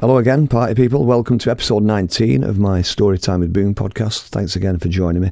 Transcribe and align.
Hello 0.00 0.16
again, 0.16 0.48
party 0.48 0.72
people. 0.74 1.04
Welcome 1.04 1.36
to 1.40 1.50
episode 1.50 1.82
19 1.82 2.42
of 2.42 2.58
my 2.58 2.80
Story 2.80 3.18
Time 3.18 3.40
with 3.40 3.52
Boon 3.52 3.74
podcast. 3.74 4.28
Thanks 4.28 4.56
again 4.56 4.78
for 4.78 4.88
joining 4.88 5.20
me. 5.20 5.30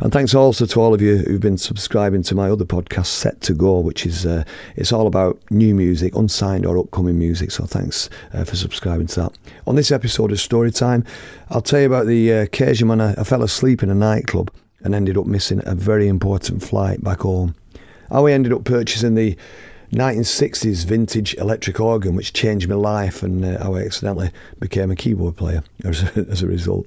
And 0.00 0.12
thanks 0.12 0.34
also 0.34 0.66
to 0.66 0.80
all 0.80 0.92
of 0.92 1.00
you 1.00 1.18
who've 1.18 1.40
been 1.40 1.56
subscribing 1.56 2.24
to 2.24 2.34
my 2.34 2.50
other 2.50 2.64
podcast, 2.64 3.06
Set 3.06 3.40
to 3.42 3.54
Go, 3.54 3.78
which 3.78 4.04
is 4.04 4.26
uh, 4.26 4.42
it's 4.74 4.92
all 4.92 5.06
about 5.06 5.38
new 5.52 5.72
music, 5.72 6.16
unsigned 6.16 6.66
or 6.66 6.76
upcoming 6.76 7.16
music. 7.16 7.52
So 7.52 7.64
thanks 7.64 8.10
uh, 8.32 8.42
for 8.42 8.56
subscribing 8.56 9.06
to 9.06 9.20
that. 9.20 9.38
On 9.68 9.76
this 9.76 9.92
episode 9.92 10.32
of 10.32 10.40
Story 10.40 10.72
Time, 10.72 11.04
I'll 11.50 11.62
tell 11.62 11.78
you 11.78 11.86
about 11.86 12.08
the 12.08 12.32
uh, 12.32 12.42
occasion 12.42 12.88
when 12.88 13.00
I, 13.00 13.12
I 13.12 13.22
fell 13.22 13.44
asleep 13.44 13.84
in 13.84 13.90
a 13.90 13.94
nightclub 13.94 14.50
and 14.80 14.96
ended 14.96 15.16
up 15.16 15.26
missing 15.26 15.62
a 15.64 15.76
very 15.76 16.08
important 16.08 16.64
flight 16.64 17.04
back 17.04 17.20
home. 17.20 17.54
How 18.10 18.26
I 18.26 18.32
ended 18.32 18.52
up 18.52 18.64
purchasing 18.64 19.14
the 19.14 19.36
1960s 19.92 20.84
vintage 20.84 21.34
electric 21.34 21.80
organ, 21.80 22.14
which 22.14 22.32
changed 22.32 22.68
my 22.68 22.74
life, 22.74 23.22
and 23.22 23.44
uh, 23.44 23.58
I 23.60 23.80
accidentally 23.80 24.30
became 24.58 24.90
a 24.90 24.96
keyboard 24.96 25.36
player 25.36 25.62
as 25.84 26.02
a, 26.02 26.26
as 26.30 26.42
a 26.42 26.46
result. 26.46 26.86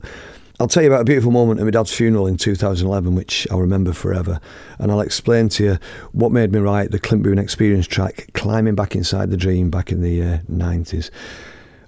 I'll 0.59 0.67
tell 0.67 0.83
you 0.83 0.89
about 0.89 1.01
a 1.01 1.05
beautiful 1.05 1.31
moment 1.31 1.59
at 1.59 1.63
my 1.63 1.71
dad's 1.71 1.91
funeral 1.91 2.27
in 2.27 2.37
2011, 2.37 3.15
which 3.15 3.47
I'll 3.49 3.59
remember 3.59 3.93
forever. 3.93 4.39
And 4.77 4.91
I'll 4.91 5.01
explain 5.01 5.49
to 5.49 5.63
you 5.63 5.77
what 6.11 6.31
made 6.31 6.51
me 6.51 6.59
write 6.59 6.91
the 6.91 6.99
Clint 6.99 7.23
Boon 7.23 7.39
Experience 7.39 7.87
track, 7.87 8.27
Climbing 8.33 8.75
Back 8.75 8.95
Inside 8.95 9.31
the 9.31 9.37
Dream, 9.37 9.71
back 9.71 9.91
in 9.91 10.03
the 10.03 10.21
uh, 10.21 10.37
90s. 10.51 11.09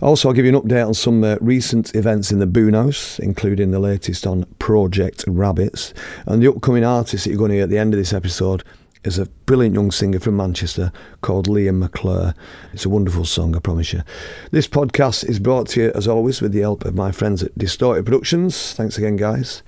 Also, 0.02 0.28
I'll 0.28 0.34
give 0.34 0.46
you 0.46 0.58
an 0.58 0.62
update 0.62 0.88
on 0.88 0.96
some 0.96 1.24
uh, 1.24 1.38
recent 1.40 1.94
events 1.94 2.32
in 2.32 2.40
the 2.40 2.48
Boon 2.48 2.74
House, 2.74 3.20
including 3.20 3.70
the 3.70 3.80
latest 3.80 4.26
on 4.26 4.46
Project 4.58 5.24
Rabbits, 5.28 5.94
and 6.26 6.42
the 6.42 6.50
upcoming 6.50 6.84
artists 6.84 7.26
that 7.26 7.30
you're 7.30 7.38
going 7.38 7.52
to 7.52 7.56
hear 7.56 7.64
at 7.66 7.70
the 7.70 7.78
end 7.78 7.94
of 7.94 8.00
this 8.00 8.12
episode 8.12 8.64
is 9.04 9.20
a 9.20 9.26
brilliant 9.46 9.76
young 9.76 9.92
singer 9.92 10.20
from 10.20 10.38
Manchester 10.38 10.92
called 11.22 11.48
Liam 11.48 11.80
McClure. 11.80 12.34
It's 12.72 12.86
a 12.86 12.90
wonderful 12.90 13.26
song, 13.26 13.56
I 13.56 13.60
promise 13.60 13.94
you. 13.94 14.04
This 14.52 14.68
podcast 14.68 15.28
is 15.28 15.40
brought 15.40 15.68
to 15.70 15.82
you, 15.82 15.92
as 15.94 16.08
always, 16.08 16.42
with 16.42 16.52
the 16.52 16.62
help 16.62 16.86
of 16.86 16.96
my 16.96 17.12
friends 17.12 17.44
at 17.44 17.58
Distorted 17.58 18.06
Productions. 18.06 18.74
Thanks 18.74 18.98
again, 18.98 19.18
guys. 19.18 19.64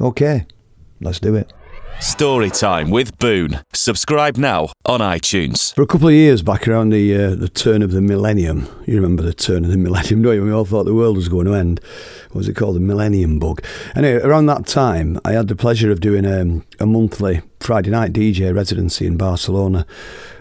Okay, 0.00 0.46
let's 1.00 1.20
do 1.20 1.34
it. 1.34 1.52
Story 2.00 2.48
time 2.48 2.90
with 2.90 3.18
Boon. 3.18 3.60
Subscribe 3.72 4.36
now 4.36 4.68
on 4.86 5.00
iTunes. 5.00 5.74
For 5.74 5.82
a 5.82 5.86
couple 5.86 6.06
of 6.06 6.14
years 6.14 6.42
back 6.42 6.68
around 6.68 6.90
the 6.90 7.14
uh, 7.14 7.34
the 7.34 7.48
turn 7.48 7.82
of 7.82 7.90
the 7.90 8.00
millennium, 8.00 8.68
you 8.86 8.94
remember 8.94 9.24
the 9.24 9.34
turn 9.34 9.64
of 9.64 9.72
the 9.72 9.76
millennium, 9.78 10.22
don't 10.22 10.36
you? 10.36 10.44
We 10.44 10.52
all 10.52 10.64
thought 10.64 10.84
the 10.84 10.94
world 10.94 11.16
was 11.16 11.28
going 11.28 11.46
to 11.46 11.54
end. 11.54 11.80
What 12.28 12.36
was 12.36 12.48
it 12.48 12.54
called? 12.54 12.76
The 12.76 12.80
millennium 12.80 13.40
bug. 13.40 13.64
Anyway, 13.96 14.22
around 14.22 14.46
that 14.46 14.66
time, 14.66 15.18
I 15.24 15.32
had 15.32 15.48
the 15.48 15.56
pleasure 15.56 15.90
of 15.90 16.00
doing 16.00 16.24
um, 16.24 16.64
a 16.78 16.86
monthly 16.86 17.42
Friday 17.58 17.90
night 17.90 18.12
DJ 18.12 18.54
residency 18.54 19.04
in 19.04 19.16
Barcelona 19.16 19.84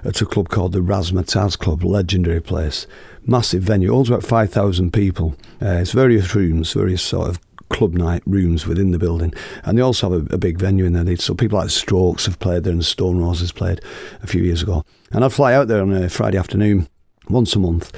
at 0.04 0.22
a 0.22 0.26
club 0.28 0.50
called 0.50 0.74
the 0.74 0.80
Razzmatazz 0.80 1.58
Club, 1.58 1.84
legendary 1.84 2.40
place. 2.40 2.86
Massive 3.26 3.64
venue, 3.64 3.92
holds 3.92 4.10
about 4.10 4.24
5,000 4.24 4.94
people. 4.94 5.36
Uh, 5.62 5.80
it's 5.82 5.92
various 5.92 6.34
rooms, 6.36 6.72
various 6.74 7.02
sort 7.02 7.30
of 7.30 7.40
club 7.70 7.94
night 7.94 8.24
rooms 8.26 8.66
within 8.66 8.92
the 8.92 9.00
building, 9.00 9.34
and 9.64 9.78
they 9.78 9.82
also 9.82 10.12
have 10.12 10.32
a, 10.32 10.36
a 10.36 10.38
big 10.38 10.58
venue 10.58 10.86
in 10.86 10.94
there. 10.94 11.04
They, 11.04 11.16
so 11.16 11.34
people 11.34 11.60
like 11.60 11.70
Strokes 11.70 12.26
have 12.26 12.40
played 12.40 12.64
there, 12.64 12.74
and 12.74 12.86
Stone 12.86 13.20
Roses 13.20 13.52
played 13.52 13.82
a 14.22 14.28
few 14.28 14.44
years 14.44 14.62
ago. 14.62 14.84
And 15.12 15.24
I'd 15.24 15.34
fly 15.34 15.54
out 15.54 15.68
there 15.68 15.82
on 15.82 15.92
a 15.92 16.10
Friday 16.10 16.38
afternoon 16.38 16.88
once 17.30 17.56
a 17.56 17.60
month, 17.60 17.92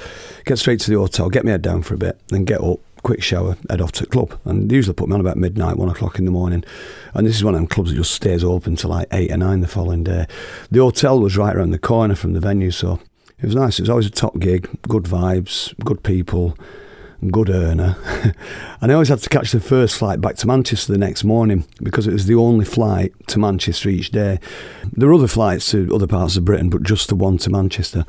get 0.44 0.58
straight 0.58 0.80
to 0.80 0.90
the 0.90 0.98
hotel, 0.98 1.28
get 1.28 1.44
my 1.44 1.52
head 1.52 1.62
down 1.62 1.82
for 1.82 1.94
a 1.94 1.98
bit, 1.98 2.20
then 2.28 2.44
get 2.44 2.60
up, 2.60 2.80
quick 3.02 3.22
shower, 3.22 3.56
head 3.68 3.80
off 3.80 3.92
to 3.92 4.04
the 4.04 4.10
club. 4.10 4.38
And 4.44 4.70
they 4.70 4.76
usually 4.76 4.94
put 4.94 5.08
me 5.08 5.14
on 5.14 5.20
about 5.20 5.36
midnight, 5.36 5.76
one 5.76 5.88
o'clock 5.88 6.18
in 6.18 6.24
the 6.24 6.30
morning. 6.30 6.64
And 7.14 7.26
this 7.26 7.36
is 7.36 7.44
one 7.44 7.54
of 7.54 7.60
them 7.60 7.68
clubs 7.68 7.90
that 7.90 7.96
just 7.96 8.12
stays 8.12 8.44
open 8.44 8.76
till 8.76 8.90
like 8.90 9.08
eight 9.12 9.30
or 9.30 9.36
nine 9.36 9.60
the 9.60 9.68
following 9.68 10.04
day. 10.04 10.26
The 10.70 10.80
hotel 10.80 11.20
was 11.20 11.36
right 11.36 11.54
around 11.54 11.70
the 11.70 11.78
corner 11.78 12.14
from 12.14 12.32
the 12.32 12.40
venue, 12.40 12.70
so 12.70 13.00
it 13.38 13.46
was 13.46 13.54
nice. 13.54 13.78
It 13.78 13.82
was 13.82 13.90
always 13.90 14.06
a 14.06 14.10
top 14.10 14.38
gig, 14.38 14.68
good 14.82 15.04
vibes, 15.04 15.74
good 15.84 16.02
people 16.02 16.56
good 17.28 17.50
earner. 17.50 17.96
and 18.80 18.90
I 18.90 18.94
always 18.94 19.08
had 19.08 19.20
to 19.20 19.28
catch 19.28 19.52
the 19.52 19.60
first 19.60 19.96
flight 19.96 20.20
back 20.20 20.36
to 20.36 20.46
Manchester 20.46 20.92
the 20.92 20.98
next 20.98 21.24
morning 21.24 21.64
because 21.82 22.06
it 22.06 22.12
was 22.12 22.26
the 22.26 22.34
only 22.34 22.64
flight 22.64 23.12
to 23.28 23.38
Manchester 23.38 23.88
each 23.88 24.10
day. 24.10 24.38
There 24.92 25.08
were 25.08 25.14
other 25.14 25.28
flights 25.28 25.70
to 25.72 25.94
other 25.94 26.06
parts 26.06 26.36
of 26.36 26.44
Britain, 26.44 26.70
but 26.70 26.82
just 26.82 27.08
the 27.08 27.14
one 27.14 27.38
to 27.38 27.50
Manchester. 27.50 28.04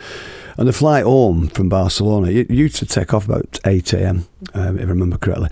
And 0.58 0.68
the 0.68 0.74
flight 0.74 1.04
home 1.04 1.48
from 1.48 1.70
Barcelona 1.70 2.30
it 2.30 2.50
used 2.50 2.76
to 2.78 2.86
take 2.86 3.14
off 3.14 3.26
about 3.26 3.60
8 3.66 3.94
a.m., 3.94 4.28
um, 4.54 4.78
if 4.78 4.86
I 4.86 4.90
remember 4.90 5.18
correctly. 5.18 5.50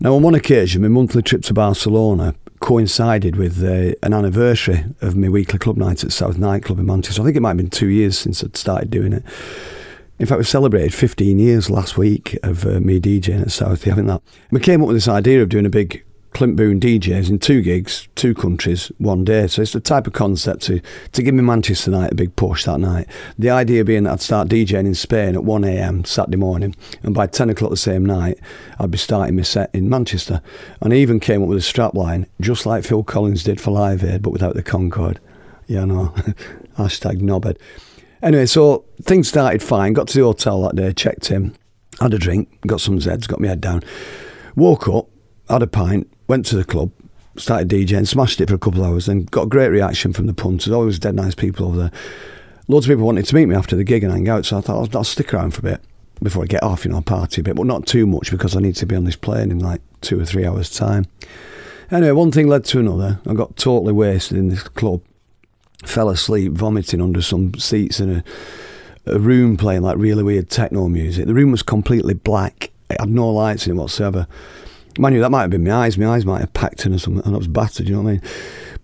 Now, 0.00 0.14
on 0.14 0.22
one 0.22 0.34
occasion, 0.34 0.82
my 0.82 0.88
monthly 0.88 1.22
trip 1.22 1.42
to 1.44 1.54
Barcelona 1.54 2.34
coincided 2.60 3.36
with 3.36 3.62
uh, 3.62 3.94
an 4.02 4.14
anniversary 4.14 4.84
of 5.00 5.16
my 5.16 5.28
weekly 5.28 5.58
club 5.58 5.76
night 5.76 6.04
at 6.04 6.12
South 6.12 6.38
Nightclub 6.38 6.78
in 6.78 6.86
Manchester. 6.86 7.20
I 7.20 7.24
think 7.24 7.36
it 7.36 7.40
might 7.40 7.50
have 7.50 7.56
been 7.56 7.70
two 7.70 7.88
years 7.88 8.16
since 8.16 8.42
I'd 8.42 8.56
started 8.56 8.90
doing 8.90 9.12
it. 9.12 9.24
In 10.18 10.26
fact, 10.26 10.38
we 10.38 10.44
celebrated 10.44 10.94
15 10.94 11.38
years 11.38 11.70
last 11.70 11.98
week 11.98 12.38
of 12.42 12.64
uh, 12.64 12.80
me 12.80 13.00
DJing 13.00 13.40
at 13.40 13.48
Southie, 13.48 13.88
having 13.88 14.06
that. 14.06 14.22
We 14.50 14.60
came 14.60 14.82
up 14.82 14.88
with 14.88 14.96
this 14.96 15.08
idea 15.08 15.42
of 15.42 15.48
doing 15.48 15.66
a 15.66 15.70
big 15.70 16.04
Clint 16.32 16.56
Boon 16.56 16.80
DJs 16.80 17.28
in 17.28 17.38
two 17.38 17.60
gigs, 17.60 18.08
two 18.14 18.34
countries, 18.34 18.90
one 18.98 19.24
day. 19.24 19.46
So 19.46 19.62
it's 19.62 19.72
the 19.72 19.80
type 19.80 20.06
of 20.06 20.12
concept 20.12 20.62
to, 20.62 20.80
to 21.12 21.22
give 21.22 21.34
me 21.34 21.42
Manchester 21.42 21.90
night 21.90 22.12
a 22.12 22.14
big 22.14 22.34
push 22.36 22.64
that 22.64 22.78
night. 22.78 23.06
The 23.38 23.50
idea 23.50 23.84
being 23.84 24.04
that 24.04 24.12
I'd 24.12 24.20
start 24.20 24.48
DJing 24.48 24.86
in 24.86 24.94
Spain 24.94 25.34
at 25.34 25.42
1am 25.42 26.06
Saturday 26.06 26.38
morning, 26.38 26.74
and 27.02 27.14
by 27.14 27.26
10 27.26 27.50
o'clock 27.50 27.70
the 27.70 27.76
same 27.76 28.06
night, 28.06 28.38
I'd 28.78 28.90
be 28.90 28.98
starting 28.98 29.36
my 29.36 29.42
set 29.42 29.70
in 29.74 29.88
Manchester. 29.88 30.40
And 30.80 30.92
I 30.92 30.96
even 30.96 31.20
came 31.20 31.42
up 31.42 31.48
with 31.48 31.58
a 31.58 31.60
strapline, 31.60 32.26
just 32.40 32.64
like 32.64 32.84
Phil 32.84 33.02
Collins 33.02 33.44
did 33.44 33.60
for 33.60 33.70
Live 33.70 34.02
Aid, 34.02 34.22
but 34.22 34.30
without 34.30 34.54
the 34.54 34.62
Concorde. 34.62 35.20
Yeah, 35.66 35.84
no. 35.84 36.06
Hashtag 36.78 37.20
knobhead. 37.20 37.58
Anyway, 38.22 38.46
so 38.46 38.84
things 39.02 39.28
started 39.28 39.62
fine. 39.62 39.92
Got 39.92 40.08
to 40.08 40.18
the 40.18 40.24
hotel 40.24 40.62
that 40.62 40.76
day, 40.76 40.92
checked 40.92 41.30
in, 41.30 41.56
had 42.00 42.14
a 42.14 42.18
drink, 42.18 42.60
got 42.66 42.80
some 42.80 42.98
Zeds, 42.98 43.26
got 43.26 43.40
my 43.40 43.48
head 43.48 43.60
down. 43.60 43.82
Woke 44.54 44.88
up, 44.88 45.08
had 45.48 45.62
a 45.62 45.66
pint, 45.66 46.10
went 46.28 46.46
to 46.46 46.56
the 46.56 46.64
club, 46.64 46.92
started 47.36 47.68
DJing, 47.68 48.06
smashed 48.06 48.40
it 48.40 48.48
for 48.48 48.54
a 48.54 48.58
couple 48.58 48.84
of 48.84 48.90
hours, 48.90 49.08
and 49.08 49.30
got 49.30 49.44
a 49.44 49.48
great 49.48 49.70
reaction 49.70 50.12
from 50.12 50.26
the 50.26 50.34
punters. 50.34 50.72
Always 50.72 51.00
dead 51.00 51.16
nice 51.16 51.34
people 51.34 51.66
over 51.66 51.76
there. 51.76 51.92
Loads 52.68 52.86
of 52.86 52.90
people 52.90 53.06
wanted 53.06 53.26
to 53.26 53.34
meet 53.34 53.46
me 53.46 53.56
after 53.56 53.74
the 53.74 53.84
gig 53.84 54.04
and 54.04 54.12
hang 54.12 54.28
out, 54.28 54.46
so 54.46 54.58
I 54.58 54.60
thought 54.60 54.76
I'll, 54.76 54.98
I'll 54.98 55.04
stick 55.04 55.34
around 55.34 55.52
for 55.52 55.60
a 55.60 55.72
bit 55.72 55.80
before 56.22 56.44
I 56.44 56.46
get 56.46 56.62
off, 56.62 56.84
you 56.84 56.92
know, 56.92 57.00
party 57.00 57.40
a 57.40 57.44
bit, 57.44 57.56
but 57.56 57.66
not 57.66 57.86
too 57.86 58.06
much 58.06 58.30
because 58.30 58.56
I 58.56 58.60
need 58.60 58.76
to 58.76 58.86
be 58.86 58.94
on 58.94 59.02
this 59.02 59.16
plane 59.16 59.50
in 59.50 59.58
like 59.58 59.80
two 60.00 60.20
or 60.20 60.24
three 60.24 60.46
hours' 60.46 60.70
time. 60.70 61.06
Anyway, 61.90 62.12
one 62.12 62.30
thing 62.30 62.46
led 62.46 62.64
to 62.66 62.78
another. 62.78 63.20
I 63.26 63.34
got 63.34 63.56
totally 63.56 63.92
wasted 63.92 64.38
in 64.38 64.48
this 64.48 64.62
club 64.62 65.02
fell 65.82 66.08
asleep 66.08 66.52
vomiting 66.52 67.00
under 67.00 67.22
some 67.22 67.54
seats 67.54 68.00
in 68.00 68.16
a, 68.16 68.24
a 69.06 69.18
room 69.18 69.56
playing 69.56 69.82
like 69.82 69.96
really 69.98 70.22
weird 70.22 70.48
techno 70.48 70.88
music. 70.88 71.26
The 71.26 71.34
room 71.34 71.50
was 71.50 71.62
completely 71.62 72.14
black. 72.14 72.70
It 72.90 73.00
had 73.00 73.10
no 73.10 73.30
lights 73.30 73.66
in 73.66 73.72
it 73.72 73.80
whatsoever. 73.80 74.26
Mind 74.98 75.14
you, 75.14 75.22
that 75.22 75.30
might 75.30 75.42
have 75.42 75.50
been 75.50 75.64
my 75.64 75.72
eyes. 75.72 75.96
My 75.96 76.08
eyes 76.08 76.26
might 76.26 76.40
have 76.40 76.52
packed 76.52 76.84
in 76.84 76.92
or 76.92 76.98
something, 76.98 77.24
and 77.24 77.34
I 77.34 77.38
was 77.38 77.48
battered. 77.48 77.88
You 77.88 77.96
know 77.96 78.02
what 78.02 78.08
I 78.10 78.12
mean? 78.12 78.22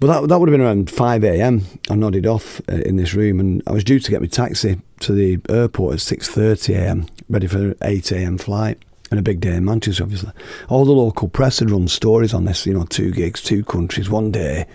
But 0.01 0.07
that 0.07 0.29
that 0.29 0.39
would 0.39 0.49
have 0.49 0.55
been 0.55 0.65
around 0.65 0.91
five 0.91 1.23
a.m. 1.25 1.67
I 1.91 1.97
nodded 1.97 2.27
off 2.27 2.61
uh, 2.69 2.77
in 2.77 2.97
this 2.97 3.15
room, 3.15 3.41
and 3.41 3.63
I 3.67 3.73
was 3.73 3.85
due 3.85 4.01
to 4.01 4.11
get 4.11 4.23
my 4.23 4.27
taxi 4.27 4.81
to 5.01 5.13
the 5.13 5.39
airport 5.49 5.95
at 5.95 6.01
six 6.01 6.29
thirty 6.29 6.75
a.m. 6.75 7.07
Ready 7.29 7.47
for 7.47 7.75
eight 7.83 8.11
a.m. 8.13 8.39
flight. 8.39 8.79
And 9.11 9.19
a 9.19 9.23
big 9.23 9.41
day 9.41 9.55
in 9.55 9.65
Manchester, 9.65 10.03
obviously. 10.03 10.33
All 10.69 10.85
the 10.85 10.93
local 10.93 11.29
press 11.29 11.61
had 11.61 11.71
run 11.71 11.89
stories 11.89 12.35
on 12.35 12.45
this, 12.45 12.67
you 12.67 12.75
know, 12.75 12.85
two 12.85 13.11
gigs, 13.11 13.43
two 13.43 13.65
countries, 13.65 14.11
one 14.11 14.31
day 14.31 14.67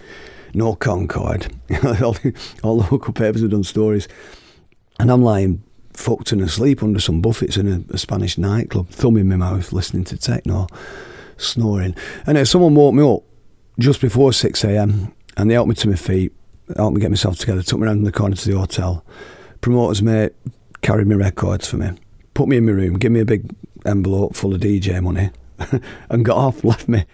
no 0.54 0.76
Concorde. 0.76 1.48
all, 1.84 2.14
the, 2.14 2.34
all 2.64 2.82
the 2.82 2.92
local 2.92 3.14
papers 3.14 3.42
have 3.42 3.52
done 3.52 3.64
stories. 3.64 4.08
And 5.00 5.12
I'm 5.12 5.24
lying 5.24 5.64
fucked 5.94 6.32
and 6.32 6.42
asleep 6.42 6.84
under 6.84 7.00
some 7.00 7.22
buffets 7.22 7.58
in 7.58 7.68
a, 7.68 7.94
a 7.94 7.98
Spanish 7.98 8.38
nightclub, 8.38 8.90
thumb 8.90 9.18
in 9.18 9.30
my 9.30 9.36
mouth, 9.36 9.72
listening 9.72 10.04
to 10.06 10.18
techno, 10.18 10.68
snoring. 11.38 11.96
And 12.26 12.38
then 12.38 12.46
someone 12.46 12.76
woke 12.76 12.94
me 12.94 13.04
up 13.04 13.24
just 13.80 14.02
before 14.02 14.34
6 14.34 14.64
a.m. 14.64 15.14
and 15.38 15.50
they 15.50 15.56
helped 15.56 15.70
me 15.70 15.76
to 15.76 15.90
my 15.90 15.96
feet, 15.96 16.32
helped 16.76 16.96
me 16.96 17.02
get 17.02 17.12
myself 17.12 17.38
together, 17.38 17.64
took 17.64 17.80
me 17.80 17.88
around 17.88 18.04
the 18.04 18.12
corner 18.12 18.36
to 18.36 18.50
the 18.50 18.58
hotel. 18.58 19.06
Promoter's 19.62 20.02
mate 20.02 20.34
carried 20.82 21.08
my 21.08 21.16
records 21.16 21.68
for 21.68 21.78
me, 21.78 21.92
put 22.34 22.48
me 22.48 22.58
in 22.58 22.66
my 22.66 22.72
room, 22.72 22.98
gave 22.98 23.12
me 23.12 23.22
a 23.22 23.26
big 23.26 23.50
envelope 23.86 24.36
full 24.36 24.54
of 24.54 24.62
DJ 24.62 25.02
money, 25.02 25.32
and 26.10 26.26
got 26.26 26.38
off, 26.38 26.64
left 26.64 26.88
me. 26.88 27.06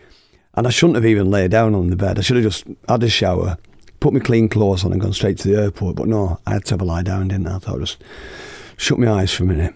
And 0.55 0.67
I 0.67 0.71
shouldn't 0.71 0.95
have 0.95 1.05
even 1.05 1.29
laid 1.29 1.51
down 1.51 1.75
on 1.75 1.89
the 1.89 1.95
bed. 1.95 2.17
I 2.17 2.21
should 2.21 2.37
have 2.37 2.45
just 2.45 2.65
had 2.87 3.03
a 3.03 3.09
shower, 3.09 3.57
put 3.99 4.13
my 4.13 4.19
clean 4.19 4.49
clothes 4.49 4.83
on, 4.83 4.91
and 4.91 5.01
gone 5.01 5.13
straight 5.13 5.37
to 5.39 5.47
the 5.47 5.61
airport. 5.61 5.95
But 5.95 6.07
no, 6.07 6.39
I 6.45 6.53
had 6.53 6.65
to 6.65 6.73
have 6.73 6.81
a 6.81 6.85
lie 6.85 7.03
down, 7.03 7.29
didn't 7.29 7.47
I? 7.47 7.55
I 7.55 7.59
thought 7.59 7.75
I'd 7.75 7.81
just 7.81 8.03
shut 8.77 8.99
my 8.99 9.09
eyes 9.09 9.33
for 9.33 9.43
a 9.43 9.47
minute. 9.47 9.73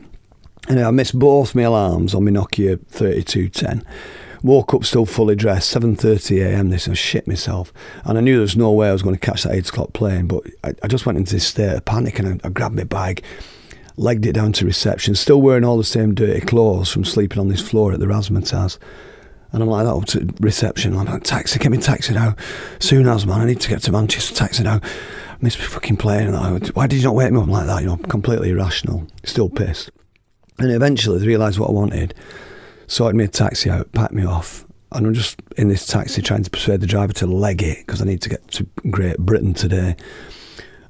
And 0.69 0.79
I 0.79 0.91
missed 0.91 1.17
both 1.17 1.55
my 1.55 1.63
alarms 1.63 2.15
on 2.15 2.23
my 2.23 2.31
Nokia 2.31 2.85
3210. 2.87 3.85
Woke 4.43 4.73
up 4.73 4.83
still 4.83 5.05
fully 5.05 5.35
dressed, 5.35 5.73
7.30am 5.73 6.69
this, 6.69 6.87
and 6.87 6.97
shit 6.97 7.27
myself. 7.27 7.71
And 8.03 8.17
I 8.17 8.21
knew 8.21 8.33
there 8.35 8.41
was 8.41 8.57
no 8.57 8.71
way 8.71 8.89
I 8.89 8.93
was 8.93 9.01
going 9.01 9.15
to 9.15 9.19
catch 9.19 9.43
that 9.43 9.53
8 9.53 9.69
o'clock 9.69 9.93
plane, 9.93 10.27
but 10.27 10.43
I, 10.63 10.73
I 10.83 10.87
just 10.87 11.05
went 11.05 11.17
into 11.17 11.33
this 11.33 11.47
state 11.47 11.75
of 11.75 11.85
panic 11.85 12.19
and 12.19 12.41
I, 12.43 12.47
I 12.47 12.49
grabbed 12.49 12.75
my 12.75 12.83
bag, 12.83 13.23
legged 13.95 14.25
it 14.25 14.33
down 14.33 14.51
to 14.53 14.65
reception, 14.65 15.15
still 15.15 15.41
wearing 15.41 15.63
all 15.63 15.77
the 15.77 15.83
same 15.83 16.13
dirty 16.13 16.41
clothes 16.41 16.89
from 16.89 17.05
sleeping 17.05 17.39
on 17.39 17.47
this 17.47 17.61
floor 17.61 17.93
at 17.93 17.99
the 17.99 18.05
Razzmatazz. 18.05 18.77
And 19.53 19.61
I'm 19.61 19.69
like 19.69 19.85
that 19.85 19.93
up 19.93 20.05
to 20.05 20.27
reception. 20.41 20.97
I'm 20.97 21.05
like, 21.05 21.23
taxi, 21.23 21.59
get 21.59 21.71
me 21.71 21.77
taxi 21.77 22.13
now. 22.13 22.35
Soon 22.79 23.07
as, 23.07 23.25
man, 23.25 23.39
I 23.39 23.45
need 23.45 23.61
to 23.61 23.69
get 23.69 23.83
to 23.83 23.91
Manchester, 23.91 24.35
taxi 24.35 24.63
now. 24.63 24.81
I 24.83 25.37
Miss 25.41 25.55
fucking 25.55 25.97
plane. 25.97 26.27
And 26.27 26.35
I, 26.35 26.57
why 26.73 26.87
did 26.87 26.97
you 26.97 27.03
not 27.03 27.15
wake 27.15 27.31
me 27.31 27.39
up 27.39 27.47
like 27.47 27.67
that? 27.67 27.81
You 27.81 27.87
know, 27.87 27.97
completely 27.97 28.49
irrational. 28.49 29.07
Still 29.23 29.49
pissed. 29.49 29.91
And 30.59 30.71
eventually 30.71 31.19
they 31.19 31.27
realised 31.27 31.59
what 31.59 31.69
I 31.69 31.73
wanted, 31.73 32.13
sorted 32.87 33.15
me 33.15 33.25
a 33.25 33.27
taxi 33.27 33.69
out, 33.69 33.91
packed 33.91 34.13
me 34.13 34.25
off, 34.25 34.65
and 34.91 35.07
I'm 35.07 35.13
just 35.13 35.41
in 35.57 35.69
this 35.69 35.85
taxi 35.85 36.21
trying 36.21 36.43
to 36.43 36.49
persuade 36.49 36.81
the 36.81 36.87
driver 36.87 37.13
to 37.13 37.27
leg 37.27 37.63
it 37.63 37.79
because 37.85 38.01
I 38.01 38.05
need 38.05 38.21
to 38.21 38.29
get 38.29 38.47
to 38.49 38.67
Great 38.89 39.17
Britain 39.17 39.53
today. 39.53 39.95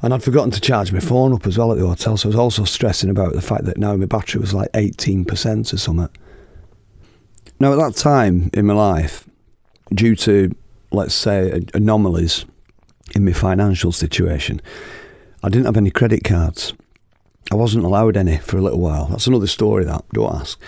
And 0.02 0.14
I'd 0.14 0.24
forgotten 0.24 0.52
to 0.52 0.60
charge 0.60 0.92
my 0.92 1.00
phone 1.00 1.34
up 1.34 1.48
as 1.48 1.58
well 1.58 1.72
at 1.72 1.78
the 1.78 1.88
hotel, 1.88 2.18
so 2.18 2.28
I 2.28 2.32
was 2.32 2.36
also 2.36 2.66
stressing 2.66 3.10
about 3.10 3.34
the 3.34 3.42
fact 3.42 3.64
that 3.66 3.78
now 3.78 3.96
my 3.96 4.06
battery 4.06 4.42
was 4.42 4.54
like 4.54 4.70
18% 4.74 5.74
or 5.74 5.78
something. 5.78 6.10
Now, 7.60 7.74
at 7.74 7.78
that 7.78 7.96
time 7.96 8.50
in 8.54 8.66
my 8.66 8.74
life, 8.74 9.28
due 9.94 10.16
to, 10.18 10.54
let's 10.92 11.14
say, 11.14 11.64
anomalies 11.74 12.46
in 13.16 13.26
my 13.26 13.34
financial 13.34 13.92
situation, 13.92 14.62
I 15.44 15.50
didn't 15.50 15.66
have 15.66 15.78
any 15.78 15.92
credit 15.92 16.24
cards. 16.24 16.74
I 17.52 17.56
wasn't 17.56 17.86
allowed 17.86 18.18
any 18.18 18.38
for 18.38 18.58
a 18.58 18.62
little 18.62 18.80
while. 18.80 19.08
That's 19.08 19.28
another 19.28 19.48
story, 19.48 19.84
that, 19.86 20.04
don't 20.14 20.36
ask. 20.36 20.60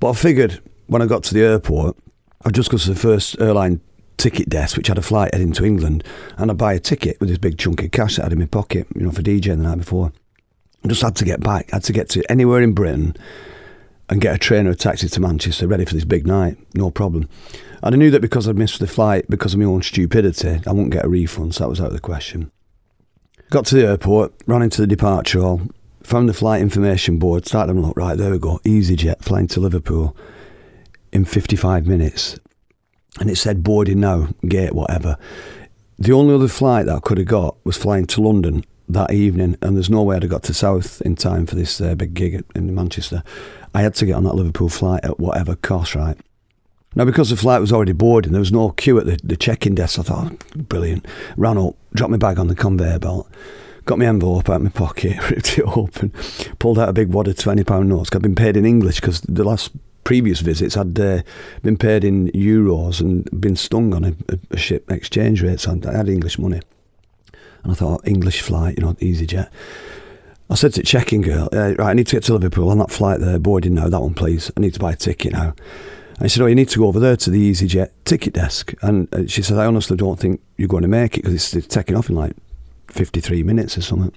But 0.00 0.10
I 0.10 0.14
figured 0.14 0.60
when 0.86 1.02
I 1.02 1.06
got 1.06 1.22
to 1.24 1.34
the 1.34 1.42
airport, 1.42 1.96
I'd 2.44 2.54
just 2.54 2.70
go 2.70 2.78
to 2.78 2.88
the 2.88 2.98
first 2.98 3.40
airline 3.40 3.80
ticket 4.16 4.48
desk, 4.48 4.76
which 4.76 4.88
had 4.88 4.98
a 4.98 5.02
flight 5.02 5.32
heading 5.32 5.52
to 5.52 5.64
England, 5.64 6.04
and 6.36 6.50
I'd 6.50 6.58
buy 6.58 6.74
a 6.74 6.80
ticket 6.80 7.18
with 7.20 7.28
this 7.28 7.38
big 7.38 7.58
chunk 7.58 7.82
of 7.82 7.90
cash 7.90 8.16
that 8.16 8.22
I 8.22 8.24
had 8.26 8.32
in 8.32 8.38
my 8.38 8.46
pocket, 8.46 8.86
you 8.94 9.02
know, 9.02 9.10
for 9.10 9.22
DJing 9.22 9.58
the 9.58 9.64
night 9.64 9.78
before. 9.78 10.12
I 10.84 10.88
just 10.88 11.02
had 11.02 11.16
to 11.16 11.24
get 11.24 11.40
back. 11.40 11.72
I 11.72 11.76
had 11.76 11.84
to 11.84 11.92
get 11.92 12.08
to 12.10 12.30
anywhere 12.30 12.62
in 12.62 12.72
Britain 12.72 13.16
and 14.12 14.20
get 14.20 14.34
a 14.34 14.38
train 14.38 14.66
or 14.66 14.72
a 14.72 14.74
taxi 14.74 15.08
to 15.08 15.20
Manchester 15.20 15.66
ready 15.66 15.86
for 15.86 15.94
this 15.94 16.04
big 16.04 16.26
night, 16.26 16.58
no 16.74 16.90
problem. 16.90 17.30
And 17.82 17.94
I 17.94 17.98
knew 17.98 18.10
that 18.10 18.20
because 18.20 18.46
I'd 18.46 18.58
missed 18.58 18.78
the 18.78 18.86
flight 18.86 19.24
because 19.30 19.54
of 19.54 19.60
my 19.60 19.64
own 19.64 19.80
stupidity, 19.80 20.60
I 20.66 20.70
wouldn't 20.70 20.92
get 20.92 21.06
a 21.06 21.08
refund, 21.08 21.54
so 21.54 21.64
that 21.64 21.70
was 21.70 21.80
out 21.80 21.86
of 21.86 21.94
the 21.94 21.98
question. 21.98 22.52
Got 23.48 23.64
to 23.66 23.74
the 23.74 23.86
airport, 23.86 24.34
ran 24.46 24.60
into 24.60 24.82
the 24.82 24.86
departure 24.86 25.40
hall, 25.40 25.62
found 26.02 26.28
the 26.28 26.34
flight 26.34 26.60
information 26.60 27.18
board, 27.18 27.46
started 27.46 27.72
to 27.72 27.80
look, 27.80 27.96
right, 27.96 28.18
there 28.18 28.30
we 28.30 28.38
go, 28.38 28.60
EasyJet 28.66 29.22
flying 29.22 29.48
to 29.48 29.60
Liverpool 29.60 30.14
in 31.10 31.24
55 31.24 31.86
minutes. 31.86 32.38
And 33.18 33.30
it 33.30 33.36
said 33.36 33.62
boarding 33.62 34.00
now, 34.00 34.28
gate, 34.46 34.74
whatever. 34.74 35.16
The 35.98 36.12
only 36.12 36.34
other 36.34 36.48
flight 36.48 36.84
that 36.84 36.96
I 36.96 37.00
could 37.00 37.16
have 37.16 37.28
got 37.28 37.56
was 37.64 37.78
flying 37.78 38.04
to 38.08 38.20
London 38.20 38.62
that 38.92 39.12
evening, 39.12 39.56
and 39.62 39.76
there's 39.76 39.90
no 39.90 40.02
way 40.02 40.16
I'd 40.16 40.22
have 40.22 40.30
got 40.30 40.42
to 40.44 40.54
South 40.54 41.00
in 41.02 41.16
time 41.16 41.46
for 41.46 41.54
this 41.54 41.80
uh, 41.80 41.94
big 41.94 42.14
gig 42.14 42.44
in 42.54 42.74
Manchester. 42.74 43.22
I 43.74 43.82
had 43.82 43.94
to 43.96 44.06
get 44.06 44.14
on 44.14 44.24
that 44.24 44.34
Liverpool 44.34 44.68
flight 44.68 45.04
at 45.04 45.18
whatever 45.18 45.56
cost, 45.56 45.94
right? 45.94 46.16
Now, 46.94 47.04
because 47.06 47.30
the 47.30 47.36
flight 47.36 47.60
was 47.60 47.72
already 47.72 47.92
boarding, 47.92 48.32
there 48.32 48.40
was 48.40 48.52
no 48.52 48.70
queue 48.70 48.98
at 48.98 49.06
the, 49.06 49.18
the 49.24 49.36
check-in 49.36 49.74
desk. 49.74 49.98
I 49.98 50.02
thought, 50.02 50.32
oh, 50.32 50.62
brilliant. 50.62 51.06
Ran 51.36 51.56
up, 51.56 51.76
dropped 51.94 52.10
my 52.10 52.18
bag 52.18 52.38
on 52.38 52.48
the 52.48 52.54
conveyor 52.54 52.98
belt, 52.98 53.30
got 53.86 53.98
my 53.98 54.04
envelope 54.04 54.50
out 54.50 54.56
of 54.56 54.62
my 54.62 54.70
pocket, 54.70 55.18
ripped 55.30 55.58
it 55.58 55.64
open, 55.64 56.12
pulled 56.58 56.78
out 56.78 56.90
a 56.90 56.92
big 56.92 57.08
wad 57.08 57.28
of 57.28 57.36
£20 57.36 57.86
notes. 57.86 58.10
I'd 58.12 58.22
been 58.22 58.34
paid 58.34 58.56
in 58.56 58.66
English 58.66 59.00
because 59.00 59.22
the 59.22 59.44
last 59.44 59.72
previous 60.04 60.40
visits 60.40 60.74
had 60.74 60.98
uh, 60.98 61.22
been 61.62 61.78
paid 61.78 62.04
in 62.04 62.28
euros 62.32 63.00
and 63.00 63.28
been 63.40 63.56
stung 63.56 63.94
on 63.94 64.04
a, 64.04 64.14
a 64.50 64.56
ship 64.56 64.90
exchange 64.90 65.42
rate. 65.42 65.60
So 65.60 65.80
I 65.88 65.96
had 65.96 66.08
English 66.08 66.38
money. 66.38 66.60
And 67.62 67.72
I 67.72 67.74
thought, 67.74 68.06
English 68.06 68.40
flight, 68.40 68.76
you 68.78 68.84
know, 68.84 68.94
EasyJet. 68.94 69.48
I 70.50 70.54
said 70.54 70.74
to 70.74 70.82
check-in 70.82 71.22
girl, 71.22 71.48
uh, 71.52 71.74
right, 71.78 71.80
I 71.80 71.92
need 71.94 72.08
to 72.08 72.16
get 72.16 72.24
to 72.24 72.34
Liverpool 72.34 72.68
on 72.68 72.78
that 72.78 72.90
flight 72.90 73.20
there, 73.20 73.38
boarding 73.38 73.74
now, 73.74 73.88
that 73.88 74.00
one 74.00 74.14
please. 74.14 74.50
I 74.56 74.60
need 74.60 74.74
to 74.74 74.80
buy 74.80 74.92
a 74.92 74.96
ticket 74.96 75.32
now. 75.32 75.54
And 76.18 76.30
she 76.30 76.36
said, 76.36 76.44
oh, 76.44 76.46
you 76.46 76.54
need 76.54 76.68
to 76.68 76.78
go 76.78 76.86
over 76.86 77.00
there 77.00 77.16
to 77.16 77.30
the 77.30 77.50
EasyJet 77.50 77.90
ticket 78.04 78.34
desk. 78.34 78.74
And 78.82 79.12
uh, 79.14 79.26
she 79.26 79.42
said, 79.42 79.58
I 79.58 79.66
honestly 79.66 79.96
don't 79.96 80.20
think 80.20 80.40
you're 80.56 80.68
going 80.68 80.82
to 80.82 80.88
make 80.88 81.16
it 81.16 81.22
because 81.24 81.54
it's, 81.54 81.66
taking 81.66 81.96
off 81.96 82.10
in 82.10 82.16
like 82.16 82.36
53 82.88 83.42
minutes 83.42 83.78
or 83.78 83.82
something. 83.82 84.12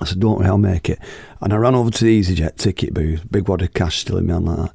I 0.00 0.04
said, 0.04 0.20
don't 0.20 0.38
worry, 0.38 0.46
I'll 0.46 0.58
make 0.58 0.88
it. 0.88 0.98
And 1.40 1.52
I 1.52 1.56
ran 1.56 1.74
over 1.74 1.90
to 1.90 2.04
the 2.04 2.20
EasyJet 2.20 2.56
ticket 2.56 2.94
booth, 2.94 3.30
big 3.30 3.48
wad 3.48 3.62
of 3.62 3.74
cash 3.74 3.98
still 3.98 4.16
in 4.16 4.26
my 4.26 4.34
hand 4.34 4.46
like 4.46 4.56
that. 4.56 4.74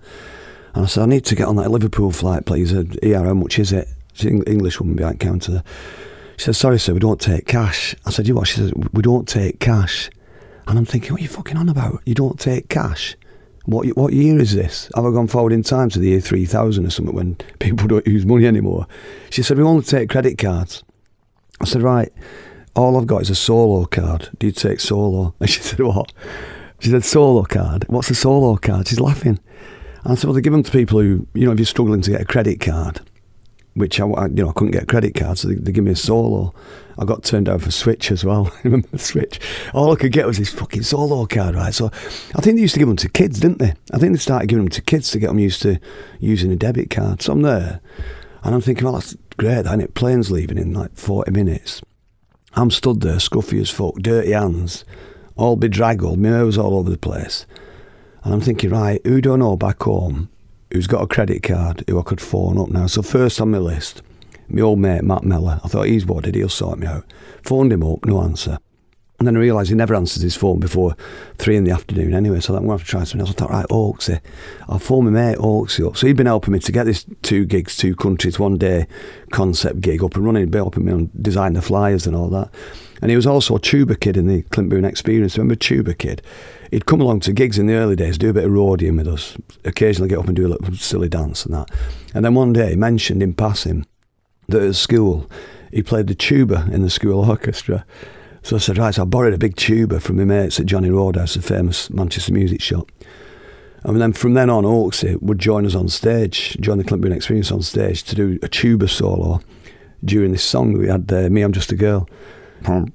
And 0.75 0.83
I 0.83 0.87
said, 0.87 1.03
I 1.03 1.05
need 1.07 1.25
to 1.25 1.35
get 1.35 1.47
on 1.47 1.55
that 1.55 1.71
Liverpool 1.71 2.11
flight, 2.11 2.45
please. 2.45 2.73
Yeah, 3.01 3.23
how 3.23 3.33
much 3.33 3.57
is 3.59 3.71
it? 3.71 3.87
She's 4.13 4.25
English 4.25 4.79
woman 4.79 4.95
behind 4.95 5.19
counter. 5.19 5.63
She 6.37 6.45
said, 6.45 6.55
sorry, 6.55 6.79
sir, 6.79 6.93
we 6.93 6.99
don't 6.99 7.21
take 7.21 7.45
cash. 7.45 7.95
I 8.05 8.09
said, 8.09 8.27
you 8.27 8.35
what? 8.35 8.47
She 8.47 8.57
said, 8.57 8.73
we 8.93 9.01
don't 9.01 9.27
take 9.27 9.59
cash. 9.59 10.09
And 10.67 10.77
I'm 10.77 10.85
thinking, 10.85 11.11
what 11.11 11.21
are 11.21 11.23
you 11.23 11.29
fucking 11.29 11.57
on 11.57 11.69
about? 11.69 12.01
You 12.05 12.15
don't 12.15 12.39
take 12.39 12.69
cash? 12.69 13.15
What 13.65 13.87
what 13.95 14.11
year 14.11 14.39
is 14.39 14.53
this? 14.53 14.89
Have 14.93 15.05
I 15.05 15.11
gone 15.11 15.27
forward 15.27 15.53
in 15.53 15.63
time 15.63 15.89
to 15.89 15.99
the 15.99 16.09
year 16.09 16.19
3000 16.19 16.85
or 16.85 16.89
something 16.89 17.15
when 17.15 17.35
people 17.59 17.87
don't 17.87 18.07
use 18.07 18.25
money 18.25 18.45
anymore? 18.45 18.87
She 19.29 19.43
said, 19.43 19.57
we 19.57 19.63
only 19.63 19.83
take 19.83 20.09
credit 20.09 20.37
cards. 20.37 20.83
I 21.61 21.65
said, 21.65 21.81
right, 21.81 22.11
all 22.75 22.97
I've 22.97 23.07
got 23.07 23.21
is 23.21 23.29
a 23.29 23.35
solo 23.35 23.85
card. 23.85 24.29
Do 24.39 24.47
you 24.47 24.53
take 24.53 24.79
solo? 24.79 25.35
And 25.39 25.49
she 25.49 25.61
said, 25.61 25.79
what? 25.79 26.11
She 26.79 26.89
said, 26.89 27.05
solo 27.05 27.43
card. 27.43 27.85
What's 27.87 28.09
a 28.09 28.15
solo 28.15 28.57
card? 28.57 28.87
She's 28.87 28.99
laughing. 28.99 29.39
And 30.03 30.11
I 30.11 30.15
said, 30.15 30.25
well, 30.25 30.33
they 30.33 30.41
give 30.41 30.51
them 30.51 30.63
to 30.63 30.71
people 30.71 30.99
who, 30.99 31.25
you 31.33 31.45
know, 31.45 31.53
if 31.53 31.59
you're 31.59 31.65
struggling 31.65 32.01
to 32.01 32.11
get 32.11 32.21
a 32.21 32.25
credit 32.25 32.59
card, 32.59 32.99
which 33.75 33.99
I, 33.99 34.05
you 34.05 34.43
know, 34.43 34.49
I 34.49 34.53
couldn't 34.53 34.71
get 34.71 34.87
credit 34.87 35.15
card, 35.15 35.37
so 35.37 35.47
they, 35.47 35.55
they 35.55 35.71
give 35.71 35.83
me 35.83 35.91
a 35.91 35.95
solo. 35.95 36.53
I 36.97 37.05
got 37.05 37.23
turned 37.23 37.47
down 37.47 37.59
for 37.59 37.71
Switch 37.71 38.11
as 38.11 38.23
well. 38.23 38.51
Remember 38.63 38.97
Switch? 38.97 39.39
All 39.73 39.91
I 39.91 39.95
could 39.95 40.11
get 40.11 40.27
was 40.27 40.37
this 40.37 40.53
fucking 40.53 40.83
solo 40.83 41.25
card, 41.25 41.55
right? 41.55 41.73
So 41.73 41.87
I 42.35 42.41
think 42.41 42.55
they 42.55 42.61
used 42.61 42.75
to 42.75 42.79
give 42.79 42.87
them 42.87 42.97
to 42.97 43.09
kids, 43.09 43.39
didn't 43.39 43.57
they? 43.59 43.73
I 43.91 43.97
think 43.97 44.13
they 44.13 44.19
started 44.19 44.47
giving 44.47 44.65
them 44.65 44.71
to 44.71 44.81
kids 44.81 45.09
to 45.11 45.19
get 45.19 45.27
them 45.27 45.39
used 45.39 45.61
to 45.63 45.79
using 46.19 46.51
a 46.51 46.55
debit 46.55 46.91
card. 46.91 47.21
So 47.21 47.33
I'm 47.33 47.41
there, 47.41 47.81
and 48.43 48.53
I'm 48.53 48.61
thinking, 48.61 48.85
well, 48.85 48.93
that's 48.93 49.17
great, 49.37 49.65
and 49.65 49.81
it 49.81 49.95
plane's 49.95 50.29
leaving 50.29 50.57
in 50.59 50.73
like 50.73 50.95
40 50.95 51.31
minutes. 51.31 51.81
I'm 52.55 52.69
stood 52.69 53.01
there, 53.01 53.15
scruffy 53.15 53.59
as 53.59 53.71
fuck, 53.71 53.95
dirty 53.95 54.31
hands, 54.31 54.85
all 55.35 55.55
bedraggled, 55.55 56.19
my 56.19 56.29
hair 56.29 56.45
was 56.45 56.57
all 56.59 56.77
over 56.77 56.91
the 56.91 56.97
place. 56.99 57.47
And 58.23 58.33
I'm 58.33 58.41
thinking, 58.41 58.69
right, 58.69 59.01
who 59.03 59.21
do 59.21 59.33
I 59.33 59.37
know 59.37 59.57
back 59.57 59.81
home 59.81 60.29
who's 60.73 60.87
got 60.87 61.01
a 61.01 61.07
credit 61.07 61.43
card 61.43 61.83
who 61.87 61.99
I 61.99 62.03
could 62.03 62.19
phone 62.19 62.57
up 62.57 62.69
now? 62.69 62.87
So 62.87 63.01
first 63.01 63.39
on 63.39 63.51
my 63.51 63.59
list, 63.59 64.01
my 64.49 64.61
old 64.61 64.79
mate 64.79 65.03
Matt 65.03 65.23
Meller. 65.23 65.61
I 65.63 65.67
thought 65.67 65.87
he's 65.87 66.05
what 66.05 66.25
did 66.25 66.35
he'll 66.35 66.49
sort 66.49 66.79
me 66.79 66.87
out. 66.87 67.05
Phoned 67.43 67.71
him 67.71 67.83
up, 67.83 68.03
no 68.05 68.21
answer. 68.21 68.57
And 69.19 69.27
then 69.27 69.37
I 69.37 69.39
realised 69.39 69.69
he 69.69 69.75
never 69.75 69.95
answers 69.95 70.23
his 70.23 70.35
phone 70.35 70.59
before 70.59 70.97
three 71.37 71.55
in 71.55 71.63
the 71.63 71.71
afternoon 71.71 72.13
anyway, 72.13 72.39
so 72.41 72.53
I'm 72.55 72.65
going 72.65 72.77
to 72.77 72.81
have 72.81 72.85
to 72.85 72.91
try 72.91 73.03
something 73.03 73.21
else. 73.21 73.29
I 73.29 73.33
thought, 73.33 73.51
right, 73.51 73.67
Oaksy. 73.67 74.19
I'll 74.67 74.79
phone 74.79 75.05
my 75.05 75.11
mate 75.11 75.37
Oaksy 75.37 75.87
up. 75.87 75.95
So 75.95 76.07
he'd 76.07 76.17
been 76.17 76.25
helping 76.25 76.51
me 76.51 76.59
to 76.59 76.71
get 76.71 76.85
this 76.85 77.05
two 77.21 77.45
gigs, 77.45 77.77
two 77.77 77.95
countries, 77.95 78.37
one 78.39 78.57
day 78.57 78.87
concept 79.31 79.79
gig 79.79 80.03
up 80.03 80.15
and 80.15 80.25
running. 80.25 80.41
He'd 80.41 80.51
been 80.51 80.59
helping 80.59 80.85
me 80.85 80.91
on 80.91 81.11
design 81.21 81.53
the 81.53 81.61
flyers 81.61 82.05
and 82.05 82.15
all 82.15 82.29
that. 82.29 82.49
And 83.01 83.11
he 83.11 83.15
was 83.15 83.27
also 83.27 83.55
a 83.55 83.59
tuba 83.59 83.95
kid 83.95 84.17
in 84.17 84.27
the 84.27 84.41
Clint 84.43 84.69
Boon 84.69 84.83
experience. 84.83 85.37
Remember 85.37 85.55
Tuba 85.55 85.93
Kid? 85.93 86.21
He'd 86.73 86.87
come 86.87 87.01
along 87.01 87.19
to 87.19 87.33
gigs 87.33 87.59
in 87.59 87.67
the 87.67 87.75
early 87.75 87.95
days, 87.95 88.17
do 88.17 88.31
a 88.31 88.33
bit 88.33 88.45
of 88.45 88.51
roadieing 88.51 88.97
with 88.97 89.07
us, 89.07 89.37
occasionally 89.63 90.09
get 90.09 90.17
up 90.17 90.25
and 90.25 90.35
do 90.35 90.47
a 90.47 90.49
little 90.49 90.73
silly 90.73 91.07
dance 91.07 91.45
and 91.45 91.53
that. 91.53 91.69
And 92.15 92.25
then 92.25 92.33
one 92.33 92.51
day 92.51 92.71
he 92.71 92.75
mentioned 92.75 93.21
in 93.21 93.35
passing 93.35 93.85
that 94.47 94.63
at 94.63 94.73
school 94.73 95.29
he 95.71 95.83
played 95.83 96.07
the 96.07 96.15
tuba 96.15 96.67
in 96.71 96.81
the 96.81 96.89
school 96.89 97.29
orchestra. 97.29 97.85
So 98.41 98.55
I 98.55 98.59
said, 98.59 98.79
right, 98.79 98.95
so 98.95 99.03
I 99.03 99.05
borrowed 99.05 99.35
a 99.35 99.37
big 99.37 99.55
tuba 99.55 99.99
from 99.99 100.17
my 100.17 100.23
mates 100.23 100.59
at 100.59 100.65
Johnny 100.65 100.89
Roadhouse, 100.89 101.35
the 101.35 101.43
famous 101.43 101.91
Manchester 101.91 102.33
music 102.33 102.59
shop. 102.59 102.91
And 103.83 104.01
then 104.01 104.11
from 104.11 104.33
then 104.33 104.49
on, 104.49 104.63
Oaksy 104.63 105.21
would 105.21 105.37
join 105.37 105.67
us 105.67 105.75
on 105.75 105.89
stage, 105.89 106.57
join 106.59 106.79
the 106.79 106.83
Clint 106.83 107.05
Experience 107.05 107.51
on 107.51 107.61
stage 107.61 108.01
to 108.05 108.15
do 108.15 108.39
a 108.41 108.47
tuba 108.47 108.87
solo 108.87 109.41
during 110.03 110.31
this 110.31 110.43
song 110.43 110.73
we 110.73 110.87
had, 110.87 111.13
uh, 111.13 111.29
Me, 111.29 111.43
I'm 111.43 111.51
Just 111.51 111.71
a 111.71 111.75
Girl. 111.75 112.09
That. 112.63 112.91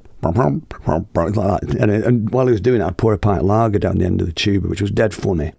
And, 1.81 1.91
and, 1.91 2.31
while 2.31 2.47
he 2.47 2.53
was 2.53 2.61
doing 2.61 2.81
it, 2.81 2.85
I'd 2.85 2.97
pour 2.97 3.13
a 3.13 3.19
pint 3.19 3.41
of 3.41 3.47
lager 3.47 3.79
down 3.79 3.99
the 3.99 4.05
end 4.05 4.21
of 4.21 4.27
the 4.27 4.33
tube, 4.33 4.65
which 4.65 4.83
was 4.83 4.91
dead 4.91 5.15
funny. 5.15 5.53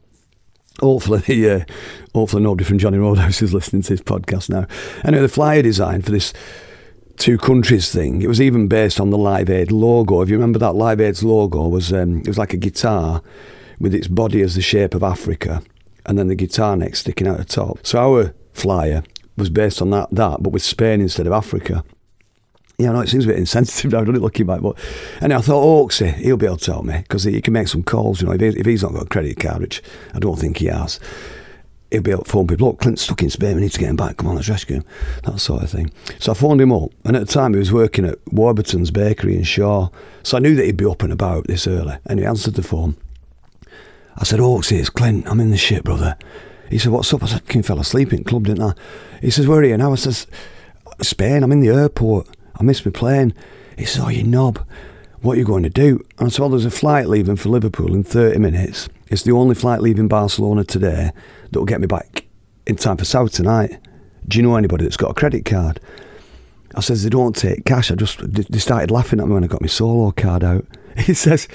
Hopefully, 0.79 1.49
uh, 1.49 1.63
hopefully 2.13 2.43
nobody 2.43 2.65
from 2.65 2.77
Johnny 2.77 2.97
Roadhouse 2.97 3.41
is 3.41 3.53
listening 3.53 3.81
to 3.83 3.89
this 3.89 4.01
podcast 4.01 4.49
now. 4.49 4.67
Anyway, 5.03 5.21
the 5.21 5.29
flyer 5.29 5.61
design 5.61 6.01
for 6.01 6.11
this 6.11 6.33
two 7.17 7.37
countries 7.37 7.91
thing. 7.91 8.21
It 8.21 8.27
was 8.27 8.41
even 8.41 8.67
based 8.67 8.99
on 8.99 9.09
the 9.09 9.17
Live 9.17 9.49
Aid 9.49 9.71
logo. 9.71 10.21
If 10.21 10.29
you 10.29 10.35
remember 10.35 10.59
that 10.59 10.73
Live 10.73 11.01
Aid's 11.01 11.23
logo 11.23 11.67
was 11.67 11.93
um, 11.93 12.19
it 12.19 12.27
was 12.27 12.37
like 12.37 12.53
a 12.53 12.57
guitar 12.57 13.21
with 13.79 13.93
its 13.93 14.07
body 14.07 14.41
as 14.41 14.55
the 14.55 14.61
shape 14.61 14.93
of 14.93 15.03
Africa, 15.03 15.61
and 16.05 16.17
then 16.17 16.27
the 16.27 16.35
guitar 16.35 16.75
neck 16.75 16.95
sticking 16.95 17.27
out 17.27 17.37
the 17.37 17.45
top. 17.45 17.85
So 17.85 17.99
our 17.99 18.33
flyer 18.53 19.03
was 19.37 19.49
based 19.49 19.81
on 19.81 19.89
that 19.91 20.09
that, 20.11 20.41
but 20.41 20.51
with 20.51 20.63
Spain 20.63 21.01
instead 21.01 21.27
of 21.27 21.33
Africa. 21.33 21.83
Yeah, 22.79 22.93
no, 22.93 23.01
it 23.01 23.09
seems 23.09 23.25
a 23.25 23.27
bit 23.27 23.37
insensitive 23.37 23.91
now, 23.91 23.99
doesn't 23.99 24.15
it, 24.15 24.21
looking 24.21 24.47
back? 24.47 24.61
But 24.61 24.77
and 25.21 25.33
I 25.33 25.41
thought, 25.41 25.63
Oaksy, 25.63 26.13
he'll 26.15 26.37
be 26.37 26.45
able 26.45 26.57
to 26.57 26.65
tell 26.65 26.81
me 26.81 26.99
because 26.99 27.23
he, 27.23 27.41
can 27.41 27.53
make 27.53 27.67
some 27.67 27.83
calls. 27.83 28.21
You 28.21 28.27
know, 28.27 28.33
if, 28.33 28.41
he, 28.41 28.47
if 28.47 28.65
he's 28.65 28.83
not 28.83 28.93
got 28.93 29.03
a 29.03 29.09
credit 29.09 29.39
card, 29.39 29.61
which 29.61 29.83
I 30.13 30.19
don't 30.19 30.39
think 30.39 30.57
he 30.57 30.67
has 30.67 30.99
he'll 31.91 32.01
be 32.01 32.11
able 32.11 32.23
to 32.23 32.29
phone 32.29 32.47
people, 32.47 32.67
look, 32.67 32.79
Clint's 32.79 33.01
stuck 33.01 33.23
in 33.23 33.29
Spain, 33.29 33.55
we 33.55 33.61
need 33.61 33.71
to 33.71 33.79
get 33.79 33.89
him 33.89 33.95
back, 33.95 34.17
come 34.17 34.27
on, 34.27 34.35
let's 34.35 34.49
rescue 34.49 34.77
him, 34.77 34.85
that 35.23 35.39
sort 35.39 35.63
of 35.63 35.71
thing. 35.71 35.91
So 36.19 36.31
I 36.31 36.35
phoned 36.35 36.61
him 36.61 36.71
up, 36.71 36.91
and 37.05 37.15
at 37.15 37.25
the 37.25 37.33
time 37.33 37.53
he 37.53 37.59
was 37.59 37.73
working 37.73 38.05
at 38.05 38.19
Warburton's 38.31 38.91
Bakery 38.91 39.35
in 39.35 39.43
Shaw, 39.43 39.89
so 40.23 40.37
I 40.37 40.39
knew 40.39 40.55
that 40.55 40.65
he'd 40.65 40.77
be 40.77 40.85
up 40.85 41.03
and 41.03 41.11
about 41.11 41.47
this 41.47 41.67
early, 41.67 41.97
and 42.05 42.19
he 42.19 42.25
answered 42.25 42.55
the 42.55 42.63
phone. 42.63 42.95
I 44.17 44.23
said, 44.23 44.39
oh, 44.39 44.61
see, 44.61 44.77
it's 44.77 44.89
Clint, 44.89 45.27
I'm 45.27 45.39
in 45.39 45.49
the 45.49 45.57
ship, 45.57 45.85
brother. 45.85 46.17
He 46.69 46.77
said, 46.77 46.91
what's 46.91 47.11
up? 47.13 47.23
I 47.23 47.27
said, 47.27 47.47
King 47.47 47.63
fell 47.63 47.79
asleep 47.79 48.13
in 48.13 48.23
club, 48.23 48.45
didn't 48.45 48.63
I? 48.63 48.73
He 49.21 49.31
says, 49.31 49.47
where 49.47 49.59
are 49.59 49.65
you 49.65 49.77
now? 49.77 49.93
I 49.93 49.95
says, 49.95 50.27
Spain, 51.01 51.41
I'm 51.41 51.51
in 51.51 51.61
the 51.61 51.69
airport, 51.69 52.27
I 52.59 52.63
missed 52.63 52.85
my 52.85 52.91
plane. 52.91 53.33
He 53.77 53.85
says, 53.85 54.03
oh, 54.03 54.09
you 54.09 54.23
knob, 54.23 54.65
what 55.21 55.35
are 55.35 55.39
you 55.39 55.45
going 55.45 55.63
to 55.63 55.69
do? 55.69 56.03
And 56.17 56.27
I 56.27 56.29
said, 56.29 56.39
well, 56.39 56.49
there's 56.49 56.65
a 56.65 56.71
flight 56.71 57.07
leaving 57.07 57.35
for 57.35 57.49
Liverpool 57.49 57.93
in 57.93 58.03
30 58.03 58.39
minutes. 58.39 58.89
It's 59.07 59.23
the 59.23 59.31
only 59.31 59.55
flight 59.55 59.81
leaving 59.81 60.07
Barcelona 60.07 60.63
today 60.63 61.11
that 61.51 61.59
will 61.59 61.65
get 61.65 61.81
me 61.81 61.87
back 61.87 62.25
in 62.67 62.75
time 62.75 62.97
for 62.97 63.05
South 63.05 63.31
tonight. 63.31 63.79
Do 64.27 64.37
you 64.37 64.43
know 64.43 64.55
anybody 64.55 64.83
that's 64.83 64.97
got 64.97 65.11
a 65.11 65.13
credit 65.15 65.45
card? 65.45 65.79
I 66.75 66.81
says 66.81 67.03
they 67.03 67.09
don't 67.09 67.35
take 67.35 67.65
cash. 67.65 67.89
I 67.91 67.95
just 67.95 68.19
they 68.31 68.59
started 68.59 68.91
laughing 68.91 69.19
at 69.19 69.27
me 69.27 69.33
when 69.33 69.43
I 69.43 69.47
got 69.47 69.61
my 69.61 69.67
solo 69.67 70.11
card 70.11 70.43
out. 70.43 70.65
He 70.97 71.13
says, 71.13 71.47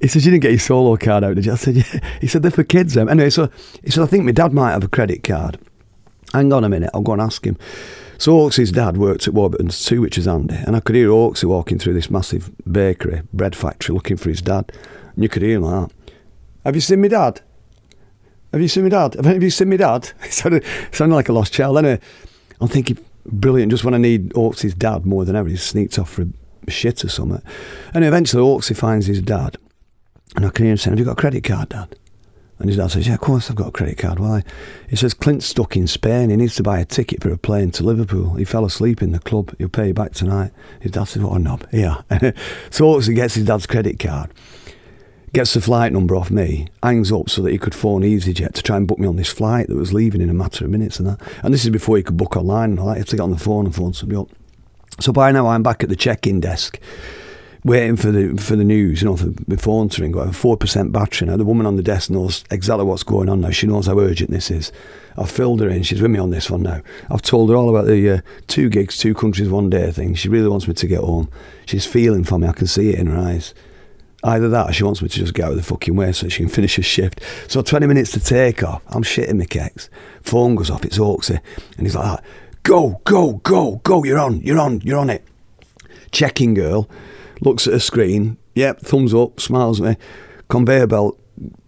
he 0.00 0.08
says 0.08 0.26
you 0.26 0.32
didn't 0.32 0.42
get 0.42 0.50
your 0.50 0.58
solo 0.58 0.96
card 0.96 1.24
out, 1.24 1.36
did 1.36 1.46
you? 1.46 1.52
I 1.52 1.54
said 1.54 1.76
yeah. 1.76 2.00
He 2.20 2.26
said 2.26 2.42
they're 2.42 2.50
for 2.50 2.64
kids. 2.64 2.96
Anyway, 2.96 3.30
so 3.30 3.48
he 3.82 3.90
said 3.90 4.02
I 4.02 4.06
think 4.06 4.24
my 4.24 4.32
dad 4.32 4.52
might 4.52 4.72
have 4.72 4.84
a 4.84 4.88
credit 4.88 5.22
card. 5.22 5.58
Hang 6.32 6.52
on 6.52 6.64
a 6.64 6.68
minute, 6.68 6.90
I'll 6.92 7.00
go 7.00 7.12
and 7.12 7.22
ask 7.22 7.44
him. 7.44 7.56
So 8.22 8.34
Oaksy's 8.34 8.70
dad 8.70 8.98
worked 8.98 9.26
at 9.26 9.34
Warburton's 9.34 9.84
too, 9.84 10.00
which 10.00 10.16
is 10.16 10.26
handy, 10.26 10.54
and 10.54 10.76
I 10.76 10.80
could 10.80 10.94
hear 10.94 11.08
Oaksy 11.08 11.42
walking 11.42 11.80
through 11.80 11.94
this 11.94 12.08
massive 12.08 12.52
bakery, 12.70 13.22
bread 13.32 13.56
factory, 13.56 13.92
looking 13.96 14.16
for 14.16 14.28
his 14.28 14.40
dad, 14.40 14.70
and 15.16 15.24
you 15.24 15.28
could 15.28 15.42
hear 15.42 15.56
him 15.56 15.62
like. 15.62 15.90
Have 16.64 16.76
you 16.76 16.80
seen 16.80 17.00
my 17.00 17.08
dad? 17.08 17.40
Have 18.52 18.62
you 18.62 18.68
seen 18.68 18.84
my 18.84 18.90
dad? 18.90 19.14
Have 19.14 19.26
any 19.26 19.38
of 19.38 19.42
you 19.42 19.50
seen 19.50 19.70
my 19.70 19.76
dad? 19.76 20.12
It 20.22 20.32
sounded, 20.32 20.64
sounded 20.92 21.16
like 21.16 21.30
a 21.30 21.32
lost 21.32 21.52
child. 21.52 21.78
Anyway, 21.78 21.98
I'm 22.60 22.68
thinking, 22.68 22.96
brilliant, 23.26 23.72
just 23.72 23.82
when 23.82 23.92
I 23.92 23.98
need 23.98 24.32
Oaksy's 24.34 24.74
dad 24.74 25.04
more 25.04 25.24
than 25.24 25.34
ever, 25.34 25.48
he 25.48 25.56
sneaked 25.56 25.98
off 25.98 26.10
for 26.10 26.22
a 26.22 26.70
shit 26.70 27.04
or 27.04 27.08
something. 27.08 27.42
And 27.92 28.04
eventually 28.04 28.44
Oaksy 28.44 28.76
finds 28.76 29.06
his 29.06 29.20
dad, 29.20 29.56
and 30.36 30.46
I 30.46 30.50
can 30.50 30.66
hear 30.66 30.70
him 30.70 30.78
saying, 30.78 30.92
Have 30.92 31.00
you 31.00 31.06
got 31.06 31.18
a 31.18 31.20
credit 31.20 31.42
card, 31.42 31.70
dad? 31.70 31.96
And 32.58 32.68
his 32.68 32.76
dad 32.76 32.90
says, 32.92 33.08
Yeah, 33.08 33.14
of 33.14 33.20
course 33.20 33.50
I've 33.50 33.56
got 33.56 33.68
a 33.68 33.72
credit 33.72 33.98
card. 33.98 34.18
Why? 34.18 34.42
He 34.88 34.96
says, 34.96 35.14
Clint's 35.14 35.46
stuck 35.46 35.76
in 35.76 35.86
Spain. 35.86 36.30
He 36.30 36.36
needs 36.36 36.54
to 36.56 36.62
buy 36.62 36.78
a 36.78 36.84
ticket 36.84 37.22
for 37.22 37.32
a 37.32 37.38
plane 37.38 37.70
to 37.72 37.82
Liverpool. 37.82 38.34
He 38.34 38.44
fell 38.44 38.64
asleep 38.64 39.02
in 39.02 39.12
the 39.12 39.18
club. 39.18 39.54
He'll 39.58 39.68
pay 39.68 39.88
you 39.88 39.94
back 39.94 40.12
tonight. 40.12 40.52
His 40.80 40.92
dad 40.92 41.04
says, 41.04 41.22
What 41.22 41.36
a 41.36 41.38
knob. 41.38 41.66
Yeah. 41.72 42.02
so 42.70 42.98
he 43.00 43.14
gets 43.14 43.34
his 43.34 43.46
dad's 43.46 43.66
credit 43.66 43.98
card 43.98 44.32
gets 45.32 45.54
the 45.54 45.60
flight 45.60 45.92
number 45.92 46.14
off 46.14 46.30
me, 46.30 46.68
hangs 46.82 47.10
up 47.10 47.30
so 47.30 47.42
that 47.42 47.52
he 47.52 47.58
could 47.58 47.74
phone 47.74 48.02
EasyJet 48.02 48.52
to 48.52 48.62
try 48.62 48.76
and 48.76 48.86
book 48.86 48.98
me 48.98 49.08
on 49.08 49.16
this 49.16 49.32
flight 49.32 49.68
that 49.68 49.76
was 49.76 49.92
leaving 49.92 50.20
in 50.20 50.28
a 50.28 50.34
matter 50.34 50.64
of 50.64 50.70
minutes 50.70 50.98
and 50.98 51.08
that. 51.08 51.20
And 51.42 51.54
this 51.54 51.64
is 51.64 51.70
before 51.70 51.96
he 51.96 52.02
could 52.02 52.16
book 52.16 52.36
online 52.36 52.70
and 52.70 52.80
all 52.80 52.86
that. 52.88 52.94
You 52.94 53.00
have 53.00 53.08
to 53.08 53.16
get 53.16 53.22
on 53.22 53.30
the 53.30 53.38
phone 53.38 53.64
and 53.64 53.74
phone 53.74 53.94
somebody 53.94 54.20
up. 54.20 54.28
So 55.00 55.12
by 55.12 55.32
now 55.32 55.46
I'm 55.46 55.62
back 55.62 55.82
at 55.82 55.88
the 55.88 55.96
check-in 55.96 56.40
desk, 56.40 56.78
waiting 57.64 57.96
for 57.96 58.10
the 58.10 58.36
for 58.40 58.56
the 58.56 58.64
news, 58.64 59.02
you 59.02 59.08
know, 59.08 59.16
for 59.16 59.26
the 59.26 59.56
phone 59.56 59.88
to 59.90 60.02
ring. 60.02 60.12
Got 60.12 60.28
a 60.28 60.32
four 60.32 60.56
percent 60.56 60.92
battery 60.92 61.28
now. 61.28 61.36
The 61.36 61.44
woman 61.44 61.66
on 61.66 61.76
the 61.76 61.82
desk 61.82 62.10
knows 62.10 62.44
exactly 62.50 62.84
what's 62.84 63.02
going 63.02 63.28
on 63.28 63.40
now. 63.40 63.50
She 63.50 63.66
knows 63.66 63.86
how 63.86 63.98
urgent 63.98 64.30
this 64.30 64.50
is. 64.50 64.72
I've 65.16 65.30
filled 65.30 65.60
her 65.60 65.68
in. 65.68 65.82
She's 65.82 66.00
with 66.00 66.10
me 66.10 66.18
on 66.18 66.30
this 66.30 66.50
one 66.50 66.62
now. 66.62 66.80
I've 67.10 67.22
told 67.22 67.50
her 67.50 67.56
all 67.56 67.68
about 67.68 67.86
the 67.86 68.10
uh, 68.10 68.20
two 68.46 68.68
gigs, 68.68 68.96
two 68.96 69.14
countries, 69.14 69.48
one 69.48 69.68
day 69.68 69.90
thing. 69.90 70.14
She 70.14 70.28
really 70.28 70.48
wants 70.48 70.66
me 70.66 70.74
to 70.74 70.86
get 70.86 71.00
home. 71.00 71.30
She's 71.66 71.86
feeling 71.86 72.24
for 72.24 72.38
me. 72.38 72.48
I 72.48 72.52
can 72.52 72.66
see 72.66 72.90
it 72.90 72.98
in 72.98 73.06
her 73.06 73.18
eyes. 73.18 73.54
Either 74.24 74.48
that 74.48 74.70
or 74.70 74.72
she 74.72 74.84
wants 74.84 75.02
me 75.02 75.08
to 75.08 75.18
just 75.18 75.34
get 75.34 75.46
out 75.46 75.50
of 75.50 75.56
the 75.56 75.64
fucking 75.64 75.96
way 75.96 76.12
so 76.12 76.28
she 76.28 76.44
can 76.44 76.48
finish 76.52 76.76
her 76.76 76.82
shift. 76.82 77.20
So 77.48 77.60
20 77.60 77.86
minutes 77.86 78.12
to 78.12 78.20
take 78.20 78.62
off. 78.62 78.82
I'm 78.88 79.02
shitting 79.02 79.38
my 79.38 79.44
kecks. 79.44 79.88
Phone 80.22 80.54
goes 80.54 80.70
off, 80.70 80.84
it's 80.84 80.98
Oaksy. 80.98 81.40
And 81.76 81.86
he's 81.86 81.96
like, 81.96 82.20
go, 82.62 83.00
go, 83.04 83.34
go, 83.34 83.76
go, 83.82 84.04
you're 84.04 84.20
on, 84.20 84.40
you're 84.40 84.60
on, 84.60 84.80
you're 84.80 84.98
on 84.98 85.10
it. 85.10 85.24
Checking 86.12 86.54
girl 86.54 86.88
looks 87.42 87.66
at 87.66 87.74
her 87.74 87.80
screen. 87.80 88.38
Yep, 88.54 88.80
thumbs 88.80 89.14
up, 89.14 89.40
smiles 89.40 89.80
at 89.80 89.86
me. 89.86 89.96
Conveyor 90.48 90.86
belt 90.86 91.18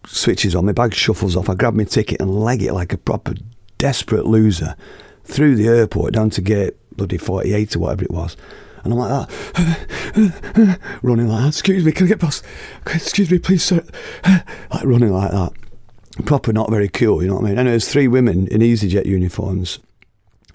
switches 0.07 0.55
on, 0.55 0.67
my 0.67 0.73
bag 0.73 0.95
shuffles 0.95 1.37
off. 1.37 1.49
I 1.49 1.55
grab 1.55 1.75
my 1.75 1.85
ticket 1.85 2.21
and 2.21 2.31
leg 2.31 2.63
it 2.63 2.73
like 2.73 2.93
a 2.93 2.99
proper 2.99 3.35
desperate 3.79 4.27
loser 4.27 4.77
through 5.25 5.57
the 5.57 5.69
airport 5.69 6.15
down 6.15 6.31
to 6.31 6.41
gate 6.41 6.75
bloody 6.97 7.19
48 7.19 7.77
or 7.77 7.79
whatever 7.81 8.05
it 8.05 8.11
was. 8.11 8.37
And 8.85 8.93
I'm 8.93 8.99
like 8.99 9.29
that, 9.29 10.99
running 11.03 11.29
like 11.29 11.43
that. 11.43 11.49
Excuse 11.49 11.85
me, 11.85 11.93
can 11.93 12.07
I 12.07 12.09
get 12.11 12.21
past? 12.21 12.45
Excuse 12.87 13.31
me, 13.31 13.39
please, 13.39 13.65
sir. 13.65 13.83
Like 14.25 14.85
running 14.85 15.13
like 15.13 15.31
that. 15.31 15.53
Proper 16.27 16.53
not 16.53 16.71
very 16.71 16.89
cool, 16.89 17.23
you 17.23 17.29
know 17.29 17.37
what 17.37 17.45
I 17.45 17.49
mean? 17.49 17.59
And 17.59 17.69
there's 17.69 17.89
three 17.89 18.09
women 18.09 18.47
in 18.49 18.61
EasyJet 18.61 19.07
uniforms 19.07 19.79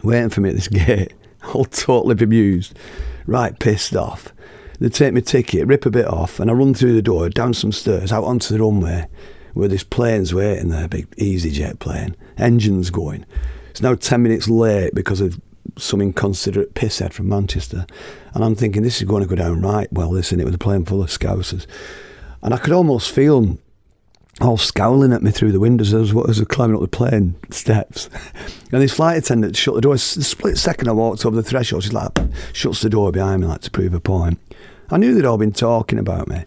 waiting 0.03 0.29
for 0.29 0.41
me 0.41 0.49
at 0.49 0.55
this 0.55 0.67
gate, 0.69 1.13
all 1.53 1.65
totally 1.65 2.15
bemused, 2.15 2.77
right 3.25 3.57
pissed 3.57 3.95
off. 3.95 4.31
They 4.79 4.89
take 4.89 5.13
my 5.13 5.19
ticket, 5.19 5.67
rip 5.67 5.85
a 5.85 5.91
bit 5.91 6.05
off, 6.05 6.39
and 6.39 6.49
I 6.49 6.53
run 6.53 6.73
through 6.73 6.93
the 6.93 7.01
door, 7.01 7.29
down 7.29 7.53
some 7.53 7.71
stairs, 7.71 8.11
out 8.11 8.23
onto 8.23 8.53
the 8.53 8.63
runway, 8.63 9.07
where 9.53 9.67
this 9.67 9.83
plane's 9.83 10.33
waiting 10.33 10.69
there, 10.69 10.87
big 10.87 11.09
EasyJet 11.17 11.79
plane, 11.79 12.15
engines 12.37 12.89
going. 12.89 13.25
It's 13.69 13.81
now 13.81 13.95
10 13.95 14.23
minutes 14.23 14.47
late 14.47 14.95
because 14.95 15.19
of 15.19 15.39
some 15.77 16.01
inconsiderate 16.01 16.73
pisshead 16.73 17.13
from 17.13 17.27
Manchester. 17.27 17.85
And 18.33 18.43
I'm 18.43 18.55
thinking, 18.55 18.83
this 18.83 19.01
is 19.01 19.07
going 19.07 19.23
to 19.23 19.29
go 19.29 19.35
down 19.35 19.61
right 19.61 19.91
well, 19.91 20.11
this, 20.11 20.31
and 20.31 20.39
it 20.39 20.45
was 20.45 20.55
a 20.55 20.59
plane 20.59 20.85
full 20.85 21.03
of 21.03 21.09
scousers. 21.09 21.65
And 22.41 22.53
I 22.53 22.57
could 22.57 22.73
almost 22.73 23.11
feel 23.11 23.41
them 23.41 23.59
all 24.41 24.57
scowling 24.57 25.11
at 25.11 25.21
me 25.21 25.31
through 25.31 25.51
the 25.51 25.59
windows 25.59 25.93
as, 25.93 26.11
as 26.11 26.15
I 26.15 26.15
was 26.15 26.41
climbing 26.47 26.75
up 26.75 26.81
the 26.81 26.87
plane 26.87 27.35
steps. 27.51 28.09
and 28.71 28.81
this 28.81 28.93
flight 28.93 29.17
attendant 29.17 29.57
shut 29.57 29.75
the 29.75 29.81
door. 29.81 29.97
Split 29.97 30.57
second 30.57 30.87
I 30.87 30.93
walked 30.93 31.25
over 31.25 31.35
the 31.35 31.43
threshold, 31.43 31.83
she's 31.83 31.93
like, 31.93 32.17
shuts 32.53 32.81
the 32.81 32.89
door 32.89 33.11
behind 33.11 33.41
me 33.41 33.47
like 33.47 33.61
to 33.61 33.71
prove 33.71 33.93
a 33.93 33.99
point. 33.99 34.39
I 34.91 34.97
knew 34.97 35.13
they'd 35.13 35.25
all 35.25 35.37
been 35.37 35.51
talking 35.51 35.99
about 35.99 36.27
me. 36.27 36.43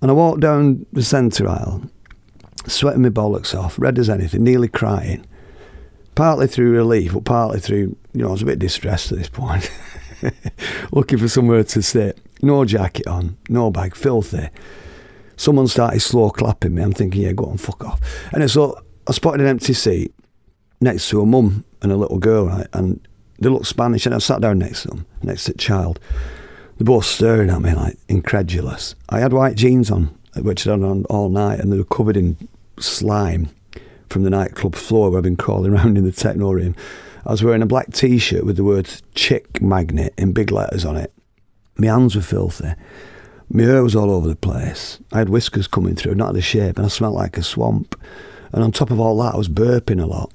And 0.00 0.10
I 0.10 0.14
walked 0.14 0.40
down 0.40 0.86
the 0.92 1.02
centre 1.02 1.48
aisle, 1.48 1.82
sweating 2.66 3.02
my 3.02 3.08
bollocks 3.08 3.58
off, 3.58 3.78
red 3.78 3.98
as 3.98 4.08
anything, 4.08 4.44
nearly 4.44 4.68
crying 4.68 5.24
partly 6.18 6.48
through 6.48 6.72
relief, 6.72 7.12
but 7.12 7.24
partly 7.24 7.60
through, 7.60 7.96
you 8.12 8.22
know, 8.22 8.30
I 8.30 8.32
was 8.32 8.42
a 8.42 8.44
bit 8.44 8.58
distressed 8.58 9.12
at 9.12 9.18
this 9.18 9.28
point. 9.28 9.70
Looking 10.92 11.16
for 11.16 11.28
somewhere 11.28 11.62
to 11.62 11.80
sit. 11.80 12.18
No 12.42 12.64
jacket 12.64 13.06
on, 13.06 13.36
no 13.48 13.70
bag, 13.70 13.94
filthy. 13.94 14.48
Someone 15.36 15.68
started 15.68 16.00
slow 16.00 16.30
clapping 16.30 16.74
me. 16.74 16.82
I'm 16.82 16.92
thinking, 16.92 17.22
yeah, 17.22 17.30
go 17.30 17.44
on, 17.44 17.56
fuck 17.56 17.84
off. 17.84 18.00
And 18.32 18.50
so 18.50 18.82
I 19.06 19.12
spotted 19.12 19.42
an 19.42 19.46
empty 19.46 19.72
seat 19.74 20.12
next 20.80 21.08
to 21.10 21.20
a 21.20 21.26
mum 21.26 21.64
and 21.82 21.92
a 21.92 21.96
little 21.96 22.18
girl, 22.18 22.46
right? 22.46 22.66
And 22.72 23.00
they 23.38 23.48
looked 23.48 23.66
Spanish, 23.66 24.04
and 24.04 24.12
I 24.12 24.18
sat 24.18 24.40
down 24.40 24.58
next 24.58 24.82
to 24.82 24.88
them, 24.88 25.06
next 25.22 25.44
to 25.44 25.52
the 25.52 25.58
child. 25.58 26.00
They're 26.78 26.84
both 26.84 27.04
staring 27.04 27.50
at 27.50 27.60
me 27.60 27.74
like 27.74 27.98
incredulous. 28.08 28.94
I 29.08 29.18
had 29.18 29.32
white 29.32 29.56
jeans 29.56 29.90
on, 29.90 30.16
which 30.36 30.66
I'd 30.66 30.80
on 30.82 31.04
all 31.06 31.28
night, 31.28 31.58
and 31.58 31.72
they 31.72 31.76
were 31.76 31.84
covered 31.84 32.16
in 32.16 32.36
slime 32.78 33.50
from 34.08 34.22
the 34.22 34.30
nightclub 34.30 34.76
floor 34.76 35.10
where 35.10 35.18
I've 35.18 35.24
been 35.24 35.36
crawling 35.36 35.72
around 35.74 35.98
in 35.98 36.04
the 36.04 36.12
technorium. 36.12 36.76
I 37.26 37.32
was 37.32 37.42
wearing 37.42 37.62
a 37.62 37.66
black 37.66 37.92
t 37.92 38.18
shirt 38.18 38.46
with 38.46 38.56
the 38.56 38.64
words 38.64 39.02
chick 39.16 39.60
magnet 39.60 40.14
in 40.16 40.32
big 40.32 40.52
letters 40.52 40.84
on 40.84 40.96
it. 40.96 41.12
My 41.76 41.88
hands 41.88 42.14
were 42.14 42.22
filthy. 42.22 42.72
My 43.50 43.64
hair 43.64 43.82
was 43.82 43.96
all 43.96 44.10
over 44.10 44.28
the 44.28 44.36
place. 44.36 44.98
I 45.12 45.18
had 45.18 45.30
whiskers 45.30 45.66
coming 45.66 45.96
through, 45.96 46.14
not 46.14 46.34
the 46.34 46.40
shape, 46.40 46.76
and 46.76 46.86
I 46.86 46.88
smelled 46.88 47.14
like 47.14 47.36
a 47.38 47.42
swamp. 47.42 48.00
And 48.52 48.62
on 48.62 48.72
top 48.72 48.90
of 48.90 49.00
all 49.00 49.18
that, 49.18 49.34
I 49.34 49.36
was 49.36 49.48
burping 49.48 50.02
a 50.02 50.06
lot. 50.06 50.32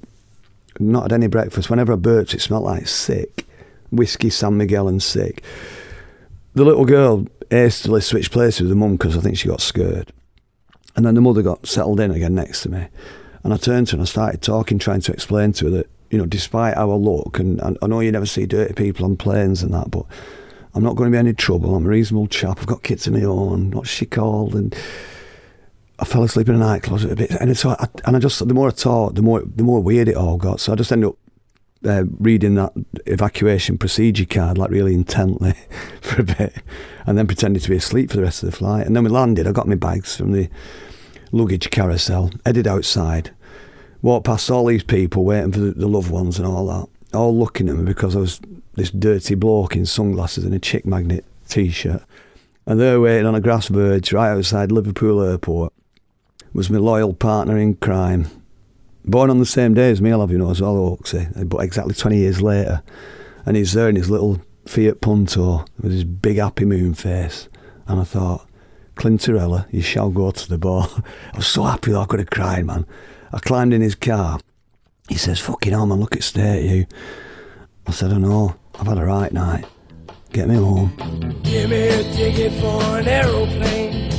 Not 0.78 1.04
had 1.04 1.12
any 1.12 1.28
breakfast. 1.28 1.70
Whenever 1.70 1.92
I 1.92 1.96
burped, 1.96 2.34
it 2.34 2.40
smelled 2.40 2.64
like 2.64 2.86
sick. 2.86 3.46
Whiskey, 3.90 4.30
San 4.30 4.56
Miguel, 4.56 4.88
and 4.88 5.02
sick. 5.02 5.42
The 6.54 6.64
little 6.64 6.84
girl 6.84 7.26
hastily 7.50 8.00
switched 8.00 8.30
places 8.30 8.62
with 8.62 8.70
the 8.70 8.76
mum 8.76 8.92
because 8.92 9.16
I 9.16 9.20
think 9.20 9.36
she 9.36 9.48
got 9.48 9.60
scared. 9.60 10.12
And 10.96 11.04
then 11.04 11.14
the 11.14 11.20
mother 11.20 11.42
got 11.42 11.66
settled 11.66 12.00
in 12.00 12.12
again 12.12 12.34
next 12.34 12.62
to 12.62 12.68
me. 12.68 12.86
And 13.42 13.52
I 13.52 13.56
turned 13.56 13.88
to 13.88 13.92
her 13.92 13.96
and 13.96 14.02
I 14.02 14.06
started 14.06 14.40
talking, 14.40 14.78
trying 14.78 15.00
to 15.02 15.12
explain 15.12 15.52
to 15.54 15.64
her 15.66 15.70
that, 15.72 15.90
you 16.10 16.18
know, 16.18 16.26
despite 16.26 16.76
our 16.76 16.94
look, 16.94 17.38
and, 17.40 17.60
and 17.60 17.76
I 17.82 17.88
know 17.88 18.00
you 18.00 18.12
never 18.12 18.26
see 18.26 18.46
dirty 18.46 18.72
people 18.72 19.04
on 19.04 19.16
planes 19.16 19.62
and 19.62 19.74
that, 19.74 19.90
but 19.90 20.06
I'm 20.74 20.82
not 20.84 20.94
going 20.94 21.10
to 21.10 21.14
be 21.14 21.18
any 21.18 21.32
trouble. 21.32 21.74
I'm 21.74 21.86
a 21.86 21.88
reasonable 21.88 22.28
chap. 22.28 22.58
I've 22.60 22.66
got 22.66 22.84
kids 22.84 23.06
of 23.06 23.14
my 23.14 23.24
own. 23.24 23.72
What's 23.72 23.90
she 23.90 24.06
called? 24.06 24.54
And 24.54 24.74
I 25.98 26.04
fell 26.04 26.22
asleep 26.22 26.48
in 26.48 26.54
a 26.54 26.58
night 26.58 26.84
closet 26.84 27.10
a 27.10 27.16
bit. 27.16 27.32
And 27.32 27.56
so 27.56 27.70
I, 27.70 27.88
and 28.04 28.16
I 28.16 28.20
just, 28.20 28.46
the 28.46 28.54
more 28.54 28.68
I 28.68 28.72
talked, 28.72 29.16
the 29.16 29.22
more, 29.22 29.42
the 29.44 29.64
more 29.64 29.82
weird 29.82 30.08
it 30.08 30.16
all 30.16 30.36
got. 30.36 30.60
So 30.60 30.72
I 30.72 30.76
just 30.76 30.92
ended 30.92 31.10
up 31.10 31.16
uh, 31.84 32.04
reading 32.18 32.54
that 32.54 32.72
evacuation 33.06 33.78
procedure 33.78 34.24
card 34.24 34.58
like 34.58 34.70
really 34.70 34.94
intently 34.94 35.54
for 36.00 36.22
a 36.22 36.24
bit 36.24 36.54
and 37.06 37.18
then 37.18 37.26
pretending 37.26 37.60
to 37.60 37.70
be 37.70 37.76
asleep 37.76 38.10
for 38.10 38.16
the 38.16 38.22
rest 38.22 38.42
of 38.42 38.50
the 38.50 38.56
flight. 38.56 38.86
And 38.86 38.96
then 38.96 39.04
we 39.04 39.10
landed. 39.10 39.46
I 39.46 39.52
got 39.52 39.68
my 39.68 39.74
bags 39.74 40.16
from 40.16 40.32
the 40.32 40.48
luggage 41.32 41.70
carousel, 41.70 42.30
headed 42.46 42.66
outside, 42.66 43.30
walked 44.02 44.26
past 44.26 44.50
all 44.50 44.66
these 44.66 44.84
people 44.84 45.24
waiting 45.24 45.52
for 45.52 45.60
the, 45.60 45.72
the 45.72 45.88
loved 45.88 46.10
ones 46.10 46.38
and 46.38 46.46
all 46.46 46.66
that, 46.66 47.16
all 47.16 47.36
looking 47.36 47.68
at 47.68 47.76
me 47.76 47.84
because 47.84 48.16
I 48.16 48.20
was 48.20 48.40
this 48.74 48.90
dirty 48.90 49.34
bloke 49.34 49.76
in 49.76 49.86
sunglasses 49.86 50.44
and 50.44 50.54
a 50.54 50.58
chick 50.58 50.84
magnet 50.86 51.24
t 51.48 51.70
shirt. 51.70 52.02
And 52.66 52.80
they're 52.80 53.00
waiting 53.00 53.26
on 53.26 53.34
a 53.34 53.40
grass 53.40 53.68
verge 53.68 54.12
right 54.12 54.30
outside 54.30 54.72
Liverpool 54.72 55.22
Airport. 55.22 55.72
Was 56.54 56.70
my 56.70 56.78
loyal 56.78 57.12
partner 57.12 57.58
in 57.58 57.74
crime. 57.74 58.28
Born 59.04 59.28
on 59.30 59.38
the 59.38 59.46
same 59.46 59.74
day 59.74 59.90
as 59.90 60.00
me, 60.00 60.12
I'll 60.12 60.20
have 60.20 60.30
you 60.30 60.38
know, 60.38 60.50
as 60.50 60.62
well, 60.62 60.96
Oaksy, 60.96 61.36
eh? 61.38 61.44
but 61.44 61.58
exactly 61.58 61.94
20 61.94 62.16
years 62.16 62.40
later. 62.40 62.82
And 63.44 63.56
he's 63.56 63.74
there 63.74 63.88
in 63.88 63.96
his 63.96 64.08
little 64.08 64.40
Fiat 64.66 65.02
Punto 65.02 65.66
with 65.80 65.92
his 65.92 66.04
big 66.04 66.38
happy 66.38 66.64
moon 66.64 66.94
face. 66.94 67.48
And 67.86 68.00
I 68.00 68.04
thought, 68.04 68.48
Clintarella, 68.96 69.66
you 69.70 69.82
shall 69.82 70.10
go 70.10 70.30
to 70.30 70.48
the 70.48 70.56
ball. 70.56 70.88
I 71.32 71.36
was 71.36 71.46
so 71.46 71.64
happy 71.64 71.92
that 71.92 71.98
I 71.98 72.06
could 72.06 72.20
have 72.20 72.30
cried, 72.30 72.64
man. 72.64 72.86
I 73.32 73.40
climbed 73.40 73.74
in 73.74 73.82
his 73.82 73.94
car. 73.94 74.40
He 75.08 75.16
says, 75.16 75.38
fucking 75.38 75.72
hell, 75.72 75.86
man, 75.86 76.00
look 76.00 76.16
at 76.16 76.22
state 76.22 76.70
you. 76.70 76.86
I 77.86 77.90
said, 77.90 78.12
I 78.12 78.18
know, 78.18 78.56
I've 78.78 78.86
had 78.86 78.96
a 78.96 79.04
right 79.04 79.32
night. 79.32 79.66
Get 80.32 80.48
me 80.48 80.56
home. 80.56 80.96
Give 81.42 81.68
me 81.68 81.88
a 81.88 82.02
ticket 82.12 82.52
for 82.60 82.82
an 82.98 83.06
aeroplane. 83.06 84.10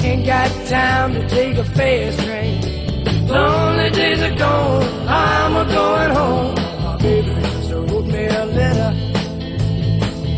Ain't 0.00 0.24
got 0.24 0.50
time 0.66 1.12
to 1.12 1.28
take 1.28 1.58
a 1.58 1.64
fast 1.64 2.20
train. 2.20 2.87
Lonely 3.28 3.90
days 3.90 4.20
are 4.22 4.34
gone, 4.36 4.82
I'm 5.08 5.56
a 5.56 5.64
going 5.64 6.10
home. 6.10 6.54
My 6.82 6.96
baby 6.96 7.28
just 7.42 7.70
wrote 7.70 8.06
me 8.06 8.26
a 8.26 8.44
letter. 8.46 8.94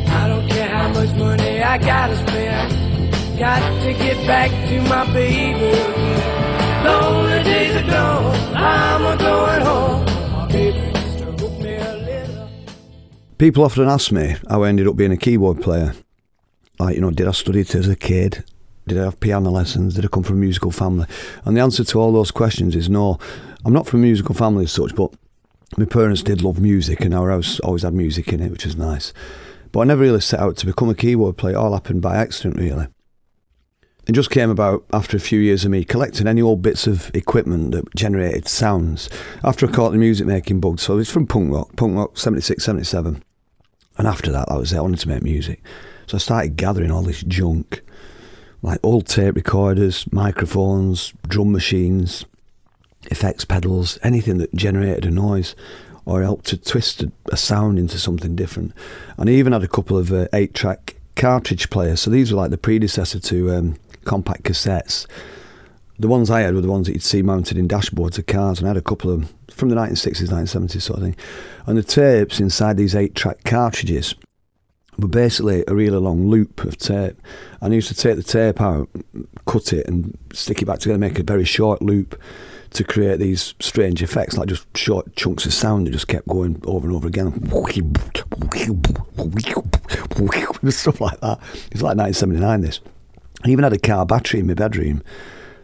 I 0.09 0.29
don't 0.29 0.49
care 0.49 0.69
how 0.69 0.89
much 0.89 1.15
money 1.17 1.63
I 1.63 1.79
gotta 1.79 2.17
spend. 2.17 3.39
Got 3.39 3.83
to 3.83 3.93
get 3.95 4.27
back 4.27 4.51
to 4.69 4.81
my 4.83 5.13
baby. 5.13 5.77
Lonely 6.85 7.43
days 7.45 7.77
are 7.77 7.91
gone, 7.91 8.55
I'm 8.55 9.05
a 9.07 9.17
going 9.17 9.63
home. 9.63 10.05
My 10.33 10.47
baby 10.49 10.93
just 10.93 11.21
wrote 11.43 11.61
me 11.61 11.75
a 11.75 11.97
letter. 11.97 12.49
People 13.39 13.65
often 13.65 13.89
ask 13.89 14.13
me 14.13 14.37
how 14.49 14.63
I 14.63 14.69
ended 14.69 14.87
up 14.87 14.97
being 14.97 15.13
a 15.13 15.17
keyboard 15.17 15.61
player. 15.63 15.95
Like, 16.79 16.95
you 16.97 17.01
know, 17.03 17.11
did 17.11 17.29
I 17.29 17.33
study 17.33 17.61
it 17.61 17.75
as 17.75 17.89
a 17.89 17.97
kid? 17.97 18.45
Did 18.91 18.99
I 18.99 19.05
have 19.05 19.21
piano 19.21 19.53
lessons? 19.53 19.95
Did 19.95 20.05
I 20.05 20.09
come 20.09 20.25
from 20.25 20.39
a 20.39 20.41
musical 20.41 20.73
family? 20.73 21.07
And 21.45 21.57
the 21.57 21.61
answer 21.61 21.85
to 21.85 22.01
all 22.01 22.13
those 22.13 22.33
questions 22.33 22.75
is 22.75 22.91
no. 22.91 23.21
I'm 23.65 23.73
not 23.73 23.87
from 23.87 24.01
a 24.01 24.03
musical 24.03 24.35
family 24.35 24.65
as 24.65 24.73
such, 24.73 24.97
but 24.97 25.15
my 25.77 25.85
parents 25.85 26.25
did 26.25 26.43
love 26.43 26.59
music 26.59 27.03
and 27.03 27.15
our 27.15 27.31
house 27.31 27.61
always 27.61 27.85
had 27.85 27.95
music 27.95 28.33
in 28.33 28.41
it, 28.41 28.51
which 28.51 28.65
was 28.65 28.75
nice. 28.75 29.13
But 29.71 29.83
I 29.83 29.85
never 29.85 30.03
really 30.03 30.21
set 30.21 30.41
out 30.41 30.57
to 30.57 30.67
become 30.67 30.89
a 30.89 30.97
keyboard 30.97 31.37
player. 31.37 31.55
It 31.55 31.59
all 31.59 31.73
happened 31.73 32.03
by 32.03 32.17
accident, 32.17 32.57
really. 32.57 32.89
It 34.09 34.13
just 34.13 34.33
came 34.33 34.51
about 34.51 34.85
after 34.93 35.17
a 35.17 35.21
few 35.21 35.39
years 35.39 35.65
of 35.65 35.71
me 35.71 35.85
collecting 35.85 36.27
any 36.27 36.43
old 36.43 36.61
bits 36.61 36.89
of 36.89 37.15
equipment 37.15 37.71
that 37.71 37.95
generated 37.95 38.49
sounds. 38.49 39.09
After 39.45 39.69
I 39.69 39.71
caught 39.71 39.93
the 39.93 39.99
music 39.99 40.27
making 40.27 40.59
bug, 40.59 40.81
so 40.81 40.99
it's 40.99 41.13
from 41.13 41.29
punk 41.29 41.55
rock, 41.55 41.77
punk 41.77 41.97
rock 41.97 42.19
76, 42.19 42.65
77. 42.65 43.23
And 43.99 44.09
after 44.09 44.33
that, 44.33 44.51
I 44.51 44.57
was 44.57 44.75
I 44.75 44.81
wanted 44.81 44.99
to 44.99 45.09
make 45.09 45.23
music. 45.23 45.63
So 46.09 46.17
I 46.17 46.19
started 46.19 46.57
gathering 46.57 46.91
all 46.91 47.03
this 47.03 47.23
junk, 47.23 47.85
like 48.63 48.79
old 48.83 49.07
tape 49.07 49.35
recorders, 49.35 50.11
microphones, 50.13 51.13
drum 51.27 51.53
machines, 51.53 52.25
effects 53.11 53.45
pedals, 53.45 53.99
anything 54.03 54.39
that 54.39 54.55
generated 54.55 55.07
a 55.07 55.11
noise 55.11 55.55
or 56.05 56.23
helped 56.23 56.47
to 56.47 56.57
twist 56.57 57.05
a, 57.31 57.37
sound 57.37 57.79
into 57.79 57.99
something 57.99 58.35
different. 58.37 58.73
And 59.17 59.29
I 59.31 59.33
even 59.35 59.53
had 59.53 59.63
a 59.63 59.69
couple 59.69 59.97
of 59.97 60.13
uh, 60.13 60.29
eight 60.33 60.55
track 60.55 60.97
cartridge 61.17 61.71
players. 61.71 62.01
So 62.01 62.11
these 62.11 62.33
were 62.33 62.39
like 62.39 62.51
the 62.51 62.59
predecessor 62.59 63.21
to 63.21 63.55
um, 63.55 63.77
compact 64.05 64.45
cassettes. 64.45 65.07
The 65.99 66.09
ones 66.09 66.31
I 66.31 66.41
had 66.41 66.55
were 66.55 66.63
the 66.63 66.71
ones 66.71 66.87
that 66.87 66.95
you'd 66.95 67.03
see 67.03 67.23
mounted 67.23 67.59
in 67.59 67.69
dashboards 67.69 68.19
of 68.19 68.27
cars, 68.27 68.59
and 68.59 68.67
I 68.67 68.71
had 68.71 68.79
a 68.79 68.83
couple 68.83 69.11
of 69.11 69.21
them 69.21 69.29
from 69.51 69.69
the 69.69 69.77
1960s, 69.77 70.29
1970s 70.29 70.83
sort 70.83 70.99
of 70.99 71.05
thing. 71.05 71.17
And 71.67 71.77
the 71.77 71.83
tapes 71.83 72.41
inside 72.41 72.77
these 72.77 72.95
eight 72.95 73.15
track 73.15 73.45
cartridges 73.45 74.15
were 75.01 75.09
basically 75.09 75.65
a 75.67 75.75
really 75.75 75.99
long 75.99 76.29
loop 76.29 76.65
of 76.65 76.77
tape. 76.79 77.21
And 77.61 77.73
I 77.73 77.77
used 77.77 77.89
to 77.89 77.95
take 77.95 78.17
the 78.17 78.23
tape 78.23 78.61
out, 78.61 78.89
cut 79.47 79.73
it, 79.73 79.87
and 79.87 80.17
stick 80.33 80.63
it 80.63 80.67
back 80.67 80.79
together, 80.79 80.99
make 80.99 81.19
a 81.19 81.23
very 81.23 81.45
short 81.45 81.83
loop 81.83 82.21
to 82.71 82.85
create 82.85 83.19
these 83.19 83.55
strange 83.61 84.03
effects, 84.03 84.37
like 84.37 84.49
just 84.49 84.65
short 84.77 85.15
chunks 85.17 85.45
of 85.45 85.53
sound 85.53 85.87
that 85.87 85.91
just 85.91 86.09
kept 86.09 86.29
going 86.29 86.63
over 86.65 86.87
and 86.87 86.97
over 86.97 87.09
again. 87.09 87.33
Stuff 90.71 91.01
like 91.01 91.21
that. 91.21 91.39
It's 91.73 91.83
like 91.83 91.97
1979, 91.97 92.61
this. 92.61 92.81
I 93.45 93.49
even 93.49 93.65
had 93.65 93.73
a 93.73 93.79
car 93.79 94.07
battery 94.07 94.41
in 94.41 94.47
my 94.47 94.55
bedroom 94.55 95.03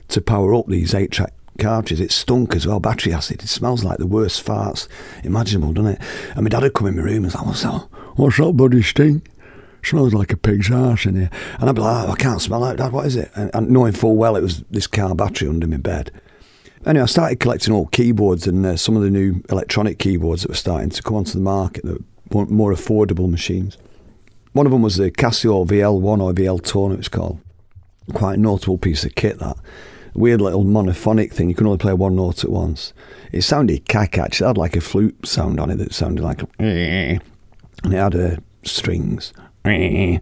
to 0.09 0.21
power 0.21 0.55
up 0.55 0.67
these 0.67 0.95
eight 0.95 1.11
track 1.13 1.33
cartridges. 1.59 2.01
It 2.01 2.13
stunk 2.13 2.57
as 2.57 2.67
well, 2.67 2.81
battery 2.81 3.13
acid. 3.13 3.43
It 3.43 3.49
smells 3.49 3.85
like 3.85 3.99
the 3.99 4.07
worst 4.07 4.45
farts 4.45 4.89
imaginable, 5.23 5.73
doesn't 5.73 5.93
it? 5.93 6.01
And 6.35 6.43
my 6.43 6.49
dad 6.49 6.63
would 6.63 6.75
come 6.75 6.89
in 6.89 6.97
my 6.97 7.03
room 7.03 7.17
and 7.17 7.25
was 7.27 7.35
like, 7.35 7.47
What's 7.47 7.63
that? 7.63 7.87
What's 8.17 8.39
that 8.39 8.53
bloody 8.53 8.83
stink? 8.83 9.29
Smells 9.83 10.15
like 10.15 10.33
a 10.33 10.37
pig's 10.37 10.71
arse 10.71 11.07
in 11.07 11.15
here. 11.15 11.31
And 11.61 11.69
I'd 11.69 11.75
be 11.77 11.83
like, 11.83 12.09
oh, 12.09 12.13
I 12.13 12.17
can't 12.17 12.41
smell 12.41 12.65
it, 12.67 12.77
Dad. 12.77 12.93
What 12.93 13.07
is 13.07 13.15
it? 13.15 13.31
And, 13.37 13.51
and 13.55 13.71
knowing 13.71 13.93
full 13.93 14.17
well 14.17 14.37
it 14.37 14.43
was 14.43 14.63
this 14.71 14.87
car 14.87 15.15
battery 15.15 15.49
under 15.49 15.67
my 15.67 15.77
bed. 15.77 16.11
Anyway, 16.85 17.03
I 17.03 17.07
started 17.07 17.41
collecting 17.41 17.75
old 17.75 17.93
keyboards 17.93 18.47
and 18.47 18.65
uh, 18.65 18.77
some 18.77 18.97
of 18.97 19.03
the 19.03 19.11
new 19.11 19.43
electronic 19.51 19.99
keyboards 19.99 20.43
that 20.43 20.49
were 20.49 20.55
starting 20.55 20.91
to 20.91 21.03
come 21.03 21.17
onto 21.17 21.33
the 21.33 21.41
market 21.41 21.85
that 21.85 22.03
were 22.31 22.47
more 22.47 22.73
affordable 22.73 23.31
machines. 23.31 23.77
One 24.53 24.67
of 24.67 24.73
them 24.73 24.83
was 24.83 24.97
the 24.97 25.11
Casio 25.11 25.67
VL1 25.67 26.21
or 26.21 26.33
VL 26.33 26.65
Tone, 26.65 26.93
it 26.93 26.99
was 26.99 27.09
called. 27.09 27.41
Quite 28.15 28.39
a 28.39 28.41
notable 28.41 28.79
piece 28.79 29.05
of 29.05 29.15
kit, 29.15 29.39
that. 29.41 29.57
Weird 30.15 30.41
little 30.41 30.65
monophonic 30.65 31.33
thing. 31.33 31.51
You 31.51 31.55
can 31.55 31.67
only 31.67 31.79
play 31.79 31.93
one 31.93 32.17
note 32.17 32.43
at 32.43 32.51
once. 32.51 32.95
It 33.33 33.43
sounded 33.43 33.87
cack 33.87 34.17
actually. 34.17 34.47
It 34.47 34.49
had 34.49 34.59
like 34.59 34.77
a 34.77 34.81
flute 34.81 35.27
sound 35.27 35.61
on 35.61 35.71
it 35.71 35.77
that 35.77 35.93
sounded 35.93 36.23
like. 36.23 36.41
It 37.87 37.93
had 37.93 38.15
uh, 38.15 38.37
strings, 38.65 39.33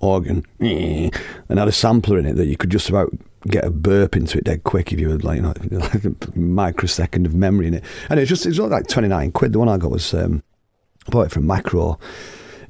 organ, 0.00 0.44
and 0.60 1.12
had 1.58 1.68
a 1.68 1.72
sampler 1.72 2.18
in 2.18 2.26
it 2.26 2.34
that 2.34 2.46
you 2.46 2.56
could 2.56 2.70
just 2.70 2.88
about 2.88 3.12
get 3.46 3.64
a 3.64 3.70
burp 3.70 4.16
into 4.16 4.38
it 4.38 4.44
dead 4.44 4.64
quick 4.64 4.92
if 4.92 4.98
you 4.98 5.10
had 5.10 5.24
like, 5.24 5.36
you 5.36 5.42
know, 5.42 5.52
like 5.70 6.04
a 6.04 6.38
microsecond 6.38 7.26
of 7.26 7.34
memory 7.34 7.66
in 7.66 7.74
it. 7.74 7.84
And 8.08 8.18
it's 8.18 8.28
just, 8.28 8.46
it 8.46 8.50
was 8.50 8.58
like 8.58 8.86
29 8.86 9.32
quid. 9.32 9.52
The 9.52 9.58
one 9.58 9.68
I 9.68 9.76
got 9.76 9.90
was, 9.90 10.14
um, 10.14 10.42
I 11.06 11.10
bought 11.10 11.26
it 11.26 11.32
from 11.32 11.44
Makro 11.44 12.00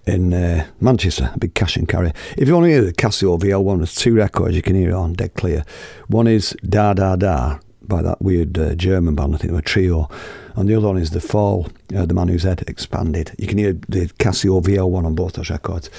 in 0.07 0.35
uh, 0.35 0.67
Manchester, 0.81 1.31
a 1.33 1.39
big 1.39 1.55
cash 1.55 1.77
and 1.77 1.89
carry. 1.89 2.13
If 2.37 2.49
you 2.49 2.55
want 2.55 2.65
to 2.65 2.71
hear 2.71 2.85
the 2.85 2.93
Casio 2.93 3.39
VL1, 3.39 3.79
there's 3.79 3.95
two 3.95 4.15
records 4.15 4.57
you 4.57 4.63
can 4.63 4.75
hear 4.75 4.91
it 4.91 4.95
on, 4.95 5.15
dead 5.15 5.35
clear. 5.35 5.65
One 6.09 6.27
is 6.27 6.57
Da 6.69 6.93
Da 6.93 7.17
Da 7.17 7.59
by 7.89 8.03
that 8.03 8.23
weird 8.23 8.59
uh, 8.59 8.75
German 8.75 9.15
band, 9.15 9.35
I 9.35 9.39
think 9.39 9.51
they 9.51 9.57
were 9.57 9.63
trio. 9.63 10.09
And 10.57 10.69
the 10.69 10.77
other 10.77 10.87
one 10.87 10.99
is 10.99 11.11
The 11.11 11.21
Fall, 11.21 11.69
uh, 11.97 12.07
the 12.07 12.15
man 12.15 12.29
whose 12.29 12.45
head 12.45 12.63
expanded. 12.69 13.33
You 13.39 13.47
can 13.47 13.59
hear 13.59 13.73
the 13.73 14.07
Casio 14.19 14.63
VL1 14.63 15.05
on 15.05 15.15
both 15.15 15.35
those 15.35 15.51
records. 15.51 15.91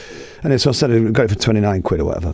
And 0.43 0.59
so 0.61 0.69
I 0.69 0.73
said 0.73 0.91
I 0.91 0.99
got 1.11 1.25
it 1.25 1.29
for 1.29 1.35
29 1.35 1.81
quid 1.81 1.99
or 1.99 2.05
whatever. 2.05 2.33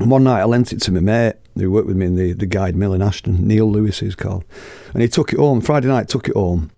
And 0.00 0.10
one 0.10 0.24
night 0.24 0.40
I 0.40 0.44
lent 0.44 0.72
it 0.72 0.80
to 0.82 0.92
my 0.92 1.00
mate 1.00 1.34
who 1.56 1.70
worked 1.70 1.86
with 1.86 1.96
me 1.96 2.06
in 2.06 2.16
the, 2.16 2.32
the 2.32 2.46
guide 2.46 2.76
mill 2.76 2.94
in 2.94 3.02
Ashton, 3.02 3.46
Neil 3.46 3.70
Lewis, 3.70 4.00
he's 4.00 4.14
called. 4.14 4.44
And 4.92 5.02
he 5.02 5.08
took 5.08 5.32
it 5.32 5.38
home, 5.38 5.60
Friday 5.60 5.88
night, 5.88 6.08
took 6.08 6.28
it 6.28 6.34
home. 6.34 6.70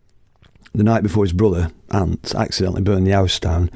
The 0.75 0.83
night 0.83 1.05
before 1.05 1.25
his 1.25 1.33
brother, 1.33 1.71
Ant, 1.91 2.35
accidentally 2.35 2.83
burned 2.83 3.07
the 3.07 3.13
house 3.13 3.39
down. 3.39 3.71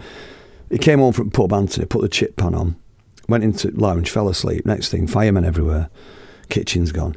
He 0.68 0.78
came 0.78 0.98
home 0.98 1.12
from 1.12 1.30
pub, 1.30 1.52
Anthony, 1.52 1.86
put 1.86 2.02
the 2.02 2.08
chip 2.08 2.36
pan 2.36 2.54
on, 2.54 2.76
went 3.28 3.44
into 3.44 3.70
lounge, 3.70 4.10
fell 4.10 4.28
asleep. 4.28 4.66
Next 4.66 4.88
thing, 4.88 5.06
firemen 5.06 5.44
everywhere, 5.44 5.88
kitchen's 6.48 6.90
gone. 6.90 7.14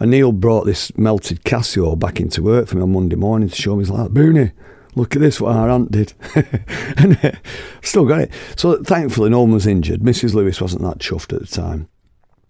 And 0.00 0.10
Neil 0.10 0.32
brought 0.32 0.64
this 0.64 0.96
melted 0.98 1.44
Casio 1.44 1.98
back 1.98 2.20
into 2.20 2.42
work 2.42 2.68
for 2.68 2.76
me 2.76 2.82
on 2.82 2.92
Monday 2.92 3.16
morning 3.16 3.48
to 3.48 3.54
show 3.54 3.76
me. 3.76 3.82
He's 3.82 3.90
like, 3.90 4.10
Booney, 4.10 4.52
look 4.94 5.14
at 5.14 5.22
this, 5.22 5.40
what 5.40 5.54
our 5.54 5.70
aunt 5.70 5.90
did. 5.90 6.12
and 6.96 7.18
uh, 7.24 7.32
still 7.82 8.04
got 8.04 8.20
it. 8.20 8.30
So 8.56 8.82
thankfully, 8.82 9.30
no 9.30 9.42
one 9.42 9.52
was 9.52 9.66
injured. 9.66 10.00
Mrs. 10.00 10.34
Lewis 10.34 10.60
wasn't 10.60 10.82
that 10.82 10.98
chuffed 10.98 11.32
at 11.32 11.40
the 11.40 11.46
time. 11.46 11.88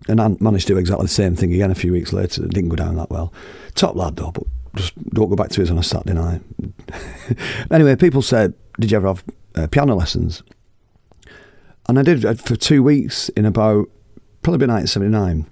And 0.09 0.21
Aunt 0.21 0.41
managed 0.41 0.67
to 0.67 0.75
do 0.75 0.79
exactly 0.79 1.05
the 1.05 1.13
same 1.13 1.35
thing 1.35 1.53
again 1.53 1.71
a 1.71 1.75
few 1.75 1.93
weeks 1.93 2.13
later. 2.13 2.45
It 2.45 2.53
didn't 2.53 2.71
go 2.71 2.77
down 2.77 2.97
that 2.97 3.11
well. 3.11 3.33
Top 3.75 3.97
lad, 3.97 4.17
though, 4.17 4.33
but 4.33 4.45
just 4.75 4.93
don't 5.11 5.31
go 5.31 5.37
back 5.37 5.51
to 5.51 5.61
his 5.61 5.71
on 5.71 5.79
a 5.79 5.83
Saturday 5.83 6.15
night. 6.15 6.43
anyway, 7.71 7.97
people 7.97 8.21
said, 8.21 8.55
Did 8.79 8.91
you 8.91 8.97
ever 8.99 9.09
have 9.09 9.25
uh, 9.55 9.67
piano 9.67 9.95
lessons? 9.95 10.43
And 11.89 11.99
I 11.99 12.03
did 12.03 12.25
uh, 12.25 12.35
for 12.35 12.57
two 12.57 12.83
weeks 12.83 13.29
in 13.31 13.47
about 13.47 13.89
probably 14.43 14.67
1979. 14.67 15.47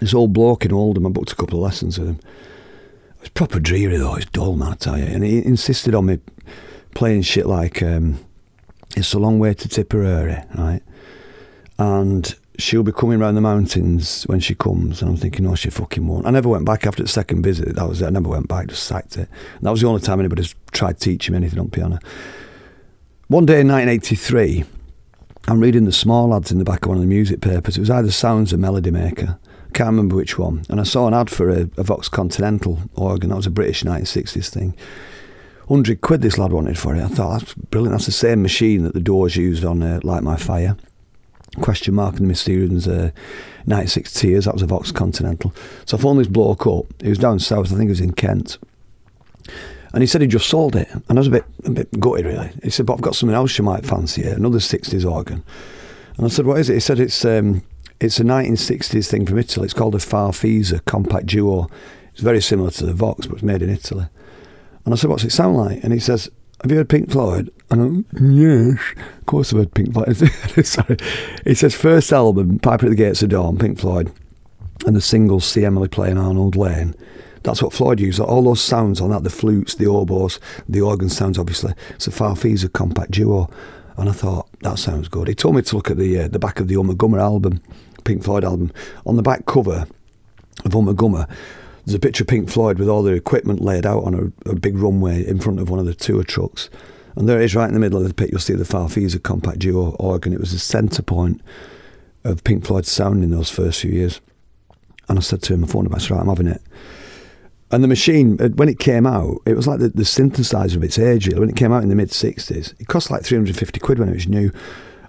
This 0.00 0.14
old 0.14 0.32
bloke 0.32 0.64
in 0.64 0.72
Oldham, 0.72 1.06
I 1.06 1.10
booked 1.10 1.32
a 1.32 1.36
couple 1.36 1.58
of 1.58 1.64
lessons 1.64 1.98
with 1.98 2.08
him. 2.08 2.20
It 3.16 3.20
was 3.20 3.28
proper 3.30 3.60
dreary 3.60 3.96
though, 3.96 4.14
it 4.14 4.16
was 4.16 4.26
dull, 4.26 4.56
man, 4.56 4.72
I 4.72 4.74
tell 4.74 4.98
you. 4.98 5.04
And 5.04 5.22
he 5.22 5.44
insisted 5.44 5.94
on 5.94 6.06
me 6.06 6.18
playing 6.94 7.22
shit 7.22 7.46
like 7.46 7.82
um, 7.82 8.18
It's 8.96 9.14
a 9.14 9.18
Long 9.18 9.38
Way 9.38 9.54
to 9.54 9.68
Tipperary, 9.68 10.42
right? 10.56 10.82
And 11.78 12.34
she'll 12.58 12.82
be 12.82 12.92
coming 12.92 13.18
round 13.18 13.36
the 13.36 13.40
mountains 13.40 14.24
when 14.24 14.40
she 14.40 14.54
comes. 14.54 15.02
And 15.02 15.10
I'm 15.10 15.16
thinking, 15.16 15.46
oh, 15.46 15.54
she 15.54 15.70
fucking 15.70 16.06
won't. 16.06 16.26
I 16.26 16.30
never 16.30 16.48
went 16.48 16.64
back 16.64 16.86
after 16.86 17.02
the 17.02 17.08
second 17.08 17.42
visit. 17.42 17.74
That 17.76 17.88
was 17.88 18.02
it. 18.02 18.06
I 18.06 18.10
never 18.10 18.28
went 18.28 18.48
back, 18.48 18.68
just 18.68 18.84
sacked 18.84 19.16
it. 19.16 19.28
And 19.56 19.62
that 19.62 19.70
was 19.70 19.80
the 19.80 19.88
only 19.88 20.00
time 20.00 20.20
anybody's 20.20 20.54
tried 20.72 21.00
teaching 21.00 21.32
me 21.32 21.38
anything 21.38 21.58
on 21.58 21.70
piano. 21.70 21.98
One 23.28 23.46
day 23.46 23.60
in 23.60 23.68
1983, 23.68 24.64
I'm 25.48 25.60
reading 25.60 25.84
the 25.84 25.92
small 25.92 26.28
lads 26.28 26.52
in 26.52 26.58
the 26.58 26.64
back 26.64 26.84
of 26.84 26.90
one 26.90 26.98
of 26.98 27.02
the 27.02 27.08
music 27.08 27.40
papers. 27.40 27.76
It 27.76 27.80
was 27.80 27.90
either 27.90 28.10
Sounds 28.10 28.52
or 28.52 28.58
Melody 28.58 28.90
Maker. 28.90 29.38
Can't 29.72 29.88
remember 29.88 30.16
which 30.16 30.38
one. 30.38 30.64
And 30.68 30.80
I 30.80 30.82
saw 30.82 31.06
an 31.06 31.14
ad 31.14 31.30
for 31.30 31.48
a, 31.48 31.68
a 31.76 31.82
Vox 31.82 32.08
Continental 32.08 32.78
organ. 32.94 33.30
That 33.30 33.36
was 33.36 33.46
a 33.46 33.50
British 33.50 33.82
1960s 33.82 34.48
thing. 34.48 34.76
100 35.66 36.00
quid 36.00 36.20
this 36.20 36.36
lad 36.36 36.52
wanted 36.52 36.78
for 36.78 36.94
it. 36.94 37.02
I 37.02 37.08
thought, 37.08 37.40
that's 37.40 37.54
brilliant. 37.54 37.94
That's 37.94 38.06
the 38.06 38.12
same 38.12 38.42
machine 38.42 38.82
that 38.82 38.94
the 38.94 39.00
Doors 39.00 39.36
used 39.36 39.64
on 39.64 39.82
uh, 39.82 40.00
Light 40.02 40.22
My 40.22 40.36
Fire. 40.36 40.76
Question 41.60 41.94
mark 41.94 42.16
and 42.16 42.28
the 42.28 42.32
Mysterians 42.32 42.88
uh, 42.88 43.10
96 43.66 44.12
Tears. 44.12 44.44
That 44.44 44.54
was 44.54 44.62
a 44.62 44.66
Vox 44.66 44.92
Continental. 44.92 45.54
So 45.86 45.96
I 45.96 46.00
phoned 46.00 46.20
this 46.20 46.28
bloke 46.28 46.66
up. 46.66 46.86
He 47.02 47.08
was 47.08 47.18
down 47.18 47.38
south. 47.38 47.66
I 47.66 47.76
think 47.76 47.82
he 47.82 47.88
was 47.88 48.00
in 48.00 48.12
Kent. 48.12 48.58
And 49.94 50.02
he 50.02 50.06
said 50.06 50.20
he 50.20 50.26
just 50.26 50.48
sold 50.48 50.74
it. 50.76 50.88
And 51.08 51.18
I 51.18 51.20
was 51.20 51.28
a 51.28 51.32
bit, 51.32 51.44
a 51.64 51.70
bit 51.70 52.00
gutted, 52.00 52.26
really. 52.26 52.50
He 52.62 52.70
said, 52.70 52.86
but 52.86 52.94
I've 52.94 53.02
got 53.02 53.14
something 53.14 53.36
else 53.36 53.56
you 53.58 53.64
might 53.64 53.86
fancy 53.86 54.22
another 54.22 54.58
60s 54.58 55.10
organ. 55.10 55.44
And 56.16 56.26
I 56.26 56.28
said, 56.28 56.46
what 56.46 56.58
is 56.58 56.70
it? 56.70 56.74
He 56.74 56.80
said, 56.80 56.98
it's 56.98 57.24
um, 57.24 57.62
it's 58.02 58.18
a 58.18 58.24
1960s 58.24 59.08
thing 59.08 59.26
from 59.26 59.38
Italy. 59.38 59.64
It's 59.64 59.74
called 59.74 59.94
a 59.94 59.98
Farfisa 59.98 60.84
Compact 60.84 61.26
Duo. 61.26 61.68
It's 62.12 62.20
very 62.20 62.42
similar 62.42 62.72
to 62.72 62.86
the 62.86 62.92
Vox, 62.92 63.26
but 63.26 63.34
it's 63.34 63.44
made 63.44 63.62
in 63.62 63.70
Italy. 63.70 64.06
And 64.84 64.92
I 64.92 64.96
said, 64.96 65.08
what's 65.08 65.22
it 65.22 65.30
sound 65.30 65.56
like? 65.56 65.84
And 65.84 65.92
he 65.92 66.00
says, 66.00 66.28
have 66.62 66.70
you 66.72 66.78
heard 66.78 66.88
Pink 66.88 67.12
Floyd? 67.12 67.52
And 67.70 67.80
I'm, 67.80 68.34
yes, 68.34 68.78
of 69.18 69.26
course 69.26 69.52
I've 69.52 69.60
heard 69.60 69.74
Pink 69.74 69.92
Floyd. 69.92 70.16
Sorry. 70.66 70.96
He 71.44 71.54
says, 71.54 71.76
first 71.76 72.12
album, 72.12 72.58
Piper 72.58 72.86
at 72.86 72.90
the 72.90 72.96
Gates 72.96 73.22
of 73.22 73.30
Dawn, 73.30 73.56
Pink 73.56 73.78
Floyd. 73.78 74.12
and 74.84 74.96
the 74.96 75.00
singles 75.00 75.44
See 75.44 75.64
Emily 75.64 75.88
playing 75.88 76.18
Arnold 76.18 76.56
Layne. 76.56 76.96
That's 77.44 77.62
what 77.62 77.72
Floyd 77.72 78.00
used. 78.00 78.18
All 78.18 78.42
those 78.42 78.60
sounds 78.60 79.00
on 79.00 79.10
that, 79.10 79.22
the 79.22 79.30
flutes, 79.30 79.76
the 79.76 79.86
oboes, 79.86 80.40
the 80.68 80.80
organ 80.80 81.08
sounds, 81.08 81.38
obviously. 81.38 81.72
It's 81.90 82.08
a 82.08 82.10
Farfisa 82.10 82.72
compact 82.72 83.12
duo. 83.12 83.48
And 83.96 84.08
I 84.08 84.12
thought, 84.12 84.48
that 84.60 84.78
sounds 84.78 85.08
good. 85.08 85.28
He 85.28 85.34
told 85.34 85.54
me 85.54 85.62
to 85.62 85.76
look 85.76 85.90
at 85.90 85.98
the 85.98 86.20
uh, 86.20 86.28
the 86.28 86.38
back 86.38 86.60
of 86.60 86.68
the 86.68 86.76
Ummagumma 86.76 87.20
album, 87.20 87.60
Pink 88.04 88.22
Floyd 88.24 88.44
album. 88.44 88.72
On 89.06 89.16
the 89.16 89.22
back 89.22 89.46
cover 89.46 89.86
of 90.64 90.72
Ummagumma, 90.72 91.28
there's 91.84 91.94
a 91.94 92.00
picture 92.00 92.24
of 92.24 92.28
Pink 92.28 92.48
Floyd 92.48 92.78
with 92.78 92.88
all 92.88 93.02
their 93.02 93.14
equipment 93.14 93.60
laid 93.60 93.86
out 93.86 94.04
on 94.04 94.14
a, 94.14 94.50
a, 94.50 94.54
big 94.54 94.76
runway 94.76 95.26
in 95.26 95.40
front 95.40 95.58
of 95.58 95.68
one 95.68 95.80
of 95.80 95.86
the 95.86 95.94
tour 95.94 96.22
trucks. 96.22 96.70
And 97.16 97.28
there 97.28 97.40
it 97.40 97.44
is, 97.44 97.54
right 97.54 97.66
in 97.66 97.74
the 97.74 97.80
middle 97.80 98.00
of 98.00 98.06
the 98.06 98.14
pit. 98.14 98.30
You'll 98.30 98.40
see 98.40 98.54
the 98.54 98.64
Farfisa 98.64 99.22
compact 99.22 99.58
duo 99.58 99.96
organ. 99.96 100.32
It 100.32 100.40
was 100.40 100.52
the 100.52 100.58
centre 100.58 101.02
point 101.02 101.40
of 102.24 102.44
Pink 102.44 102.64
Floyd's 102.64 102.90
sound 102.90 103.24
in 103.24 103.30
those 103.30 103.50
first 103.50 103.80
few 103.80 103.90
years. 103.90 104.20
And 105.08 105.18
I 105.18 105.22
said 105.22 105.42
to 105.42 105.54
him, 105.54 105.64
I 105.64 105.66
phoned 105.66 105.88
him, 105.88 105.94
I 105.94 105.98
said, 105.98 106.12
right, 106.12 106.20
I'm 106.20 106.28
having 106.28 106.46
it. 106.46 106.62
And 107.72 107.82
the 107.82 107.88
machine, 107.88 108.40
uh, 108.40 108.50
when 108.50 108.68
it 108.68 108.78
came 108.78 109.06
out, 109.06 109.40
it 109.46 109.56
was 109.56 109.66
like 109.66 109.80
the, 109.80 109.88
the 109.88 110.02
synthesizer 110.02 110.76
of 110.76 110.84
its 110.84 110.98
age. 110.98 111.32
When 111.34 111.48
it 111.48 111.56
came 111.56 111.72
out 111.72 111.82
in 111.82 111.88
the 111.88 111.94
mid 111.94 112.10
60s, 112.10 112.78
it 112.78 112.86
cost 112.86 113.10
like 113.10 113.24
350 113.24 113.80
quid 113.80 113.98
when 113.98 114.08
it 114.10 114.14
was 114.14 114.28
new. 114.28 114.52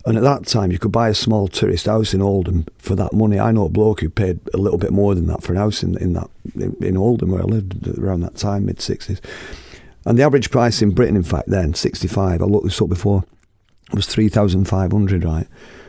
And 0.05 0.17
at 0.17 0.23
that 0.23 0.45
time, 0.45 0.71
you 0.71 0.79
could 0.79 0.91
buy 0.91 1.07
a 1.07 1.13
small 1.13 1.47
tourist 1.47 1.85
house 1.85 2.13
in 2.13 2.21
Oldham 2.21 2.65
for 2.77 2.93
that 2.95 3.13
money. 3.13 3.39
I 3.39 3.51
know 3.51 3.65
a 3.65 3.69
bloke 3.69 4.01
who 4.01 4.09
paid 4.09 4.39
a 4.53 4.57
little 4.57 4.77
bit 4.77 4.91
more 4.91 5.15
than 5.15 5.27
that 5.27 5.43
for 5.43 5.53
an 5.53 5.59
house 5.59 5.81
in, 5.81 5.97
in 5.97 6.13
that 6.13 6.29
in, 6.81 6.97
Oldham 6.97 7.31
where 7.31 7.41
I 7.41 7.45
lived 7.45 7.87
around 7.97 8.19
that 8.21 8.35
time, 8.35 8.65
mid 8.65 8.77
60s. 8.77 9.21
And 10.05 10.19
the 10.19 10.23
average 10.23 10.51
price 10.51 10.81
in 10.81 10.91
Britain, 10.91 11.15
in 11.15 11.23
fact, 11.23 11.47
then, 11.47 11.73
65, 11.73 12.41
I 12.41 12.45
looked 12.45 12.65
this 12.65 12.81
up 12.81 12.89
before, 12.89 13.23
was 13.93 14.05
3,500, 14.07 15.23
right? 15.23 15.47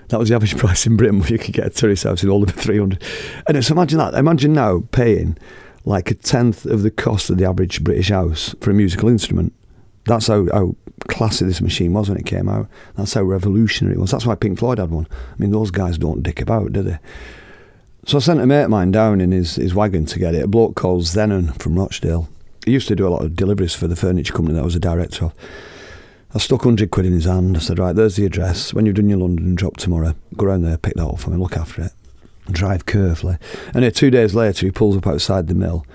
That 0.09 0.20
was 0.20 0.29
the 0.29 0.37
average 0.37 0.57
price 0.59 0.87
in 0.87 0.96
Britain 0.96 1.18
where 1.18 1.31
you 1.31 1.38
could 1.38 1.55
get 1.55 1.66
a 1.66 1.70
tourist 1.70 2.05
house 2.05 2.22
in 2.22 2.31
Oldham 2.31 2.55
for 2.55 2.62
300. 2.62 3.03
And 3.48 3.57
it's 3.57 3.70
imagine 3.70 3.98
that. 3.98 4.14
Imagine 4.14 4.53
now 4.53 4.85
paying 4.92 5.37
like 5.85 6.12
a 6.12 6.14
tenth 6.14 6.64
of 6.66 6.83
the 6.83 6.90
cost 6.90 7.31
of 7.31 7.38
the 7.38 7.44
average 7.44 7.83
British 7.83 8.11
house 8.11 8.55
for 8.61 8.70
a 8.70 8.74
musical 8.74 9.09
instrument. 9.09 9.53
That's 10.07 10.27
how, 10.27 10.47
how 10.53 10.77
classy 11.09 11.45
this 11.45 11.61
machine 11.61 11.93
was 11.93 12.09
when 12.09 12.19
it 12.19 12.27
came 12.27 12.49
out. 12.49 12.69
That's 12.97 13.14
how 13.14 13.23
revolutionary 13.23 13.97
it 13.97 14.01
was. 14.01 14.11
That's 14.11 14.27
why 14.27 14.35
Pink 14.35 14.59
Floyd 14.59 14.79
had 14.79 14.90
one. 14.90 15.07
I 15.11 15.35
mean, 15.38 15.51
those 15.51 15.71
guys 15.71 15.99
don't 15.99 16.23
dick 16.23 16.40
about, 16.40 16.73
do 16.73 16.83
they? 16.83 16.99
So 18.07 18.19
I 18.19 18.21
sent 18.21 18.40
a 18.40 18.47
mate 18.47 18.64
of 18.64 18.71
mine 18.71 18.90
down 18.90 19.21
in 19.21 19.33
his, 19.33 19.57
his 19.57 19.75
wagon 19.75 20.05
to 20.07 20.19
get 20.19 20.35
it, 20.35 20.45
a 20.45 20.49
bloke 20.49 20.77
called 20.77 21.03
Zenon 21.03 21.59
from 21.61 21.79
Rochdale. 21.79 22.29
He 22.64 22.73
used 22.73 22.88
to 22.88 22.97
do 22.97 23.07
a 23.07 23.11
lot 23.11 23.25
of 23.25 23.37
deliveries 23.37 23.75
for 23.75 23.87
the 23.87 23.97
furniture 23.97 24.33
company 24.33 24.55
that 24.55 24.62
I 24.62 24.64
was 24.64 24.77
a 24.77 24.81
director 24.81 25.27
of. 25.27 25.35
I 26.35 26.38
stuck 26.38 26.64
100 26.64 26.90
quid 26.90 27.07
in 27.07 27.12
his 27.12 27.25
hand. 27.25 27.57
I 27.57 27.61
said, 27.61 27.79
right, 27.79 27.95
there's 27.95 28.17
the 28.17 28.27
address. 28.27 28.75
When 28.75 28.85
you've 28.85 28.97
done 28.97 29.09
your 29.09 29.19
London 29.19 29.55
drop 29.55 29.77
tomorrow, 29.77 30.14
go 30.37 30.47
around 30.47 30.62
there, 30.62 30.77
pick 30.77 30.95
that 30.95 31.07
up 31.07 31.19
for 31.19 31.31
me, 31.31 31.37
look 31.37 31.57
after 31.57 31.83
it 31.83 31.93
drive 32.51 32.87
carefully. 32.87 33.37
And 33.73 33.95
two 33.95 34.11
days 34.11 34.35
later, 34.35 34.67
he 34.67 34.73
pulls 34.73 34.97
up 34.97 35.07
outside 35.07 35.47
the 35.47 35.55
mill, 35.55 35.87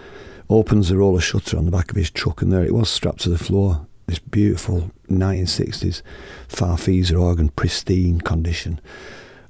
opens 0.50 0.90
the 0.90 0.98
roller 0.98 1.22
shutter 1.22 1.58
on 1.58 1.66
the 1.66 1.72
back 1.72 1.92
of 1.92 1.98
his 1.98 2.10
truck, 2.10 2.42
and 2.42 2.52
there 2.52 2.64
it 2.64 2.74
was, 2.74 2.90
strapped 2.90 3.22
to 3.22 3.30
the 3.30 3.38
floor. 3.38 3.86
This 4.10 4.18
beautiful 4.18 4.90
1960s 5.08 6.02
Farfisa 6.48 7.22
organ, 7.22 7.50
pristine 7.50 8.20
condition. 8.20 8.82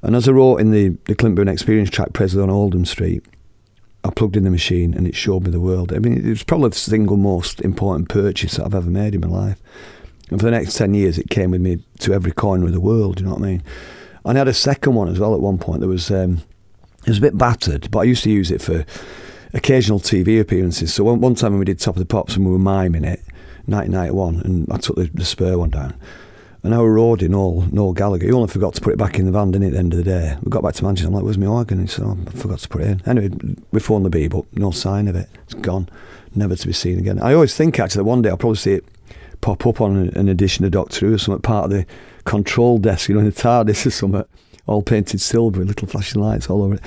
And 0.01 0.17
as 0.17 0.27
I 0.27 0.33
wrote 0.33 0.57
in 0.57 0.71
the, 0.71 0.97
the 1.05 1.15
Clint 1.15 1.35
Boon 1.35 1.47
Experience 1.47 1.89
track, 1.89 2.11
Presley 2.11 2.43
on 2.43 2.49
Oldham 2.49 2.83
Street, 2.83 3.23
I 4.03 4.09
plugged 4.09 4.35
in 4.35 4.43
the 4.43 4.49
machine 4.49 4.93
and 4.93 5.07
it 5.07 5.15
showed 5.15 5.45
me 5.45 5.51
the 5.51 5.61
world. 5.61 5.93
I 5.93 5.99
mean, 5.99 6.17
it 6.17 6.29
was 6.29 6.43
probably 6.43 6.71
the 6.71 6.75
single 6.75 7.15
most 7.15 7.61
important 7.61 8.09
purchase 8.09 8.57
that 8.57 8.65
I've 8.65 8.75
ever 8.75 8.89
made 8.89 9.15
in 9.15 9.21
my 9.21 9.27
life. 9.27 9.61
And 10.29 10.41
for 10.41 10.47
the 10.47 10.51
next 10.51 10.73
10 10.75 10.93
years, 10.93 11.17
it 11.17 11.29
came 11.29 11.51
with 11.51 11.61
me 11.61 11.81
to 11.99 12.13
every 12.13 12.33
corner 12.33 12.65
of 12.65 12.73
the 12.73 12.81
world, 12.81 13.21
you 13.21 13.27
know 13.27 13.35
what 13.35 13.43
I 13.43 13.45
mean? 13.45 13.63
And 14.25 14.37
I 14.37 14.39
had 14.39 14.49
a 14.49 14.53
second 14.53 14.93
one 14.93 15.07
as 15.07 15.19
well 15.19 15.33
at 15.33 15.39
one 15.39 15.57
point. 15.57 15.79
There 15.79 15.87
was 15.87 16.11
um, 16.11 16.41
it 17.03 17.07
was 17.07 17.19
a 17.19 17.21
bit 17.21 17.37
battered, 17.37 17.89
but 17.91 17.99
I 17.99 18.03
used 18.03 18.23
to 18.23 18.29
use 18.29 18.51
it 18.51 18.61
for 18.61 18.85
occasional 19.53 20.01
TV 20.01 20.37
appearances. 20.41 20.93
So 20.93 21.05
one, 21.05 21.21
one 21.21 21.35
time 21.35 21.53
when 21.53 21.59
we 21.59 21.65
did 21.65 21.79
Top 21.79 21.95
of 21.95 21.99
the 21.99 22.05
Pops 22.05 22.35
and 22.35 22.45
we 22.45 22.51
were 22.51 22.59
miming 22.59 23.05
it, 23.05 23.23
1991, 23.65 24.41
and 24.41 24.71
I 24.71 24.77
took 24.77 24.95
the, 24.95 25.09
the 25.13 25.25
spur 25.25 25.57
one 25.57 25.69
down. 25.69 25.95
And 26.61 26.73
our 26.73 26.91
road 26.91 27.21
in 27.21 27.33
all 27.33 27.61
Noel 27.71 27.93
Gallagher, 27.93 28.25
he 28.25 28.33
only 28.33 28.49
forgot 28.49 28.73
to 28.75 28.81
put 28.81 28.93
it 28.93 28.97
back 28.97 29.17
in 29.17 29.25
the 29.25 29.31
van, 29.31 29.51
didn't 29.51 29.61
he, 29.63 29.67
at 29.69 29.73
the 29.73 29.79
end 29.79 29.93
of 29.93 29.97
the 29.97 30.03
day? 30.03 30.37
We 30.41 30.49
got 30.49 30.63
back 30.63 30.73
to 30.75 30.83
Manchester, 30.83 31.07
I'm 31.07 31.13
like, 31.13 31.23
where's 31.23 31.37
my 31.37 31.45
organ? 31.45 31.79
He 31.79 31.87
said, 31.87 32.03
oh, 32.05 32.17
I 32.27 32.31
forgot 32.31 32.59
to 32.59 32.69
put 32.69 32.81
it 32.81 32.87
in. 32.87 33.01
Anyway, 33.05 33.55
we 33.71 33.79
phoned 33.79 34.05
the 34.05 34.09
B, 34.09 34.27
but 34.27 34.45
no 34.57 34.71
sign 34.71 35.07
of 35.07 35.15
it. 35.15 35.29
It's 35.43 35.53
gone, 35.53 35.87
never 36.35 36.55
to 36.55 36.67
be 36.67 36.73
seen 36.73 36.99
again. 36.99 37.19
I 37.19 37.33
always 37.33 37.55
think, 37.55 37.79
actually, 37.79 37.99
that 37.99 38.05
one 38.05 38.21
day 38.21 38.29
I'll 38.29 38.37
probably 38.37 38.57
see 38.57 38.73
it 38.73 38.85
pop 39.39 39.65
up 39.65 39.79
on 39.79 40.09
an 40.09 40.27
edition 40.27 40.65
of 40.65 40.71
Doctor 40.71 41.07
Who 41.07 41.13
or 41.13 41.17
something, 41.17 41.41
part 41.41 41.65
of 41.65 41.71
the 41.71 41.85
control 42.25 42.77
desk, 42.77 43.07
you 43.07 43.15
know, 43.15 43.21
in 43.21 43.25
the 43.25 43.31
TARDIS 43.31 43.85
or 43.85 43.91
something 43.91 44.25
all 44.69 44.83
painted 44.83 45.19
silver 45.19 45.59
with 45.59 45.67
little 45.67 45.87
flashing 45.87 46.21
lights 46.21 46.49
all 46.49 46.63
over 46.63 46.75
it. 46.75 46.81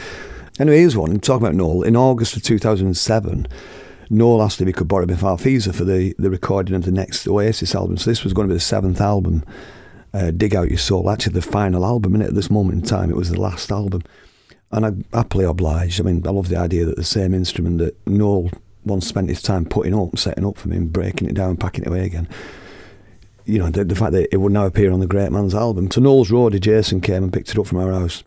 Anyway, 0.61 0.79
here's 0.79 0.97
one. 0.97 1.19
Talking 1.19 1.47
about 1.47 1.57
Noel, 1.57 1.83
in 1.83 1.97
August 1.97 2.37
of 2.37 2.43
2007, 2.43 3.49
Noel 4.11 4.43
asked 4.43 4.61
if 4.61 4.67
he 4.67 4.73
could 4.73 4.89
borrow 4.89 5.07
me 5.07 5.15
Farfisa 5.15 5.75
for 5.75 5.85
the, 5.85 6.15
the 6.19 6.31
recording 6.31 6.75
of 6.75 6.85
the 6.85 6.93
next 6.93 7.27
Oasis 7.27 7.75
album. 7.75 7.97
So 7.97 8.11
this 8.11 8.25
was 8.25 8.33
going 8.33 8.49
to 8.49 8.53
be 8.53 8.57
the 8.57 8.61
seventh 8.61 9.01
album, 9.01 9.45
uh, 10.13 10.31
Dig 10.31 10.55
Out 10.55 10.69
Your 10.69 10.79
Soul. 10.79 11.11
Actually, 11.11 11.35
the 11.35 11.43
final 11.43 11.85
album, 11.85 12.15
and 12.15 12.23
at 12.23 12.35
this 12.35 12.51
moment 12.51 12.83
in 12.83 12.89
time, 12.89 13.11
it 13.11 13.17
was 13.17 13.31
the 13.31 13.41
last 13.41 13.71
album. 13.71 14.03
And 14.71 14.87
I 14.87 15.17
happily 15.17 15.45
obliged. 15.45 16.01
I 16.01 16.05
mean, 16.05 16.27
I 16.27 16.31
love 16.31 16.49
the 16.49 16.59
idea 16.59 16.85
that 16.85 16.97
the 16.97 17.05
same 17.05 17.35
instrument 17.35 17.79
that 17.79 18.07
Noel 18.07 18.51
once 18.85 19.07
spent 19.07 19.29
his 19.29 19.43
time 19.43 19.65
putting 19.65 19.95
up, 19.95 20.19
setting 20.19 20.47
up 20.47 20.57
for 20.57 20.69
me, 20.69 20.77
and 20.77 20.93
breaking 20.93 21.29
it 21.29 21.35
down, 21.35 21.57
packing 21.57 21.85
it 21.85 21.89
away 21.89 22.05
again 22.05 22.29
you 23.45 23.59
know, 23.59 23.71
the, 23.71 23.85
the, 23.85 23.95
fact 23.95 24.13
that 24.13 24.33
it 24.33 24.37
would 24.39 24.53
now 24.53 24.67
appear 24.67 24.93
on 24.93 25.01
the 25.01 25.07
Great 25.07 25.33
Man's 25.33 25.55
album. 25.55 25.89
To 25.91 26.01
Noel's 26.01 26.31
Road, 26.31 26.61
Jason 26.61 27.01
came 27.01 27.25
and 27.25 27.33
picked 27.33 27.51
it 27.51 27.59
up 27.59 27.67
from 27.67 27.79
our 27.79 27.93
house, 27.93 28.23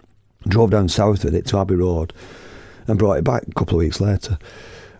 drove 0.47 0.71
down 0.71 0.89
south 0.89 1.23
with 1.23 1.35
it 1.35 1.45
to 1.47 1.57
Abbey 1.57 1.75
Road, 1.75 2.13
and 2.87 2.99
brought 2.99 3.17
it 3.17 3.23
back 3.23 3.43
a 3.43 3.53
couple 3.53 3.77
of 3.77 3.83
weeks 3.83 4.01
later. 4.01 4.37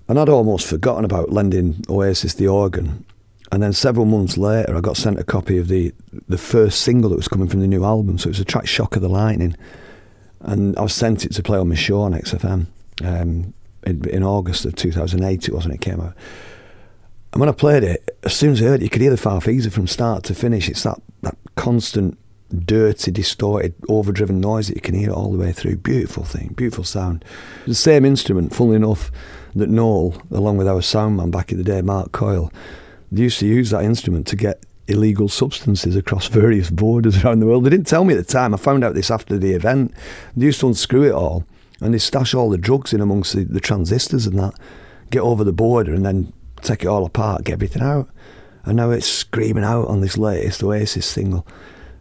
And 0.07 0.19
I'd 0.19 0.29
almost 0.29 0.67
forgotten 0.67 1.05
about 1.05 1.31
lending 1.31 1.83
Oasis 1.89 2.33
the 2.33 2.47
organ. 2.47 3.05
And 3.51 3.63
then 3.63 3.73
several 3.73 4.05
months 4.05 4.37
later, 4.37 4.75
I 4.75 4.81
got 4.81 4.97
sent 4.97 5.19
a 5.19 5.23
copy 5.23 5.57
of 5.57 5.67
the 5.67 5.93
the 6.27 6.37
first 6.37 6.81
single 6.81 7.09
that 7.11 7.15
was 7.15 7.27
coming 7.27 7.47
from 7.47 7.61
the 7.61 7.67
new 7.67 7.83
album. 7.85 8.17
So 8.17 8.27
it 8.27 8.31
was 8.31 8.39
a 8.39 8.45
track 8.45 8.67
"Shock 8.67 8.95
of 8.95 9.01
the 9.01 9.09
Lightning," 9.09 9.55
and 10.41 10.77
I 10.77 10.81
was 10.81 10.93
sent 10.93 11.25
it 11.25 11.33
to 11.33 11.43
play 11.43 11.57
on 11.57 11.69
my 11.69 11.75
show 11.75 12.01
on 12.01 12.13
XFM 12.13 12.67
um, 13.03 13.53
in, 13.85 14.09
in 14.09 14.23
August 14.23 14.65
of 14.65 14.75
2008. 14.75 15.47
It 15.47 15.53
was 15.53 15.65
when 15.65 15.73
it 15.73 15.81
came 15.81 16.01
out. 16.01 16.15
And 17.35 17.39
when 17.41 17.49
I 17.49 17.53
played 17.53 17.83
it, 17.83 18.17
as 18.23 18.33
soon 18.33 18.53
as 18.53 18.61
I 18.61 18.65
heard 18.65 18.81
it, 18.81 18.83
you 18.83 18.89
could 18.89 19.01
hear 19.01 19.11
the 19.11 19.17
Farfisa 19.17 19.71
from 19.71 19.87
start 19.87 20.23
to 20.25 20.33
finish. 20.33 20.69
It's 20.69 20.83
that, 20.83 21.01
that 21.21 21.37
constant, 21.55 22.17
dirty, 22.49 23.11
distorted, 23.11 23.73
overdriven 23.89 24.39
noise 24.39 24.69
that 24.69 24.75
you 24.75 24.81
can 24.81 24.95
hear 24.95 25.11
all 25.11 25.33
the 25.33 25.37
way 25.37 25.51
through. 25.51 25.75
Beautiful 25.77 26.23
thing, 26.23 26.53
beautiful 26.55 26.85
sound. 26.85 27.25
The 27.67 27.75
same 27.75 28.05
instrument, 28.05 28.55
funnily 28.55 28.77
enough, 28.77 29.11
that 29.55 29.69
Noel, 29.69 30.21
along 30.31 30.57
with 30.57 30.67
our 30.67 30.81
sound 30.81 31.17
man 31.17 31.31
back 31.31 31.51
in 31.51 31.57
the 31.57 31.63
day, 31.63 31.81
Mark 31.81 32.11
Coyle, 32.11 32.51
they 33.11 33.23
used 33.23 33.39
to 33.39 33.47
use 33.47 33.69
that 33.69 33.83
instrument 33.83 34.27
to 34.27 34.35
get 34.35 34.65
illegal 34.87 35.29
substances 35.29 35.95
across 35.95 36.27
various 36.41 36.69
borders 36.69 37.23
around 37.23 37.39
the 37.39 37.45
world. 37.45 37.63
They 37.63 37.69
didn't 37.69 37.87
tell 37.87 38.03
me 38.03 38.13
at 38.13 38.17
the 38.17 38.31
time. 38.31 38.53
I 38.53 38.57
found 38.57 38.83
out 38.83 38.93
this 38.93 39.11
after 39.11 39.37
the 39.37 39.53
event. 39.53 39.93
They 40.35 40.47
used 40.47 40.59
to 40.59 40.67
unscrew 40.67 41.03
it 41.03 41.13
all 41.13 41.45
and 41.81 41.93
they 41.93 41.97
stash 41.97 42.33
all 42.33 42.49
the 42.49 42.57
drugs 42.57 42.93
in 42.93 43.01
amongst 43.01 43.33
the, 43.33 43.43
the 43.43 43.59
transistors 43.59 44.27
and 44.27 44.37
that, 44.39 44.53
get 45.09 45.21
over 45.21 45.43
the 45.43 45.53
border 45.53 45.93
and 45.93 46.05
then 46.05 46.33
take 46.61 46.83
it 46.83 46.87
all 46.87 47.05
apart, 47.05 47.43
get 47.43 47.53
everything 47.53 47.81
out. 47.81 48.09
And 48.63 48.77
now 48.77 48.91
it's 48.91 49.07
screaming 49.07 49.63
out 49.63 49.87
on 49.87 50.01
this 50.01 50.17
latest 50.17 50.63
Oasis 50.63 51.05
single. 51.05 51.45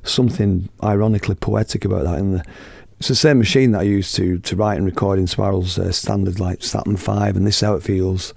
Something 0.03 0.69
ironically 0.83 1.35
poetic 1.35 1.85
about 1.85 2.05
that. 2.05 2.19
And 2.19 2.43
it's 2.99 3.09
the 3.09 3.15
same 3.15 3.39
machine 3.39 3.73
that 3.73 3.81
I 3.81 3.85
used 3.85 4.15
to 4.17 4.39
to 4.39 4.57
write 4.57 4.77
and 4.77 4.87
record 4.87 5.19
Inspiral's 5.19 5.79
uh, 5.79 5.93
standard 5.93 6.41
like 6.41 6.63
Saturn 6.63 6.97
5 6.97 7.37
and 7.37 7.47
This 7.47 7.61
How 7.61 7.75
It 7.75 7.83
Feels, 7.83 8.35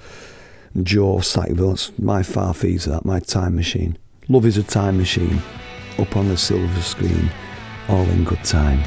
and 0.73 0.85
Joe 0.85 1.19
Sackville. 1.19 1.73
It's 1.73 1.97
my 1.99 2.21
Farfisa, 2.21 2.87
that 2.87 3.05
my 3.05 3.19
time 3.19 3.55
machine. 3.55 3.97
Love 4.29 4.45
is 4.45 4.57
a 4.57 4.63
time 4.63 4.97
machine, 4.97 5.41
up 5.97 6.15
on 6.15 6.27
the 6.27 6.37
silver 6.37 6.81
screen, 6.81 7.29
all 7.87 8.03
in 8.09 8.23
good 8.23 8.43
time. 8.43 8.83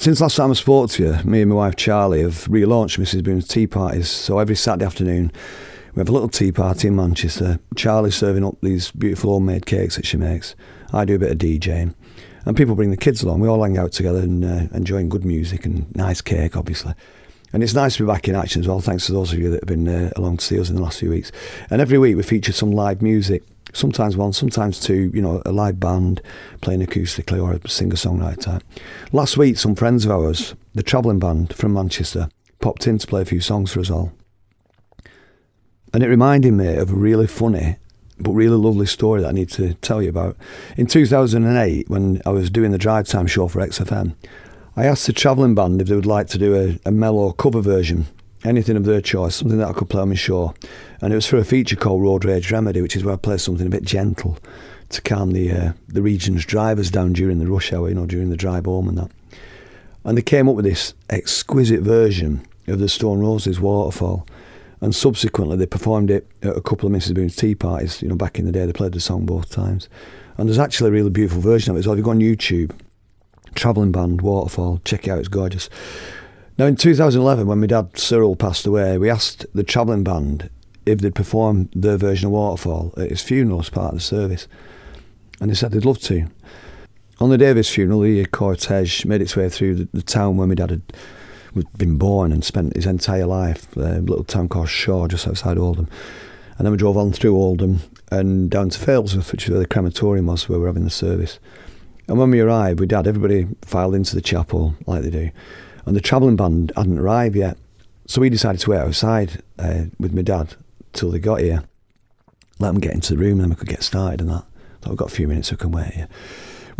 Since 0.00 0.22
last 0.22 0.36
time 0.36 0.50
I 0.50 0.54
spoke 0.54 0.88
to 0.92 1.02
you, 1.02 1.30
me 1.30 1.42
and 1.42 1.50
my 1.50 1.56
wife 1.56 1.76
Charlie 1.76 2.22
have 2.22 2.46
relaunched 2.46 2.98
Mrs. 2.98 3.22
Boon's 3.22 3.46
tea 3.46 3.66
parties. 3.66 4.08
So 4.08 4.38
every 4.38 4.56
Saturday 4.56 4.86
afternoon, 4.86 5.30
we 5.94 6.00
have 6.00 6.08
a 6.08 6.12
little 6.12 6.30
tea 6.30 6.52
party 6.52 6.88
in 6.88 6.96
Manchester. 6.96 7.60
Charlie's 7.76 8.14
serving 8.14 8.42
up 8.42 8.54
these 8.62 8.90
beautiful 8.92 9.32
homemade 9.32 9.66
cakes 9.66 9.96
that 9.96 10.06
she 10.06 10.16
makes. 10.16 10.54
I 10.90 11.04
do 11.04 11.16
a 11.16 11.18
bit 11.18 11.32
of 11.32 11.36
DJing. 11.36 11.94
And 12.46 12.56
people 12.56 12.76
bring 12.76 12.90
the 12.90 12.96
kids 12.96 13.22
along. 13.22 13.40
We 13.40 13.48
all 13.48 13.62
hang 13.62 13.76
out 13.76 13.92
together 13.92 14.20
and 14.20 14.42
uh, 14.42 14.74
enjoying 14.74 15.10
good 15.10 15.26
music 15.26 15.66
and 15.66 15.94
nice 15.94 16.22
cake, 16.22 16.56
obviously. 16.56 16.94
And 17.52 17.62
it's 17.62 17.74
nice 17.74 17.98
to 17.98 18.04
be 18.04 18.06
back 18.06 18.26
in 18.26 18.34
action 18.34 18.62
as 18.62 18.68
well. 18.68 18.80
Thanks 18.80 19.04
to 19.04 19.12
those 19.12 19.34
of 19.34 19.38
you 19.38 19.50
that 19.50 19.60
have 19.60 19.68
been 19.68 19.86
uh, 19.86 20.12
along 20.16 20.38
to 20.38 20.44
see 20.46 20.58
us 20.58 20.70
in 20.70 20.76
the 20.76 20.82
last 20.82 21.00
few 21.00 21.10
weeks. 21.10 21.30
And 21.68 21.82
every 21.82 21.98
week 21.98 22.16
we 22.16 22.22
feature 22.22 22.52
some 22.52 22.70
live 22.70 23.02
music. 23.02 23.42
Sometimes 23.72 24.16
one, 24.16 24.32
sometimes 24.32 24.80
two. 24.80 25.10
You 25.14 25.22
know, 25.22 25.42
a 25.46 25.52
live 25.52 25.78
band 25.80 26.22
playing 26.60 26.84
acoustically 26.84 27.42
or 27.42 27.52
a 27.52 27.68
singer-songwriter 27.68 28.40
type. 28.40 28.62
Last 29.12 29.36
week, 29.36 29.58
some 29.58 29.74
friends 29.74 30.04
of 30.04 30.10
ours, 30.10 30.54
the 30.74 30.82
travelling 30.82 31.18
band 31.18 31.54
from 31.54 31.72
Manchester, 31.72 32.28
popped 32.60 32.86
in 32.86 32.98
to 32.98 33.06
play 33.06 33.22
a 33.22 33.26
few 33.26 33.40
songs 33.40 33.72
for 33.72 33.80
us 33.80 33.90
all. 33.90 34.12
And 35.92 36.02
it 36.02 36.08
reminded 36.08 36.52
me 36.52 36.76
of 36.76 36.90
a 36.90 36.94
really 36.94 37.26
funny 37.26 37.76
but 38.20 38.32
really 38.32 38.56
lovely 38.56 38.86
story 38.86 39.22
that 39.22 39.28
I 39.28 39.32
need 39.32 39.50
to 39.50 39.74
tell 39.74 40.02
you 40.02 40.10
about. 40.10 40.36
In 40.76 40.86
2008, 40.86 41.88
when 41.88 42.20
I 42.26 42.30
was 42.30 42.50
doing 42.50 42.70
the 42.70 42.78
drive 42.78 43.08
time 43.08 43.26
show 43.26 43.48
for 43.48 43.60
XFM, 43.60 44.14
I 44.76 44.86
asked 44.86 45.06
the 45.06 45.12
travelling 45.12 45.54
band 45.54 45.80
if 45.80 45.88
they 45.88 45.94
would 45.94 46.06
like 46.06 46.28
to 46.28 46.38
do 46.38 46.54
a, 46.54 46.88
a 46.88 46.92
mellow 46.92 47.32
cover 47.32 47.60
version, 47.60 48.06
anything 48.44 48.76
of 48.76 48.84
their 48.84 49.00
choice, 49.00 49.36
something 49.36 49.58
that 49.58 49.68
I 49.68 49.72
could 49.72 49.88
play 49.88 50.02
on 50.02 50.10
my 50.10 50.14
show. 50.14 50.54
And 51.00 51.12
it 51.12 51.16
was 51.16 51.26
for 51.26 51.36
a 51.36 51.44
feature 51.44 51.76
called 51.76 52.02
Road 52.02 52.24
Rage 52.24 52.50
Remedy, 52.50 52.80
which 52.82 52.96
is 52.96 53.04
where 53.04 53.14
I 53.14 53.18
play 53.18 53.36
something 53.36 53.66
a 53.66 53.70
bit 53.70 53.82
gentle 53.82 54.38
to 54.90 55.00
calm 55.02 55.32
the 55.32 55.52
uh, 55.52 55.72
the 55.88 56.02
region's 56.02 56.44
drivers 56.44 56.90
down 56.90 57.12
during 57.12 57.38
the 57.38 57.46
rush 57.46 57.72
hour, 57.72 57.88
you 57.88 57.94
know, 57.94 58.06
during 58.06 58.30
the 58.30 58.36
drive 58.36 58.64
home 58.64 58.88
and 58.88 58.98
that. 58.98 59.10
And 60.04 60.16
they 60.16 60.22
came 60.22 60.48
up 60.48 60.56
with 60.56 60.64
this 60.64 60.94
exquisite 61.08 61.80
version 61.80 62.46
of 62.66 62.78
the 62.78 62.88
Stone 62.88 63.20
Roses 63.20 63.60
Waterfall. 63.60 64.26
And 64.82 64.94
subsequently, 64.94 65.58
they 65.58 65.66
performed 65.66 66.10
it 66.10 66.26
at 66.42 66.56
a 66.56 66.62
couple 66.62 66.86
of 66.86 66.94
Mrs. 66.94 67.14
Boon's 67.14 67.36
tea 67.36 67.54
parties. 67.54 68.00
You 68.00 68.08
know, 68.08 68.16
back 68.16 68.38
in 68.38 68.46
the 68.46 68.52
day, 68.52 68.64
they 68.64 68.72
played 68.72 68.92
the 68.92 69.00
song 69.00 69.26
both 69.26 69.50
times. 69.50 69.90
And 70.38 70.48
there's 70.48 70.58
actually 70.58 70.88
a 70.88 70.92
really 70.92 71.10
beautiful 71.10 71.42
version 71.42 71.70
of 71.70 71.76
it. 71.76 71.82
So 71.82 71.92
if 71.92 71.98
you 71.98 72.04
go 72.04 72.12
on 72.12 72.20
YouTube, 72.20 72.72
travelling 73.54 73.92
band 73.92 74.22
Waterfall, 74.22 74.80
check 74.84 75.06
it 75.06 75.10
out. 75.10 75.18
It's 75.18 75.28
gorgeous. 75.28 75.68
Now, 76.60 76.66
in 76.66 76.76
2011, 76.76 77.46
when 77.46 77.58
my 77.58 77.66
dad 77.66 77.98
Cyril 77.98 78.36
passed 78.36 78.66
away, 78.66 78.98
we 78.98 79.08
asked 79.08 79.46
the 79.54 79.62
travelling 79.62 80.04
band 80.04 80.50
if 80.84 80.98
they'd 80.98 81.14
perform 81.14 81.70
their 81.74 81.96
version 81.96 82.26
of 82.26 82.32
Waterfall 82.32 82.92
at 82.98 83.08
his 83.08 83.22
funeral 83.22 83.60
as 83.60 83.70
part 83.70 83.94
of 83.94 83.94
the 83.94 84.02
service, 84.02 84.46
and 85.40 85.48
they 85.48 85.54
said 85.54 85.72
they'd 85.72 85.86
love 85.86 86.00
to. 86.00 86.26
On 87.18 87.30
the 87.30 87.38
day 87.38 87.48
of 87.48 87.56
his 87.56 87.70
funeral, 87.70 88.00
the 88.00 88.26
cortege 88.26 89.06
made 89.06 89.22
its 89.22 89.36
way 89.36 89.48
through 89.48 89.74
the, 89.74 89.88
the 89.94 90.02
town 90.02 90.36
where 90.36 90.46
my 90.46 90.54
dad 90.54 90.68
had 90.68 90.82
been 91.78 91.96
born 91.96 92.30
and 92.30 92.44
spent 92.44 92.76
his 92.76 92.84
entire 92.84 93.24
life, 93.24 93.74
a 93.78 94.00
little 94.00 94.22
town 94.22 94.50
called 94.50 94.68
Shaw, 94.68 95.08
just 95.08 95.26
outside 95.26 95.56
Oldham. 95.56 95.88
And 96.58 96.66
then 96.66 96.72
we 96.72 96.76
drove 96.76 96.98
on 96.98 97.10
through 97.12 97.38
Oldham 97.38 97.80
and 98.12 98.50
down 98.50 98.68
to 98.68 98.78
Failsworth, 98.78 99.32
which 99.32 99.44
is 99.44 99.50
where 99.50 99.60
the 99.60 99.66
crematorium 99.66 100.26
was, 100.26 100.46
where 100.46 100.58
we 100.58 100.64
were 100.64 100.68
having 100.68 100.84
the 100.84 100.90
service. 100.90 101.38
And 102.06 102.18
when 102.18 102.30
we 102.30 102.40
arrived, 102.40 102.80
we 102.80 102.86
dad, 102.86 103.06
everybody 103.06 103.48
filed 103.62 103.94
into 103.94 104.14
the 104.14 104.20
chapel 104.20 104.74
like 104.86 105.00
they 105.00 105.10
do. 105.10 105.30
And 105.90 105.96
the 105.96 106.00
travelling 106.00 106.36
band 106.36 106.72
hadn't 106.76 107.00
arrived 107.00 107.34
yet. 107.34 107.58
So 108.06 108.20
we 108.20 108.30
decided 108.30 108.60
to 108.60 108.70
wait 108.70 108.78
outside 108.78 109.42
uh, 109.58 109.86
with 109.98 110.14
my 110.14 110.22
dad 110.22 110.54
till 110.92 111.10
they 111.10 111.18
got 111.18 111.40
here. 111.40 111.64
Let 112.60 112.68
them 112.72 112.80
get 112.80 112.94
into 112.94 113.14
the 113.14 113.18
room 113.18 113.32
and 113.32 113.40
then 113.40 113.50
we 113.50 113.56
could 113.56 113.68
get 113.68 113.82
started 113.82 114.20
and 114.20 114.30
that. 114.30 114.44
Thought 114.80 114.90
we've 114.90 114.98
got 114.98 115.10
a 115.10 115.14
few 115.14 115.26
minutes, 115.26 115.50
we 115.50 115.56
can 115.56 115.72
wait 115.72 115.94
here 115.94 116.08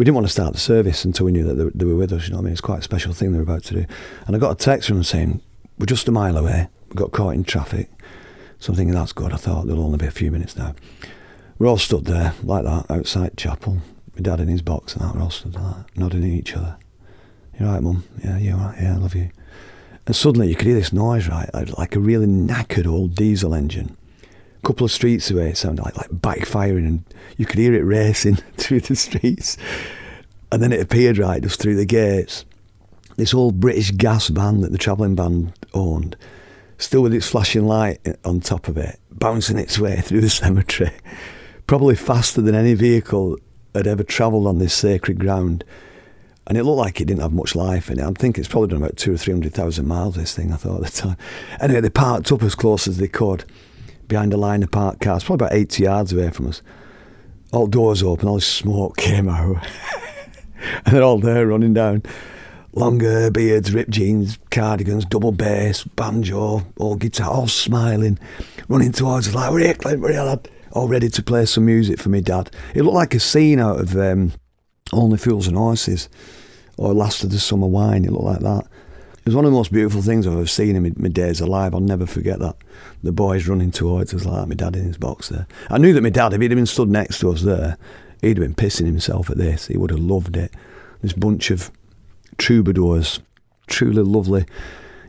we 0.01 0.05
didn't 0.05 0.14
want 0.14 0.27
to 0.27 0.33
start 0.33 0.55
the 0.55 0.59
service 0.59 1.05
until 1.05 1.27
we 1.27 1.33
knew 1.33 1.44
that 1.44 1.57
they, 1.57 1.70
they 1.75 1.85
were 1.85 1.94
with 1.94 2.11
us. 2.11 2.27
You 2.27 2.33
know, 2.33 2.38
I 2.38 2.40
mean, 2.40 2.53
it's 2.53 2.62
quite 2.62 2.79
a 2.79 2.83
special 2.83 3.12
thing 3.12 3.33
they're 3.33 3.42
about 3.42 3.64
to 3.64 3.75
do. 3.75 3.87
And 4.27 4.35
I 4.35 4.38
got 4.38 4.53
a 4.53 4.55
text 4.55 4.88
from 4.88 4.96
them 4.96 5.05
saying, 5.05 5.42
"We're 5.79 5.85
just 5.85 6.09
a 6.09 6.11
mile 6.11 6.38
away. 6.38 6.68
We 6.88 6.94
got 6.94 7.12
caught 7.12 7.35
in 7.35 7.44
traffic." 7.44 7.90
So 8.61 8.73
I'm 8.73 8.77
thinking 8.77 8.94
that's 8.94 9.12
good. 9.12 9.35
I 9.35 9.37
thought 9.37 9.66
there'll 9.66 9.85
only 9.85 9.99
be 9.99 10.07
a 10.07 10.11
few 10.11 10.31
minutes 10.31 10.57
now. 10.57 10.75
We're 11.59 11.66
all 11.66 11.77
stood 11.77 12.07
there 12.07 12.33
like 12.42 12.64
that 12.64 12.87
outside 12.90 13.37
chapel. 13.37 13.83
My 14.14 14.23
dad 14.23 14.40
in 14.40 14.49
his 14.49 14.62
box 14.62 14.94
and 14.94 15.05
that. 15.05 15.14
We're 15.14 15.20
all 15.20 15.29
stood 15.29 15.53
that, 15.53 15.85
nodding 15.94 16.25
at 16.25 16.31
each 16.31 16.57
other. 16.57 16.79
You 17.61 17.66
right, 17.66 17.83
mum? 17.83 18.03
Yeah, 18.25 18.38
you 18.38 18.57
right? 18.57 18.77
Yeah, 18.81 18.94
I 18.94 18.96
love 18.96 19.14
you. 19.14 19.31
And 20.07 20.16
suddenly 20.16 20.49
you 20.49 20.57
could 20.57 20.66
hear 20.66 20.75
this 20.75 20.92
noise, 20.92 21.29
right? 21.29 21.49
Like 21.79 21.94
a 21.94 22.01
really 22.01 22.27
knackered 22.27 22.87
old 22.87 23.14
diesel 23.14 23.55
engine 23.55 23.96
a 24.62 24.66
couple 24.66 24.85
of 24.85 24.90
streets 24.90 25.31
away, 25.31 25.51
it 25.51 25.57
sounded 25.57 25.83
like, 25.83 25.96
like 25.96 26.11
backfiring, 26.11 26.87
and 26.87 27.05
you 27.38 27.46
could 27.46 27.59
hear 27.59 27.75
it 27.75 27.81
racing 27.81 28.37
through 28.57 28.81
the 28.81 28.96
streets. 28.96 29.57
And 30.53 30.62
then 30.62 30.73
it 30.73 30.81
appeared 30.81 31.18
right 31.18 31.42
just 31.42 31.61
through 31.61 31.77
the 31.77 31.87
gates. 31.87 32.44
This 33.16 33.33
old 33.33 33.61
British 33.61 33.92
gas 33.92 34.29
van 34.29 34.61
that 34.61 34.73
the 34.73 34.79
travelling 34.79 35.14
band 35.14 35.53
owned, 35.73 36.16
still 36.79 37.03
with 37.03 37.14
its 37.14 37.29
flashing 37.29 37.66
light 37.66 38.01
on 38.25 38.40
top 38.40 38.68
of 38.68 38.77
it, 38.77 38.99
bouncing 39.11 39.59
its 39.59 39.79
way 39.79 40.01
through 40.01 40.20
the 40.20 40.31
cemetery, 40.31 40.92
probably 41.66 41.94
faster 41.94 42.42
than 42.42 42.55
any 42.55 42.75
vehicle 42.75 43.38
had 43.75 43.87
ever 43.87 44.03
travelled 44.03 44.46
on 44.46 44.59
this 44.59 44.75
sacred 44.75 45.18
ground. 45.18 45.64
And 46.50 46.58
it 46.58 46.64
looked 46.64 46.78
like 46.78 47.00
it 47.00 47.04
didn't 47.04 47.22
have 47.22 47.32
much 47.32 47.54
life 47.54 47.92
in 47.92 48.00
it. 48.00 48.02
I'm 48.02 48.16
thinking 48.16 48.42
it's 48.42 48.50
probably 48.50 48.70
done 48.70 48.82
about 48.82 48.96
two 48.96 49.14
or 49.14 49.16
three 49.16 49.32
hundred 49.32 49.54
thousand 49.54 49.86
miles, 49.86 50.16
this 50.16 50.34
thing, 50.34 50.52
I 50.52 50.56
thought 50.56 50.84
at 50.84 50.90
the 50.90 51.00
time. 51.00 51.16
Anyway, 51.60 51.80
they 51.80 51.90
parked 51.90 52.32
up 52.32 52.42
as 52.42 52.56
close 52.56 52.88
as 52.88 52.98
they 52.98 53.06
could 53.06 53.44
behind 54.08 54.34
a 54.34 54.36
line 54.36 54.64
of 54.64 54.72
parked 54.72 55.00
cars, 55.00 55.22
probably 55.22 55.46
about 55.46 55.56
80 55.56 55.84
yards 55.84 56.12
away 56.12 56.30
from 56.30 56.48
us. 56.48 56.60
All 57.52 57.68
doors 57.68 58.02
open, 58.02 58.28
all 58.28 58.34
this 58.34 58.48
smoke 58.48 58.96
came 58.96 59.28
out. 59.28 59.64
and 60.84 60.92
they're 60.92 61.04
all 61.04 61.20
there 61.20 61.46
running 61.46 61.72
down. 61.72 62.02
Long 62.72 62.98
hair, 62.98 63.30
beards, 63.30 63.72
ripped 63.72 63.90
jeans, 63.90 64.36
cardigans, 64.50 65.04
double 65.04 65.30
bass, 65.30 65.84
banjo, 65.84 66.66
all 66.78 66.96
guitar, 66.96 67.30
all 67.30 67.46
smiling, 67.46 68.18
running 68.68 68.90
towards 68.90 69.28
us 69.28 69.36
like, 69.36 69.52
we're 69.52 69.60
here, 69.60 69.74
Clint, 69.74 70.00
we're 70.00 70.10
here. 70.10 70.40
All 70.72 70.88
ready 70.88 71.10
to 71.10 71.22
play 71.22 71.46
some 71.46 71.66
music 71.66 72.00
for 72.00 72.08
me 72.08 72.20
dad. 72.20 72.50
It 72.74 72.82
looked 72.82 72.96
like 72.96 73.14
a 73.14 73.20
scene 73.20 73.60
out 73.60 73.78
of 73.78 73.96
um, 73.96 74.32
Only 74.92 75.16
Fools 75.16 75.46
and 75.46 75.56
Horses 75.56 76.08
or 76.81 76.95
Last 76.95 77.23
of 77.23 77.31
the 77.31 77.38
Summer 77.38 77.66
Wine. 77.66 78.07
It 78.07 78.11
looked 78.11 78.25
like 78.25 78.40
that. 78.40 78.64
It 79.19 79.27
was 79.27 79.35
one 79.35 79.45
of 79.45 79.51
the 79.51 79.57
most 79.57 79.71
beautiful 79.71 80.01
things 80.01 80.27
I've 80.27 80.33
ever 80.33 80.47
seen 80.47 80.77
in 80.77 80.83
my, 80.83 80.93
my 80.97 81.09
days 81.09 81.38
alive. 81.40 81.75
I'll 81.75 81.81
never 81.81 82.07
forget 82.07 82.38
that. 82.38 82.57
The 83.03 83.12
boys 83.12 83.47
running 83.47 83.71
towards 83.71 84.14
us 84.14 84.25
like 84.25 84.49
my 84.49 84.55
dad 84.55 84.75
in 84.75 84.87
his 84.87 84.97
box 84.97 85.29
there. 85.29 85.47
I 85.69 85.77
knew 85.77 85.93
that 85.93 86.01
my 86.01 86.09
dad, 86.09 86.33
if 86.33 86.40
he'd 86.40 86.49
been 86.49 86.64
stood 86.64 86.88
next 86.88 87.21
to 87.21 87.31
us 87.31 87.43
there, 87.43 87.77
he'd 88.23 88.38
have 88.38 88.47
been 88.47 88.55
pissing 88.55 88.87
himself 88.87 89.29
at 89.29 89.37
this. 89.37 89.66
He 89.66 89.77
would 89.77 89.90
have 89.90 90.01
loved 90.01 90.38
it. 90.38 90.55
This 91.03 91.12
bunch 91.12 91.51
of 91.51 91.71
troubadours, 92.38 93.21
truly 93.66 94.03
lovely 94.03 94.47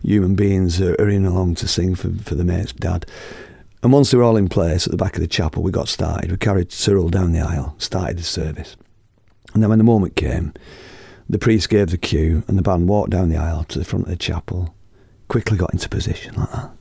human 0.03 0.35
beings 0.35 0.81
are, 0.81 0.95
are 0.95 1.09
in 1.09 1.25
along 1.25 1.55
to 1.55 1.67
sing 1.69 1.95
for, 1.95 2.09
for 2.09 2.35
the 2.35 2.43
mate's 2.43 2.73
dad. 2.73 3.05
And 3.81 3.93
once 3.93 4.11
they 4.11 4.17
were 4.17 4.23
all 4.23 4.35
in 4.35 4.49
place 4.49 4.85
at 4.87 4.91
the 4.91 4.97
back 4.97 5.15
of 5.15 5.21
the 5.21 5.27
chapel, 5.27 5.63
we 5.63 5.71
got 5.71 5.87
started. 5.87 6.31
We 6.31 6.37
carried 6.37 6.73
Cyril 6.73 7.07
down 7.07 7.31
the 7.31 7.39
aisle, 7.39 7.75
started 7.77 8.17
the 8.17 8.23
service. 8.23 8.75
And 9.53 9.63
then 9.63 9.69
when 9.69 9.79
the 9.79 9.85
moment 9.85 10.17
came, 10.17 10.53
the 11.31 11.39
priest 11.39 11.69
gave 11.69 11.89
the 11.89 11.97
cue, 11.97 12.43
and 12.49 12.57
the 12.57 12.61
band 12.61 12.89
walked 12.89 13.11
down 13.11 13.29
the 13.29 13.37
aisle 13.37 13.63
to 13.63 13.79
the 13.79 13.85
front 13.85 14.03
of 14.03 14.11
the 14.11 14.17
chapel, 14.17 14.75
quickly 15.29 15.57
got 15.57 15.71
into 15.71 15.87
position 15.87 16.35
like 16.35 16.51
that, 16.51 16.71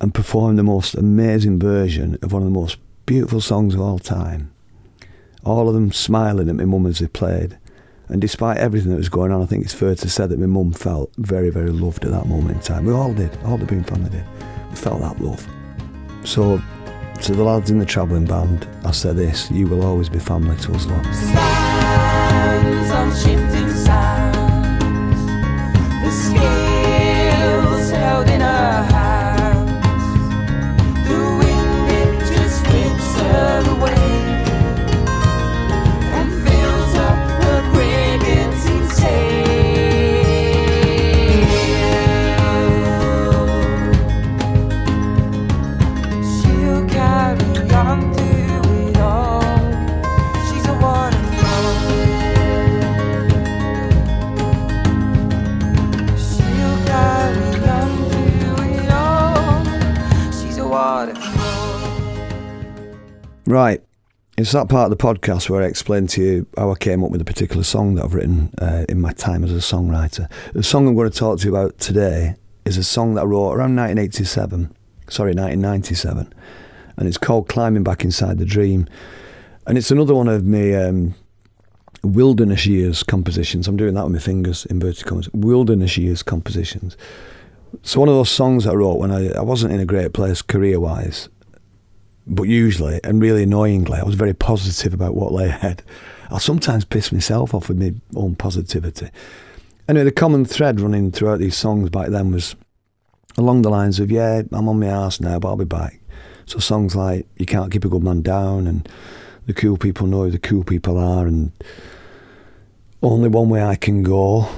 and 0.00 0.14
performed 0.14 0.58
the 0.58 0.62
most 0.62 0.94
amazing 0.94 1.58
version 1.58 2.18
of 2.22 2.32
one 2.32 2.40
of 2.40 2.48
the 2.48 2.58
most 2.58 2.78
beautiful 3.04 3.42
songs 3.42 3.74
of 3.74 3.82
all 3.82 3.98
time. 3.98 4.50
All 5.44 5.68
of 5.68 5.74
them 5.74 5.92
smiling 5.92 6.48
at 6.48 6.54
my 6.54 6.64
mum 6.64 6.86
as 6.86 7.00
they 7.00 7.06
played. 7.06 7.58
And 8.08 8.18
despite 8.18 8.56
everything 8.56 8.90
that 8.92 8.96
was 8.96 9.10
going 9.10 9.30
on, 9.30 9.42
I 9.42 9.46
think 9.46 9.62
it's 9.62 9.74
fair 9.74 9.94
to 9.94 10.08
say 10.08 10.26
that 10.26 10.38
my 10.38 10.46
mum 10.46 10.72
felt 10.72 11.12
very, 11.18 11.50
very 11.50 11.70
loved 11.70 12.06
at 12.06 12.12
that 12.12 12.26
moment 12.26 12.56
in 12.56 12.62
time. 12.62 12.86
We 12.86 12.94
all 12.94 13.12
did, 13.12 13.36
all 13.44 13.58
the 13.58 13.66
Boon 13.66 13.84
family 13.84 14.08
did. 14.08 14.24
We 14.70 14.76
felt 14.76 15.02
that 15.02 15.20
love. 15.20 15.46
So, 16.24 16.62
to 17.20 17.32
the 17.32 17.44
lads 17.44 17.70
in 17.70 17.78
the 17.78 17.84
travelling 17.84 18.24
band, 18.24 18.66
I 18.86 18.92
say 18.92 19.12
this 19.12 19.50
you 19.50 19.66
will 19.66 19.84
always 19.84 20.08
be 20.08 20.18
family 20.18 20.56
to 20.56 20.72
us 20.72 20.86
lot 20.86 21.63
held 28.14 28.28
in 28.28 28.40
her 28.40 28.93
Right. 63.46 63.82
It's 64.38 64.52
that 64.52 64.70
part 64.70 64.90
of 64.90 64.98
the 64.98 65.04
podcast 65.04 65.50
where 65.50 65.62
I 65.62 65.66
explain 65.66 66.06
to 66.08 66.22
you 66.22 66.46
how 66.56 66.72
I 66.72 66.76
came 66.76 67.04
up 67.04 67.10
with 67.10 67.20
a 67.20 67.26
particular 67.26 67.62
song 67.62 67.94
that 67.94 68.04
I've 68.04 68.14
written 68.14 68.52
uh, 68.58 68.86
in 68.88 69.00
my 69.00 69.12
time 69.12 69.44
as 69.44 69.52
a 69.52 69.56
songwriter. 69.56 70.30
The 70.54 70.62
song 70.62 70.88
I'm 70.88 70.94
going 70.94 71.10
to 71.10 71.16
talk 71.16 71.38
to 71.38 71.44
you 71.44 71.54
about 71.54 71.78
today 71.78 72.36
is 72.64 72.78
a 72.78 72.82
song 72.82 73.14
that 73.14 73.20
I 73.20 73.24
wrote 73.24 73.52
around 73.52 73.76
1987, 73.76 74.74
sorry, 75.08 75.34
1997, 75.34 76.32
and 76.96 77.06
it's 77.06 77.18
called 77.18 77.48
Climbing 77.48 77.84
Back 77.84 78.02
Inside 78.02 78.38
the 78.38 78.46
Dream. 78.46 78.88
And 79.66 79.76
it's 79.76 79.90
another 79.90 80.14
one 80.14 80.28
of 80.28 80.46
my 80.46 80.72
um, 80.72 81.14
wilderness 82.02 82.64
years 82.64 83.02
compositions. 83.02 83.68
I'm 83.68 83.76
doing 83.76 83.92
that 83.92 84.04
with 84.04 84.14
my 84.14 84.18
fingers, 84.20 84.64
inverted 84.66 85.04
commas. 85.04 85.28
Wilderness 85.34 85.98
years 85.98 86.22
compositions, 86.22 86.96
So 87.82 88.00
one 88.00 88.08
of 88.08 88.14
those 88.14 88.30
songs 88.30 88.66
I 88.66 88.72
wrote 88.72 88.98
when 88.98 89.10
I, 89.10 89.32
I 89.32 89.42
wasn't 89.42 89.74
in 89.74 89.80
a 89.80 89.86
great 89.86 90.14
place 90.14 90.40
career 90.40 90.80
wise, 90.80 91.28
but 92.26 92.44
usually 92.44 93.00
and 93.04 93.20
really 93.20 93.42
annoyingly, 93.42 93.98
I 93.98 94.04
was 94.04 94.14
very 94.14 94.34
positive 94.34 94.94
about 94.94 95.14
what 95.14 95.32
lay 95.32 95.48
ahead. 95.48 95.82
I 96.30 96.38
sometimes 96.38 96.84
piss 96.84 97.12
myself 97.12 97.54
off 97.54 97.68
with 97.68 97.78
my 97.78 97.94
own 98.16 98.34
positivity. 98.34 99.10
Anyway, 99.88 100.04
the 100.04 100.12
common 100.12 100.44
thread 100.44 100.80
running 100.80 101.12
throughout 101.12 101.38
these 101.38 101.56
songs 101.56 101.90
back 101.90 102.08
then 102.08 102.32
was 102.32 102.56
along 103.36 103.62
the 103.62 103.70
lines 103.70 104.00
of, 104.00 104.10
yeah, 104.10 104.42
I'm 104.52 104.68
on 104.68 104.80
my 104.80 104.86
ass 104.86 105.20
now, 105.20 105.38
but 105.38 105.48
I'll 105.48 105.56
be 105.56 105.64
back. 105.64 106.00
So 106.46 106.58
songs 106.58 106.96
like 106.96 107.26
You 107.36 107.46
Can't 107.46 107.70
Keep 107.70 107.84
a 107.84 107.88
Good 107.88 108.02
Man 108.02 108.22
Down 108.22 108.66
and 108.66 108.88
The 109.46 109.54
Cool 109.54 109.76
People 109.76 110.06
Know 110.06 110.24
Who 110.24 110.30
the 110.30 110.38
Cool 110.38 110.64
People 110.64 110.98
Are 110.98 111.26
and 111.26 111.52
Only 113.02 113.28
One 113.28 113.48
Way 113.48 113.62
I 113.62 113.76
Can 113.76 114.02
Go. 114.02 114.48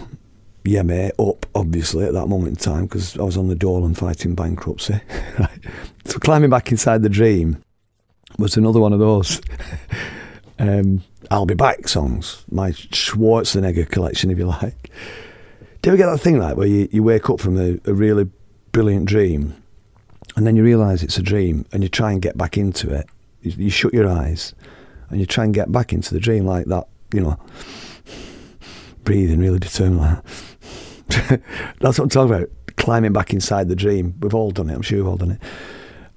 Yeah, 0.67 0.83
mate, 0.83 1.13
up, 1.19 1.47
obviously, 1.55 2.05
at 2.07 2.13
that 2.15 2.27
moment 2.27 2.49
in 2.49 2.57
time 2.57 2.87
because 2.87 3.17
I 3.17 3.23
was 3.23 3.37
on 3.37 3.47
the 3.47 3.55
dole 3.55 3.87
and 3.87 3.97
fighting 3.97 4.35
bankruptcy. 4.35 5.01
right. 5.39 5.61
So 6.05 6.19
climbing 6.19 6.51
back 6.51 6.73
inside 6.73 7.03
the 7.03 7.09
dream 7.09 7.63
was 8.37 8.57
another 8.57 8.81
one 8.81 8.93
of 8.93 8.99
those. 8.99 9.41
um, 10.59 11.05
I'll 11.31 11.47
be 11.47 11.55
back 11.55 11.87
songs, 11.87 12.45
my 12.51 12.71
Schwarzenegger 12.71 13.89
collection, 13.89 14.31
if 14.31 14.39
you 14.39 14.47
like. 14.47 14.91
Do 15.83 15.93
you 15.93 15.97
get 15.97 16.07
that 16.07 16.19
thing 16.19 16.39
like 16.39 16.57
where 16.57 16.67
you, 16.67 16.89
you 16.91 17.03
wake 17.05 17.31
up 17.31 17.41
from 17.41 17.57
a, 17.59 17.79
a 17.89 17.95
really 17.95 18.29
brilliant 18.73 19.07
dream 19.07 19.55
and 20.37 20.45
then 20.47 20.57
you 20.57 20.65
realise 20.65 21.03
it's 21.05 21.17
a 21.17 21.23
dream 21.23 21.65
and 21.73 21.85
you 21.85 21.89
try 21.89 22.11
and 22.11 22.21
get 22.21 22.37
back 22.37 22.59
into 22.59 22.93
it? 22.93 23.07
You, 23.43 23.53
you 23.53 23.71
shut 23.71 23.95
your 23.95 24.09
eyes 24.09 24.53
and 25.11 25.21
you 25.21 25.27
try 25.27 25.45
and 25.45 25.55
get 25.55 25.71
back 25.71 25.93
into 25.93 26.13
the 26.13 26.19
dream 26.19 26.45
like 26.45 26.67
that, 26.67 26.89
you 27.13 27.21
know, 27.21 27.39
breathing 29.05 29.39
really 29.39 29.61
determined 29.61 29.99
like 30.01 30.25
that. 30.25 30.56
That's 31.81 31.99
what 31.99 32.01
I'm 32.01 32.09
talking 32.09 32.35
about. 32.35 32.51
Climbing 32.77 33.13
back 33.13 33.33
inside 33.33 33.69
the 33.69 33.77
dream. 33.77 34.15
We've 34.21 34.35
all 34.35 34.51
done 34.51 34.71
it. 34.71 34.75
I'm 34.75 34.83
sure 34.83 34.99
we've 34.99 35.07
all 35.07 35.17
done 35.17 35.33
it. 35.33 35.41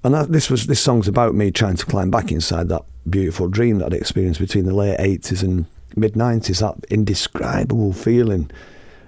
And 0.02 0.14
that, 0.14 0.32
this 0.32 0.50
was 0.50 0.66
this 0.66 0.80
song's 0.80 1.08
about 1.08 1.34
me 1.34 1.50
trying 1.50 1.76
to 1.76 1.86
climb 1.86 2.10
back 2.10 2.32
inside 2.32 2.68
that 2.68 2.82
beautiful 3.08 3.48
dream 3.48 3.78
that 3.78 3.86
I'd 3.86 3.94
experienced 3.94 4.40
between 4.40 4.64
the 4.64 4.74
late 4.74 4.98
80s 4.98 5.42
and 5.42 5.66
mid 5.96 6.14
90s. 6.14 6.60
That 6.60 6.84
indescribable 6.90 7.92
feeling 7.92 8.50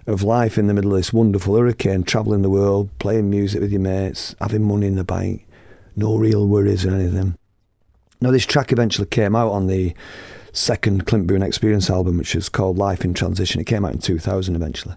of 0.07 0.23
life 0.23 0.59
in 0.59 0.67
the 0.67 0.75
middle 0.75 0.93
of 0.93 0.99
this 0.99 1.13
wonderful 1.13 1.57
hurricane, 1.57 2.03
travelling 2.03 2.43
the 2.43 2.51
world, 2.51 2.91
playing 2.99 3.31
music 3.31 3.61
with 3.61 3.71
your 3.71 3.81
mates, 3.81 4.35
having 4.41 4.63
money 4.65 4.87
in 4.87 4.97
the 4.97 5.05
bank, 5.05 5.47
no 5.95 6.17
real 6.17 6.47
worries 6.47 6.85
or 6.85 6.95
anything. 6.95 7.37
Now, 8.21 8.31
this 8.31 8.47
track 8.47 8.73
eventually 8.73 9.07
came 9.07 9.35
out 9.35 9.51
on 9.51 9.67
the 9.67 9.95
second 10.53 11.07
Clint 11.07 11.27
Boon 11.27 11.43
Experience 11.43 11.91
album, 11.91 12.19
which 12.19 12.37
is 12.37 12.49
called 12.49 12.79
Life 12.79 13.05
in 13.05 13.15
Transition. 13.15 13.61
It 13.61 13.67
came 13.67 13.85
out 13.85 13.93
in 13.93 13.99
2000 13.99 14.55
eventually. 14.55 14.95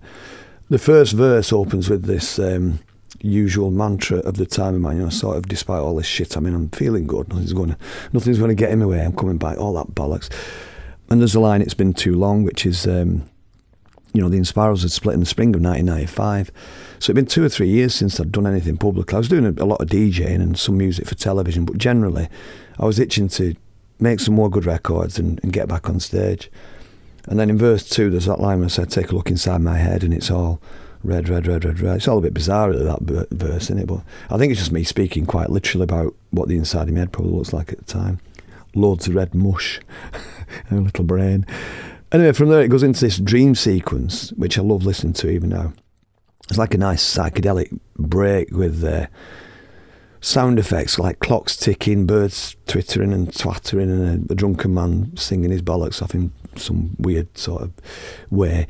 The 0.69 0.79
first 0.79 1.13
verse 1.13 1.53
opens 1.53 1.89
with 1.89 2.05
this 2.05 2.39
um, 2.39 2.79
usual 3.21 3.69
mantra 3.69 4.17
of 4.19 4.37
the 4.37 4.47
time 4.47 4.73
of 4.73 4.81
mine, 4.81 4.97
you 4.97 5.03
know, 5.03 5.09
sort 5.09 5.37
of 5.37 5.47
despite 5.47 5.79
all 5.79 5.95
this 5.95 6.07
shit, 6.07 6.35
I 6.35 6.39
mean, 6.39 6.55
I'm 6.55 6.69
feeling 6.69 7.05
good, 7.05 7.29
nothing's 7.29 7.53
going 7.53 7.69
to, 7.69 7.77
nothing's 8.13 8.39
going 8.39 8.49
to 8.49 8.55
get 8.55 8.71
in 8.71 8.79
my 8.79 8.85
way, 8.85 9.01
I'm 9.01 9.15
coming 9.15 9.37
back, 9.37 9.59
all 9.59 9.73
that 9.73 9.93
bollocks. 9.93 10.29
And 11.09 11.21
there's 11.21 11.35
a 11.35 11.39
line, 11.39 11.61
it's 11.61 11.75
been 11.75 11.93
too 11.93 12.15
long, 12.15 12.43
which 12.43 12.65
is, 12.65 12.87
um, 12.87 13.29
you 14.13 14.23
know, 14.23 14.29
the 14.29 14.37
Inspirals 14.37 14.81
had 14.81 14.91
split 14.91 15.13
in 15.13 15.19
the 15.19 15.25
spring 15.27 15.49
of 15.49 15.61
1995. 15.61 16.51
So 16.97 17.11
it'd 17.11 17.15
been 17.15 17.25
two 17.27 17.43
or 17.43 17.49
three 17.49 17.69
years 17.69 17.93
since 17.93 18.19
I'd 18.19 18.31
done 18.31 18.47
anything 18.47 18.77
public. 18.77 19.13
I 19.13 19.17
was 19.17 19.27
doing 19.27 19.45
a, 19.45 19.63
a 19.63 19.65
lot 19.65 19.81
of 19.81 19.89
DJing 19.89 20.41
and 20.41 20.57
some 20.57 20.77
music 20.77 21.07
for 21.07 21.13
television, 21.13 21.65
but 21.65 21.77
generally 21.77 22.27
I 22.79 22.85
was 22.85 22.97
itching 22.97 23.27
to 23.29 23.55
make 23.99 24.19
some 24.19 24.33
more 24.33 24.49
good 24.49 24.65
records 24.65 25.19
and, 25.19 25.39
and 25.43 25.53
get 25.53 25.67
back 25.67 25.89
on 25.89 25.99
stage. 25.99 26.49
And 27.27 27.39
then 27.39 27.49
in 27.49 27.57
verse 27.57 27.87
two, 27.87 28.09
there's 28.09 28.25
that 28.25 28.39
line 28.39 28.59
where 28.59 28.65
I 28.65 28.69
said, 28.69 28.89
"Take 28.89 29.11
a 29.11 29.15
look 29.15 29.29
inside 29.29 29.61
my 29.61 29.77
head," 29.77 30.03
and 30.03 30.13
it's 30.13 30.29
all 30.29 30.61
red, 31.03 31.29
red, 31.29 31.47
red, 31.47 31.65
red, 31.65 31.79
red. 31.79 31.97
It's 31.97 32.07
all 32.07 32.17
a 32.17 32.21
bit 32.21 32.33
bizarre 32.33 32.73
that 32.73 33.27
verse, 33.31 33.63
isn't 33.63 33.79
it? 33.79 33.87
But 33.87 34.01
I 34.29 34.37
think 34.37 34.51
it's 34.51 34.59
just 34.59 34.71
me 34.71 34.83
speaking 34.83 35.25
quite 35.25 35.49
literally 35.49 35.83
about 35.83 36.15
what 36.31 36.47
the 36.47 36.57
inside 36.57 36.87
of 36.87 36.93
my 36.93 37.01
head 37.01 37.11
probably 37.11 37.33
looks 37.33 37.53
like 37.53 37.71
at 37.71 37.79
the 37.79 37.85
time. 37.85 38.19
Loads 38.73 39.07
of 39.07 39.15
red 39.15 39.33
mush, 39.33 39.79
and 40.69 40.79
a 40.79 40.81
little 40.81 41.05
brain. 41.05 41.45
Anyway, 42.11 42.33
from 42.33 42.49
there 42.49 42.61
it 42.61 42.69
goes 42.69 42.83
into 42.83 43.01
this 43.01 43.17
dream 43.17 43.55
sequence, 43.55 44.31
which 44.33 44.57
I 44.57 44.61
love 44.61 44.85
listening 44.85 45.13
to 45.13 45.29
even 45.29 45.49
now. 45.49 45.73
It's 46.49 46.57
like 46.57 46.73
a 46.73 46.77
nice 46.77 47.03
psychedelic 47.03 47.79
break 47.97 48.51
with 48.51 48.83
uh, 48.83 49.07
sound 50.21 50.59
effects 50.59 50.99
like 50.99 51.19
clocks 51.19 51.57
ticking, 51.57 52.05
birds 52.05 52.55
twittering 52.67 53.13
and 53.13 53.35
twattering, 53.35 53.89
and 53.89 54.29
a, 54.29 54.33
a 54.33 54.35
drunken 54.35 54.73
man 54.73 55.15
singing 55.17 55.51
his 55.51 55.61
bollocks 55.61 56.01
off 56.01 56.13
in 56.13 56.31
some 56.59 56.95
weird 56.99 57.37
sort 57.37 57.63
of 57.63 57.73
way. 58.29 58.67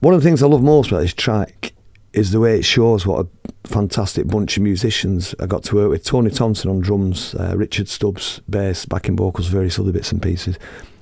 One 0.00 0.14
of 0.14 0.22
the 0.22 0.28
things 0.28 0.42
I 0.42 0.46
love 0.46 0.62
most 0.62 0.90
about 0.90 1.00
this 1.00 1.14
track 1.14 1.72
is 2.12 2.30
the 2.30 2.40
way 2.40 2.58
it 2.58 2.64
shows 2.64 3.06
what 3.06 3.26
a 3.26 3.68
fantastic 3.68 4.26
bunch 4.26 4.56
of 4.56 4.62
musicians 4.62 5.34
I 5.38 5.46
got 5.46 5.64
to 5.64 5.74
work 5.74 5.90
with. 5.90 6.04
Tony 6.04 6.30
Thompson 6.30 6.70
on 6.70 6.80
drums, 6.80 7.34
uh, 7.34 7.54
Richard 7.56 7.88
Stubbs 7.88 8.40
bass, 8.48 8.86
backing 8.86 9.16
vocals, 9.16 9.48
various 9.48 9.78
other 9.78 9.92
bits 9.92 10.12
and 10.12 10.22
pieces. 10.22 10.58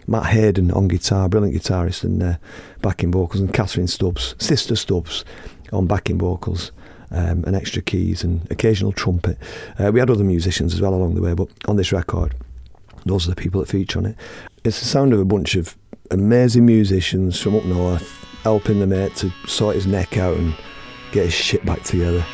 Matt 0.06 0.26
Hayden 0.26 0.70
on 0.72 0.88
guitar, 0.88 1.28
brilliant 1.28 1.56
guitarist 1.56 2.02
and 2.04 2.22
uh, 2.22 2.36
backing 2.82 3.12
vocals, 3.12 3.40
and 3.40 3.54
Catherine 3.54 3.86
Stubbs, 3.86 4.34
sister 4.38 4.76
Stubbs, 4.76 5.24
on 5.72 5.86
backing 5.86 6.18
vocals. 6.18 6.72
Um, 7.10 7.44
and 7.46 7.54
extra 7.54 7.80
keys 7.80 8.24
and 8.24 8.50
occasional 8.50 8.90
trumpet. 8.90 9.38
Uh, 9.78 9.92
we 9.92 10.00
had 10.00 10.10
other 10.10 10.24
musicians 10.24 10.74
as 10.74 10.80
well 10.80 10.94
along 10.94 11.14
the 11.14 11.22
way, 11.22 11.32
but 11.32 11.48
on 11.68 11.76
this 11.76 11.92
record, 11.92 12.34
those 13.04 13.26
are 13.26 13.30
the 13.30 13.36
people 13.36 13.60
that 13.60 13.68
feature 13.68 14.00
on 14.00 14.06
it. 14.06 14.16
It's 14.64 14.80
the 14.80 14.86
sound 14.86 15.12
of 15.12 15.20
a 15.20 15.24
bunch 15.24 15.54
of 15.54 15.76
amazing 16.10 16.66
musicians 16.66 17.40
from 17.40 17.56
up 17.56 17.64
north 17.64 18.24
helping 18.42 18.78
the 18.78 18.86
mate 18.86 19.16
to 19.16 19.32
sort 19.46 19.74
his 19.74 19.86
neck 19.86 20.18
out 20.18 20.36
and 20.36 20.54
get 21.12 21.24
his 21.24 21.34
shit 21.34 21.64
back 21.64 21.82
together. 21.82 22.24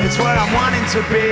It's 0.06 0.18
I'm 0.38 0.52
wanting 0.52 0.86
to 0.94 1.00
be. 1.12 1.28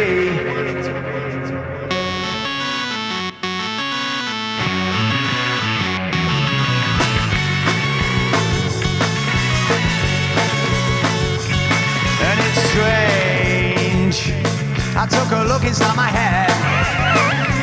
And 12.26 12.38
it's 12.46 12.60
strange. 12.70 14.18
I 14.96 15.06
took 15.06 15.30
a 15.32 15.44
look 15.44 15.64
inside 15.64 15.96
my 15.96 16.08
head. 16.08 16.50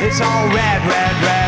It's 0.04 0.20
all 0.20 0.46
red, 0.48 0.80
red, 0.86 1.14
red, 1.22 1.41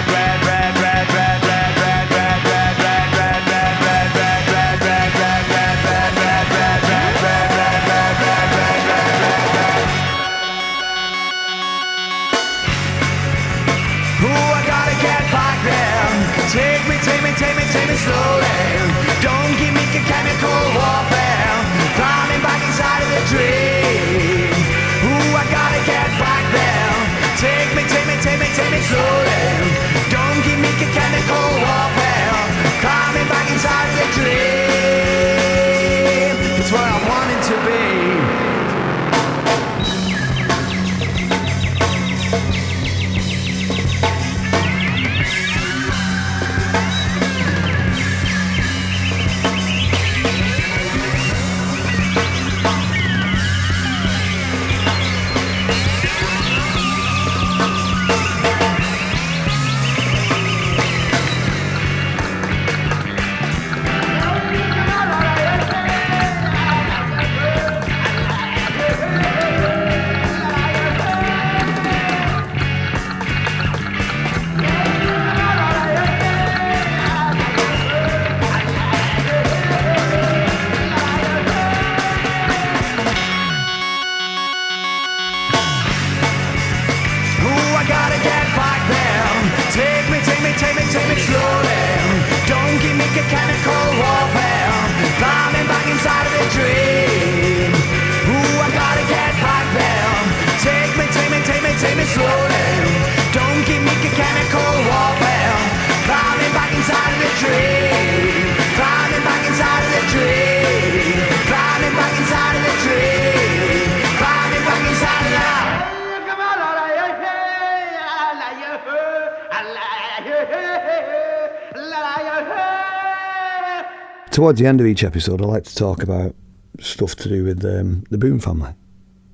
towards 124.45 124.61
the 124.61 124.66
end 124.66 124.78
of 124.78 124.86
each 124.86 125.03
episode, 125.03 125.40
I 125.40 125.47
like 125.47 125.64
to 125.64 125.74
talk 125.74 126.03
about 126.03 126.34
stuff 126.78 127.16
to 127.16 127.30
do 127.30 127.45
with 127.45 127.64
um, 127.64 128.05
the 128.11 128.18
Boon 128.18 128.38
family, 128.38 128.74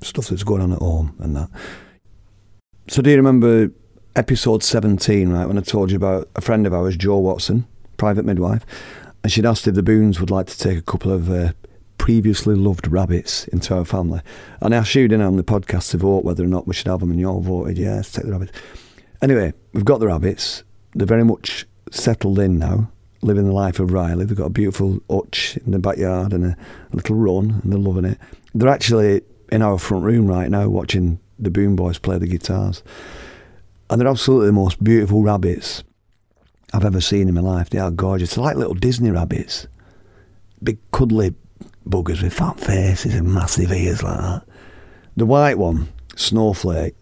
stuff 0.02 0.28
that's 0.28 0.44
going 0.44 0.62
on 0.62 0.70
at 0.70 0.78
home 0.78 1.16
and 1.18 1.34
that. 1.34 1.50
So, 2.86 3.02
do 3.02 3.11
you 3.11 3.16
remember 3.16 3.72
episode 4.14 4.62
17, 4.62 5.30
right, 5.30 5.48
when 5.48 5.58
I 5.58 5.62
told 5.62 5.90
you 5.90 5.96
about 5.96 6.28
a 6.36 6.40
friend 6.40 6.64
of 6.64 6.72
ours, 6.72 6.96
Joe 6.96 7.18
Watson, 7.18 7.66
private 7.96 8.24
midwife, 8.24 8.64
and 9.24 9.32
she'd 9.32 9.44
asked 9.44 9.66
if 9.66 9.74
the 9.74 9.82
Boons 9.82 10.20
would 10.20 10.30
like 10.30 10.46
to 10.46 10.56
take 10.56 10.78
a 10.78 10.82
couple 10.82 11.11
of 11.11 11.28
uh, 11.28 11.54
previously 11.98 12.54
loved 12.54 12.86
rabbits 12.86 13.48
into 13.48 13.74
our 13.74 13.84
family. 13.84 14.20
And 14.61 14.72
I 14.72 14.78
asked 14.78 14.94
you 14.94 15.06
in 15.06 15.20
on 15.20 15.36
the 15.36 15.42
podcast 15.42 15.90
to 15.90 15.96
vote 15.96 16.24
whether 16.24 16.44
or 16.44 16.46
not 16.46 16.68
we 16.68 16.74
should 16.74 16.86
have 16.86 17.00
them, 17.00 17.11
and 17.11 17.18
you 17.18 17.26
all 17.26 17.40
voted 17.40 17.78
yes, 17.78 18.12
take 18.12 18.26
the 18.26 18.30
rabbits. 18.30 18.52
Anyway, 19.20 19.54
we've 19.72 19.84
got 19.84 19.98
the 19.98 20.06
rabbits. 20.06 20.62
They're 20.94 21.04
very 21.04 21.24
much 21.24 21.66
settled 21.90 22.38
in 22.38 22.61
now, 22.61 22.92
living 23.22 23.46
the 23.46 23.52
life 23.52 23.80
of 23.80 23.92
Riley. 23.92 24.24
They've 24.24 24.36
got 24.36 24.46
a 24.46 24.50
beautiful 24.50 25.00
hutch 25.10 25.58
in 25.64 25.72
the 25.72 25.78
backyard 25.78 26.32
and 26.32 26.44
a 26.44 26.56
little 26.92 27.16
run, 27.16 27.60
and 27.62 27.72
they're 27.72 27.78
loving 27.78 28.04
it. 28.04 28.18
They're 28.54 28.68
actually 28.68 29.22
in 29.52 29.62
our 29.62 29.78
front 29.78 30.04
room 30.04 30.26
right 30.26 30.50
now 30.50 30.68
watching 30.68 31.20
the 31.38 31.50
Boon 31.50 31.76
Boys 31.76 31.98
play 31.98 32.18
the 32.18 32.26
guitars. 32.26 32.82
And 33.88 34.00
they're 34.00 34.08
absolutely 34.08 34.46
the 34.46 34.52
most 34.52 34.82
beautiful 34.82 35.22
rabbits 35.22 35.82
I've 36.72 36.84
ever 36.84 37.00
seen 37.00 37.28
in 37.28 37.34
my 37.34 37.40
life. 37.40 37.70
They 37.70 37.78
are 37.78 37.90
gorgeous. 37.90 38.34
They're 38.34 38.44
like 38.44 38.56
little 38.56 38.74
Disney 38.74 39.10
rabbits. 39.10 39.66
Big 40.62 40.78
cuddly 40.92 41.34
buggers 41.88 42.22
with 42.22 42.32
fat 42.32 42.60
faces 42.60 43.14
and 43.14 43.32
massive 43.32 43.72
ears 43.72 44.02
like 44.02 44.18
that. 44.18 44.42
The 45.16 45.26
white 45.26 45.58
one, 45.58 45.88
Snowflake, 46.14 46.94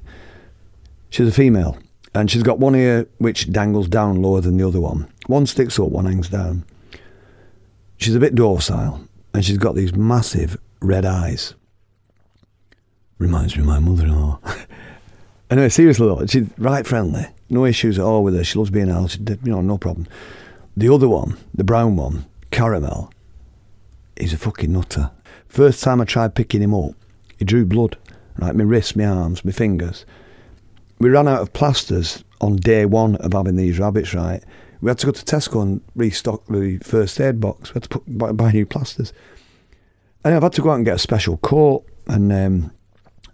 she's 1.11 1.29
a 1.29 1.33
female. 1.33 1.79
And 2.15 2.31
she's 2.31 2.43
got 2.43 2.59
one 2.59 2.75
ear 2.75 3.07
which 3.19 3.53
dangles 3.53 3.89
down 3.89 4.23
lower 4.23 4.41
than 4.41 4.57
the 4.57 4.67
other 4.67 4.81
one. 4.81 5.13
One 5.29 5.45
sticks 5.45 5.79
up, 5.79 5.91
one 5.91 6.07
hangs 6.07 6.31
down. 6.31 6.65
She's 7.99 8.15
a 8.15 8.21
bit 8.21 8.35
docile, 8.35 9.05
and 9.35 9.45
she's 9.45 9.59
got 9.59 9.75
these 9.75 9.95
massive 9.95 10.57
red 10.81 11.05
eyes. 11.05 11.55
Reminds 13.19 13.55
me 13.55 13.61
of 13.61 13.69
my 13.69 13.79
mother-in-law. 13.79 14.41
anyway, 15.51 15.69
seriously 15.69 16.07
though, 16.07 16.25
she's 16.25 16.49
right 16.57 16.87
friendly. 16.87 17.27
No 17.51 17.67
issues 17.67 17.99
at 17.99 18.05
all 18.07 18.25
with 18.25 18.35
her. 18.35 18.43
She 18.43 18.59
loves 18.59 18.71
being 18.71 18.91
out. 18.91 19.11
She 19.11 19.19
You 19.19 19.39
know, 19.45 19.61
no 19.61 19.77
problem. 19.77 20.07
The 20.75 20.93
other 20.93 21.09
one, 21.09 21.37
the 21.55 21.65
brown 21.65 21.97
one, 21.97 22.25
Caramel, 22.51 23.13
he's 24.19 24.33
a 24.33 24.39
fucking 24.39 24.73
nutter. 24.73 25.11
First 25.47 25.85
time 25.85 26.01
I 26.01 26.05
tried 26.05 26.35
picking 26.37 26.63
him 26.63 26.75
up, 26.75 26.93
he 27.37 27.45
drew 27.45 27.67
blood. 27.67 27.99
Right, 28.39 28.57
my 28.57 28.65
wrists, 28.65 28.97
my 28.97 29.05
arms, 29.05 29.45
my 29.45 29.53
fingers. 29.53 30.07
We 30.99 31.11
ran 31.11 31.29
out 31.29 31.43
of 31.43 31.53
plasters 31.53 32.25
on 32.41 32.57
day 32.57 32.87
one 32.87 33.17
of 33.17 33.35
having 33.35 33.57
these 33.57 33.79
rabbits, 33.79 34.15
right? 34.15 34.43
We 34.81 34.89
had 34.89 34.99
to 34.99 35.07
go 35.07 35.13
to 35.13 35.25
Tesco 35.25 35.63
and 35.63 35.81
restock 35.97 36.47
the 36.47 36.79
first 36.79 37.21
aid 37.21 37.41
box. 37.41 37.71
We 37.71 37.75
had 37.75 37.83
to 37.85 37.89
put, 37.89 38.03
buy, 38.19 38.33
buy 38.33 38.53
new 38.53 38.65
plasters. 38.67 39.13
And 40.25 40.35
I've 40.35 40.43
had 40.43 40.53
to 40.55 40.63
go 40.63 40.71
out 40.71 40.77
and 40.77 40.85
get 40.85 40.97
a 40.97 40.99
special 41.01 41.37
coat 41.39 41.85
and 42.07 42.33
um, 42.33 42.71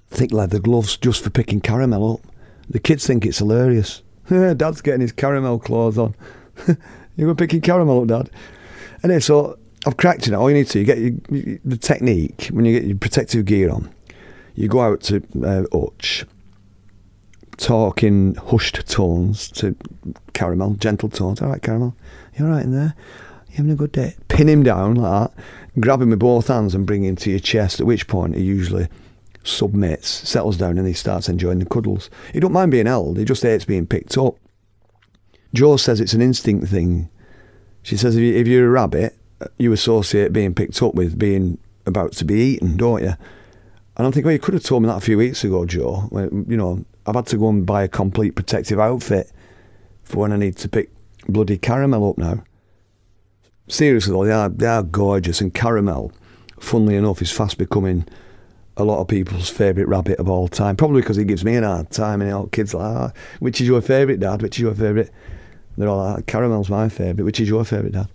thick 0.09 0.33
leather 0.33 0.59
gloves 0.59 0.97
just 0.97 1.23
for 1.23 1.31
picking 1.31 1.61
caramel 1.61 2.15
up. 2.15 2.21
The 2.69 2.79
kids 2.79 3.07
think 3.07 3.27
it's 3.27 3.39
hilarious. 3.39 4.03
Dad's 4.29 4.81
getting 4.81 5.01
his 5.03 5.13
caramel 5.13 5.59
claws 5.59 5.99
on. 5.99 6.15
you 7.17 7.27
were 7.27 7.35
picking 7.35 7.61
caramel 7.61 8.03
up, 8.03 8.07
Dad. 8.09 8.31
Anyway, 9.03 9.21
so 9.21 9.59
I've 9.87 9.99
cracked 9.99 10.27
it. 10.29 10.33
All 10.35 10.49
you 10.51 10.57
need 10.57 10.69
to, 10.69 10.79
you 10.79 10.85
get 10.87 10.99
your, 10.99 11.13
you- 11.31 11.61
the 11.65 11.77
technique 11.77 12.49
when 12.53 12.65
you 12.65 12.79
get 12.79 12.89
your 12.89 12.97
protective 12.97 13.45
gear 13.45 13.71
on. 13.71 13.93
You 14.55 14.69
go 14.69 14.81
out 14.81 15.01
to 15.03 15.17
uh, 15.45 15.65
talk 17.57 18.03
in 18.03 18.35
hushed 18.35 18.87
tones 18.89 19.49
to 19.53 19.77
Caramel, 20.33 20.75
gentle 20.75 21.09
tones. 21.09 21.41
All 21.41 21.49
right, 21.49 21.63
Caramel, 21.63 21.97
you 22.37 22.45
all 22.45 22.51
right 22.51 22.65
in 22.65 22.73
there? 22.73 22.95
You 23.51 23.57
having 23.57 23.73
a 23.73 23.77
good 23.77 23.93
day? 23.93 24.17
Pin 24.29 24.49
him 24.49 24.63
down 24.63 24.97
like 24.97 25.31
that, 25.31 25.45
grab 25.81 26.03
him 26.03 26.11
with 26.11 26.19
both 26.19 26.49
hands 26.49 26.75
and 26.75 26.87
bring 26.87 27.05
him 27.05 27.17
to 27.17 27.31
your 27.31 27.39
chest, 27.39 27.81
at 27.81 27.87
which 27.87 28.09
point 28.09 28.35
he 28.35 28.43
usually 28.43 28.89
submits, 29.45 30.09
settles 30.09 30.57
down, 30.57 30.79
and 30.79 30.89
he 30.89 30.95
starts 30.95 31.29
enjoying 31.29 31.59
the 31.59 31.67
cuddles. 31.67 32.11
He 32.33 32.41
don't 32.41 32.53
mind 32.53 32.71
being 32.71 32.87
held, 32.87 33.19
he 33.19 33.25
just 33.25 33.43
hates 33.43 33.65
being 33.65 33.87
picked 33.87 34.19
up. 34.19 34.37
Joe 35.53 35.77
says 35.77 36.01
it's 36.01 36.15
an 36.15 36.23
instinct 36.23 36.69
thing. 36.69 37.09
She 37.83 37.97
says 37.97 38.17
if, 38.17 38.23
you, 38.23 38.35
if 38.35 38.49
you're 38.49 38.67
a 38.67 38.71
rabbit, 38.71 39.17
you 39.59 39.73
associate 39.73 40.33
being 40.33 40.55
picked 40.55 40.83
up 40.83 40.95
with 40.95 41.19
being 41.19 41.59
about 41.87 42.13
to 42.15 42.25
be 42.25 42.35
eaten, 42.35 42.77
don't 42.77 43.03
you? 43.03 43.15
And 43.97 44.07
I'm 44.07 44.13
thinking, 44.13 44.27
well, 44.27 44.33
you 44.33 44.41
could 44.41 44.55
have 44.55 44.65
told 44.65 44.83
me 44.83 44.89
that 44.89 44.97
a 44.97 45.01
few 45.01 45.19
weeks 45.19 45.45
ago, 45.45 45.65
Joe. 45.65 46.07
When, 46.11 46.47
you 46.49 46.57
know, 46.57 46.85
I've 47.07 47.15
had 47.15 47.27
to 47.27 47.37
go 47.37 47.49
and 47.49 47.67
buy 47.67 47.83
a 47.83 47.89
complete 47.89 48.35
protective 48.35 48.81
outfit 48.81 49.31
for 50.03 50.19
when 50.19 50.33
I 50.33 50.37
need 50.37 50.57
to 50.59 50.69
pick 50.69 50.91
bloody 51.29 51.59
caramel 51.59 52.11
up 52.11 52.19
now. 52.19 52.45
Seriously, 53.69 54.13
though, 54.13 54.25
they 54.25 54.33
are, 54.33 54.49
they 54.49 54.67
are 54.67 54.83
gorgeous. 54.83 55.41
And 55.41 55.53
caramel, 55.53 56.13
funnily 56.59 56.97
enough, 56.97 57.23
is 57.23 57.33
fast 57.33 57.59
becoming 57.59 58.07
a 58.77 58.85
lot 58.85 59.01
of 59.01 59.09
people's 59.09 59.49
favourite 59.49 59.89
rabbit 59.89 60.19
of 60.19 60.29
all 60.29 60.49
time. 60.49 60.77
Probably 60.77 61.01
because 61.01 61.17
he 61.17 61.25
gives 61.25 61.45
me 61.45 61.57
an 61.57 61.65
hard 61.65 61.91
time. 61.91 62.21
And 62.21 62.33
all 62.33 62.47
kids 62.47 62.75
like, 62.75 62.85
ah, 62.85 63.13
which 63.41 63.61
is 63.61 63.67
your 63.67 63.81
favourite, 63.81 64.21
Dad? 64.21 64.43
Which 64.43 64.59
is 64.59 64.63
your 64.63 64.75
favourite? 64.75 65.11
They're 65.77 65.89
all 65.89 66.15
like, 66.15 66.27
caramel's 66.27 66.71
my 66.71 66.89
favourite. 66.89 67.25
Which 67.25 67.41
is 67.41 67.49
your 67.49 67.65
favourite, 67.65 67.93
Dad? 67.93 68.09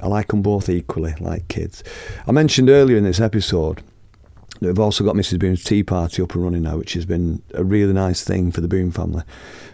I 0.00 0.06
like 0.06 0.28
them 0.28 0.42
both 0.42 0.68
equally, 0.68 1.14
like 1.20 1.48
kids. 1.48 1.82
I 2.26 2.32
mentioned 2.32 2.70
earlier 2.70 2.96
in 2.96 3.04
this 3.04 3.20
episode 3.20 3.82
we've 4.60 4.78
also 4.78 5.04
got 5.04 5.14
Mrs. 5.14 5.38
Boon's 5.38 5.64
tea 5.64 5.82
party 5.82 6.22
up 6.22 6.34
and 6.34 6.44
running 6.44 6.62
now, 6.62 6.76
which 6.76 6.94
has 6.94 7.06
been 7.06 7.42
a 7.54 7.64
really 7.64 7.92
nice 7.92 8.24
thing 8.24 8.50
for 8.52 8.60
the 8.60 8.68
Boon 8.68 8.90
family 8.90 9.22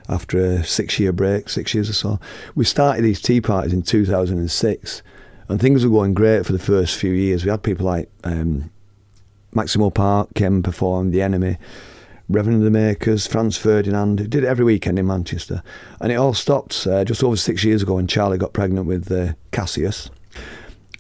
after 0.09 0.39
a 0.39 0.65
six 0.65 0.99
year 0.99 1.13
break, 1.13 1.49
six 1.49 1.75
years 1.75 1.89
or 1.89 1.95
so. 1.95 2.21
We 2.55 2.65
started 2.65 3.03
these 3.03 3.21
tea 3.21 3.41
parties 3.41 3.73
in 3.73 3.83
2006, 3.83 5.03
and 5.49 5.61
things 5.61 5.85
were 5.85 5.91
going 5.91 6.15
great 6.15 6.47
for 6.47 6.53
the 6.53 6.59
first 6.59 6.97
few 6.97 7.13
years. 7.13 7.45
We 7.45 7.51
had 7.51 7.63
people 7.63 7.87
like 7.87 8.11
um, 8.25 8.71
Maximo 9.53 9.91
Park 9.91 10.35
came 10.35 10.57
and 10.57 10.65
performed, 10.65 11.13
The 11.13 11.23
Enemy, 11.23 11.59
Reverend 12.29 12.59
and 12.59 12.67
the 12.67 12.71
Makers, 12.71 13.27
Franz 13.27 13.57
Ferdinand, 13.57 14.19
who 14.19 14.27
did 14.27 14.45
it 14.45 14.47
every 14.49 14.65
weekend 14.65 14.99
in 14.99 15.07
Manchester. 15.07 15.63
And 16.01 16.11
it 16.11 16.17
all 16.17 16.35
stopped 16.35 16.87
uh, 16.87 17.05
just 17.05 17.23
over 17.23 17.37
six 17.37 17.65
years 17.65 17.83
ago 17.83 17.97
when 17.97 18.07
Charlie 18.07 18.39
got 18.39 18.55
pregnant 18.55 18.87
with 18.87 19.13
uh, 19.13 19.35
Cassius. 19.53 20.11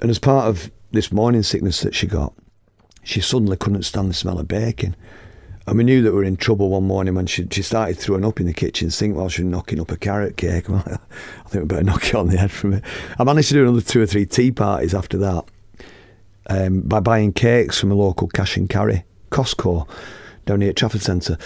And 0.01 0.11
as 0.11 0.18
part 0.18 0.47
of 0.47 0.70
this 0.93 1.11
morning 1.11 1.43
sickness 1.43 1.80
that 1.80 1.95
she 1.95 2.07
got, 2.07 2.35
she 3.05 3.21
suddenly 3.21 3.57
couldn't 3.57 3.85
stand 3.85 4.11
the 4.11 4.15
smell 4.15 4.39
of 4.39 4.49
bacon. 4.49 4.97
And 5.67 5.79
we 5.79 5.85
knew 5.85 6.03
that 6.03 6.13
we 6.13 6.19
were 6.19 6.25
in 6.25 6.37
trouble 6.37 6.71
one 6.71 6.85
morning 6.85 7.15
when 7.15 7.27
she, 7.27 7.47
she 7.51 7.63
started 7.63 7.99
throwing 7.99 8.25
up 8.25 8.39
in 8.39 8.47
the 8.47 8.53
kitchen 8.53 8.91
sink 8.91 9.17
while 9.17 9.31
she 9.31 9.43
was 9.43 9.51
knocking 9.51 9.81
up 9.81 9.91
a 9.91 9.97
carrot 9.97 10.37
cake. 10.37 10.69
Like, 10.69 10.87
I 10.89 11.49
think 11.49 11.63
we 11.63 11.65
better 11.65 11.85
knock 11.85 12.07
it 12.09 12.15
on 12.15 12.29
the 12.29 12.37
head 12.37 12.51
from 12.51 12.75
it. 12.75 12.85
I 13.19 13.25
managed 13.25 13.49
to 13.49 13.55
do 13.55 13.63
another 13.63 13.81
two 13.81 14.03
or 14.03 14.07
three 14.07 14.27
tea 14.27 14.51
parties 14.51 14.95
after 14.95 15.17
that 15.19 15.45
um, 16.49 16.81
by 16.83 17.01
buying 17.01 17.33
cakes 17.33 17.79
from 17.79 17.91
a 17.93 17.95
local 17.95 18.29
cash 18.29 18.57
and 18.57 18.69
carry, 18.69 19.05
Costco, 19.31 19.89
down 20.45 20.61
here 20.61 20.71
at 20.71 20.77
Trafford 20.77 21.01
Centre. 21.01 21.39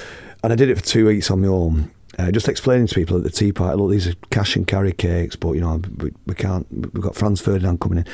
And 0.42 0.52
I 0.52 0.56
did 0.56 0.68
it 0.68 0.76
for 0.76 0.84
two 0.84 1.06
weeks 1.06 1.30
on 1.30 1.42
my 1.42 1.48
own. 1.48 1.90
Uh, 2.18 2.32
just 2.32 2.48
explaining 2.48 2.88
to 2.88 2.94
people 2.96 3.16
at 3.16 3.22
the 3.22 3.30
tea 3.30 3.52
party, 3.52 3.76
look, 3.76 3.92
these 3.92 4.08
are 4.08 4.14
cash 4.30 4.56
and 4.56 4.66
carry 4.66 4.92
cakes, 4.92 5.36
but 5.36 5.52
you 5.52 5.60
know 5.60 5.80
we, 5.98 6.12
we 6.26 6.34
can't. 6.34 6.66
We've 6.72 7.00
got 7.00 7.14
Franz 7.14 7.40
Ferdinand 7.40 7.80
coming 7.80 7.98
in, 7.98 8.06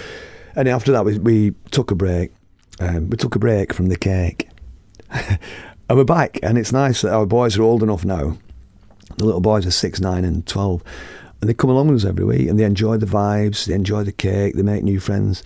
and 0.55 0.69
after 0.69 0.93
that 0.93 1.07
we, 1.07 1.19
we 1.19 1.55
took 1.71 1.91
a 1.91 1.95
break. 1.95 2.33
Um, 2.81 3.11
we 3.11 3.17
took 3.17 3.35
a 3.35 3.39
break 3.39 3.73
from 3.73 3.89
the 3.89 3.97
cake, 3.97 4.49
and 5.11 5.39
we're 5.91 6.05
back. 6.05 6.39
And 6.43 6.59
it's 6.59 6.73
nice 6.73 7.03
that 7.03 7.13
our 7.13 7.27
boys 7.27 7.57
are 7.57 7.63
old 7.63 7.83
enough 7.83 8.05
now. 8.05 8.37
The 9.17 9.25
little 9.25 9.41
boys 9.41 9.67
are 9.67 9.71
six, 9.71 10.01
nine, 10.01 10.25
and 10.25 10.47
twelve, 10.47 10.83
and 11.41 11.49
they 11.49 11.55
come 11.55 11.71
along 11.71 11.89
with 11.89 11.99
us 11.99 12.09
every 12.09 12.25
week, 12.25 12.49
and 12.49 12.59
they 12.59 12.65
enjoy 12.65 12.97
the 12.97 13.07
vibes, 13.07 13.67
they 13.67 13.75
enjoy 13.75 14.03
the 14.03 14.13
cake, 14.13 14.55
they 14.55 14.63
make 14.63 14.83
new 14.83 14.99
friends, 14.99 15.43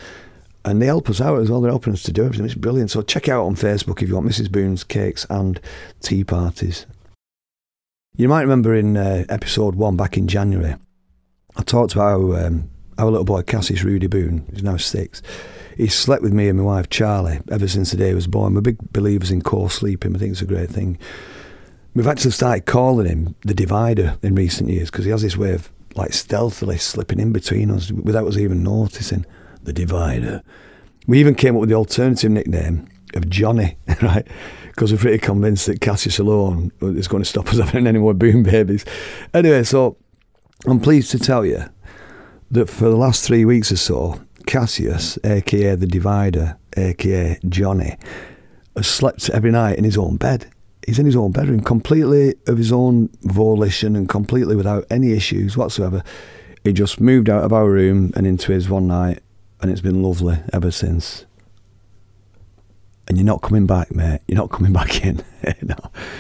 and 0.65 0.81
they 0.81 0.87
help 0.87 1.11
us 1.11 1.21
out 1.21 1.41
as 1.41 1.51
well. 1.51 1.61
They're 1.61 1.71
helping 1.71 1.93
us 1.93 2.03
to 2.05 2.13
do 2.13 2.25
everything. 2.25 2.47
It's 2.47 2.55
brilliant. 2.55 2.91
So 2.91 3.03
check 3.03 3.29
out 3.29 3.45
on 3.45 3.57
Facebook 3.57 4.03
if 4.03 4.09
you 4.09 4.15
want 4.15 4.29
Mrs. 4.29 4.51
Boon's 4.51 4.85
cakes 4.85 5.27
and 5.29 5.61
tea 6.01 6.25
parties. 6.25 6.87
You 8.17 8.29
might 8.29 8.43
remember 8.43 8.75
in 8.75 8.97
uh, 8.97 9.25
episode 9.29 9.77
one 9.77 9.97
back 9.97 10.17
in 10.17 10.27
January, 10.27 10.75
I 11.57 11.63
talked 11.63 11.93
about 11.93 12.11
how 12.11 12.47
um, 12.47 12.71
our 12.99 13.11
little 13.11 13.25
boy 13.25 13.43
Cassius 13.43 13.85
Rudy 13.85 14.09
Boon, 14.09 14.45
who's 14.51 14.63
now 14.63 14.77
six, 14.77 15.23
he's 15.79 15.95
slept 15.95 16.23
with 16.23 16.33
me 16.33 16.49
and 16.49 16.59
my 16.59 16.65
wife 16.65 16.91
Charlie 16.91 17.41
ever 17.51 17.69
since 17.69 17.93
the 17.93 17.97
day 17.97 18.09
he 18.09 18.15
was 18.15 18.27
born. 18.27 18.55
We're 18.55 18.61
big 18.61 18.93
believers 18.93 19.31
in 19.31 19.41
co-sleeping. 19.41 20.15
I 20.15 20.19
think 20.19 20.33
it's 20.33 20.43
a 20.43 20.47
great 20.47 20.69
thing. 20.69 20.99
We've 21.95 22.07
actually 22.07 22.33
started 22.33 22.67
calling 22.67 23.07
him 23.07 23.37
the 23.43 23.55
divider 23.55 24.19
in 24.23 24.35
recent 24.35 24.69
years 24.69 24.91
because 24.91 25.05
he 25.05 25.11
has 25.13 25.23
this 25.23 25.37
way 25.37 25.55
of 25.55 25.71
like 25.95 26.13
stealthily 26.13 26.79
slipping 26.79 27.21
in 27.21 27.33
between 27.33 27.71
us 27.71 27.91
without 27.91 28.27
us 28.27 28.37
even 28.37 28.63
noticing. 28.63 29.25
The 29.63 29.73
divider. 29.73 30.43
We 31.07 31.19
even 31.21 31.35
came 31.35 31.55
up 31.55 31.61
with 31.61 31.69
the 31.69 31.75
alternative 31.75 32.31
nickname 32.31 32.89
of 33.15 33.29
Johnny, 33.29 33.77
right? 34.03 34.27
Because 34.67 34.93
we're 34.93 34.99
pretty 34.99 35.19
convinced 35.19 35.67
that 35.67 35.81
Cassius 35.81 36.19
alone 36.19 36.73
is 36.81 37.09
going 37.09 37.23
to 37.23 37.29
stop 37.29 37.49
us 37.49 37.59
having 37.65 37.87
any 37.87 37.99
more 37.99 38.15
Boon 38.15 38.43
babies. 38.43 38.85
Anyway, 39.35 39.63
so 39.65 39.97
I'm 40.67 40.81
pleased 40.81 41.11
to 41.11 41.19
tell 41.19 41.45
you 41.45 41.65
that 42.51 42.71
for 42.71 42.85
the 42.85 42.97
last 42.97 43.27
three 43.27 43.45
weeks 43.45 43.71
or 43.71 43.77
so, 43.77 44.21
Cassius, 44.49 45.19
aka 45.25 45.75
the 45.75 45.87
Divider, 45.87 46.57
aka 46.75 47.39
Johnny, 47.51 47.99
has 48.75 48.87
slept 48.87 49.29
every 49.29 49.51
night 49.51 49.77
in 49.77 49.85
his 49.85 49.99
own 49.99 50.17
bed. 50.17 50.47
He's 50.87 50.99
in 50.99 51.05
his 51.05 51.17
own 51.17 51.33
bedroom, 51.33 51.61
completely 51.61 52.35
of 52.47 52.57
his 52.57 52.73
own 52.73 53.11
volition 53.25 53.95
and 53.95 54.09
completely 54.09 54.57
without 54.57 54.87
any 54.91 55.13
issues 55.13 55.59
whatsoever. 55.59 56.03
He 56.65 56.73
just 56.73 56.99
moved 56.99 57.29
out 57.29 57.45
of 57.45 57.53
our 57.53 57.71
room 57.71 58.11
and 58.17 58.27
into 58.27 58.53
his 58.53 58.71
one 58.71 58.87
night 58.87 59.21
and 59.61 59.71
it's 59.71 59.83
been 59.83 60.03
lovely 60.03 60.39
ever 60.51 60.71
since. 60.71 61.27
And 63.07 63.19
you're 63.19 63.27
not 63.27 63.43
coming 63.43 63.67
back, 63.67 63.95
mate. 63.95 64.21
You're 64.29 64.39
not 64.39 64.51
coming 64.51 64.73
back 64.81 65.05
in. 65.05 65.23
no. 65.61 65.77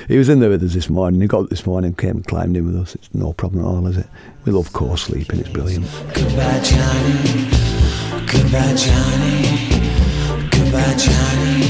He 0.06 0.18
was 0.18 0.28
in 0.28 0.40
there 0.40 0.50
with 0.50 0.62
us 0.62 0.74
this 0.74 0.90
morning. 0.90 1.22
He 1.22 1.28
got 1.28 1.44
up 1.44 1.48
this 1.48 1.64
morning, 1.64 1.94
came 1.94 2.16
and 2.16 2.26
climbed 2.26 2.58
in 2.58 2.66
with 2.66 2.76
us. 2.76 2.94
It's 2.94 3.08
no 3.14 3.32
problem 3.32 3.64
at 3.64 3.68
all, 3.68 3.86
is 3.86 3.96
it? 3.96 4.06
We 4.44 4.52
love 4.52 4.70
co-sleeping. 4.74 5.40
It's 5.40 5.48
brilliant. 5.48 5.86
Goodbye, 6.12 6.60
Johnny. 6.62 7.57
Goodbye, 8.30 8.74
Johnny. 8.74 9.68
Goodbye, 10.50 10.94
Johnny. 10.96 11.62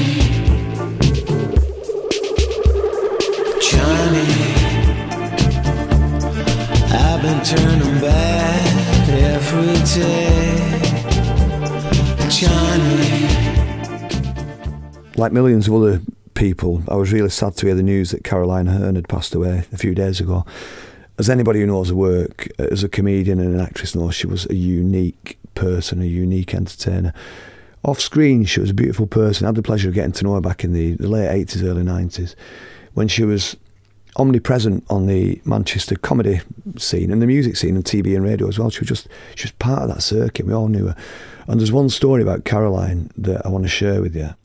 Johnny. 3.61 4.27
I've 6.91 7.21
been 7.21 7.41
turning 7.45 8.01
back 8.01 9.09
every 9.09 9.73
day. 9.95 10.39
Johnny. 12.29 13.29
like 15.17 15.31
millions 15.31 15.67
of 15.67 15.73
other 15.75 16.01
people, 16.33 16.83
I 16.87 16.95
was 16.95 17.11
really 17.11 17.29
sad 17.29 17.55
to 17.57 17.65
hear 17.67 17.75
the 17.75 17.83
news 17.83 18.11
that 18.11 18.23
Caroline 18.23 18.67
Aherne 18.67 18.95
had 18.95 19.09
passed 19.09 19.35
away 19.35 19.63
a 19.71 19.77
few 19.77 19.93
days 19.93 20.19
ago. 20.19 20.45
As 21.19 21.29
anybody 21.29 21.59
who 21.59 21.67
knows 21.67 21.89
her 21.89 21.95
work 21.95 22.47
uh, 22.57 22.67
as 22.71 22.81
a 22.81 22.87
comedian 22.87 23.41
and 23.41 23.53
an 23.53 23.59
actress 23.59 23.93
knows, 23.93 24.15
she 24.15 24.25
was 24.25 24.45
a 24.45 24.55
unique 24.55 25.37
person, 25.53 26.01
a 26.01 26.05
unique 26.05 26.55
entertainer. 26.55 27.13
Off 27.83 27.99
screen, 27.99 28.45
she 28.45 28.61
was 28.61 28.69
a 28.69 28.73
beautiful 28.73 29.05
person. 29.05 29.45
I 29.45 29.49
had 29.49 29.55
the 29.55 29.61
pleasure 29.61 29.89
of 29.89 29.95
getting 29.95 30.13
to 30.13 30.23
know 30.23 30.35
her 30.35 30.41
back 30.41 30.63
in 30.63 30.71
the, 30.71 30.93
the 30.93 31.09
late 31.09 31.27
80s, 31.27 31.61
early 31.61 31.83
90s, 31.83 32.35
when 32.93 33.09
she 33.09 33.25
was 33.25 33.57
omnipresent 34.15 34.85
on 34.89 35.07
the 35.07 35.41
Manchester 35.43 35.95
comedy 35.97 36.39
scene 36.77 37.11
and 37.11 37.21
the 37.21 37.27
music 37.27 37.57
scene 37.57 37.75
and 37.75 37.83
TV 37.83 38.15
and 38.15 38.23
radio 38.23 38.47
as 38.47 38.57
well. 38.57 38.69
She 38.69 38.79
was 38.79 38.87
just 38.87 39.07
she 39.35 39.43
was 39.43 39.51
part 39.51 39.83
of 39.83 39.89
that 39.89 40.01
circuit. 40.01 40.45
We 40.45 40.53
all 40.53 40.69
knew 40.69 40.87
her. 40.87 40.95
And 41.47 41.59
there's 41.59 41.71
one 41.71 41.89
story 41.89 42.21
about 42.21 42.45
Caroline 42.45 43.11
that 43.17 43.45
I 43.45 43.49
want 43.49 43.65
to 43.65 43.69
share 43.69 44.01
with 44.01 44.15
you 44.15 44.35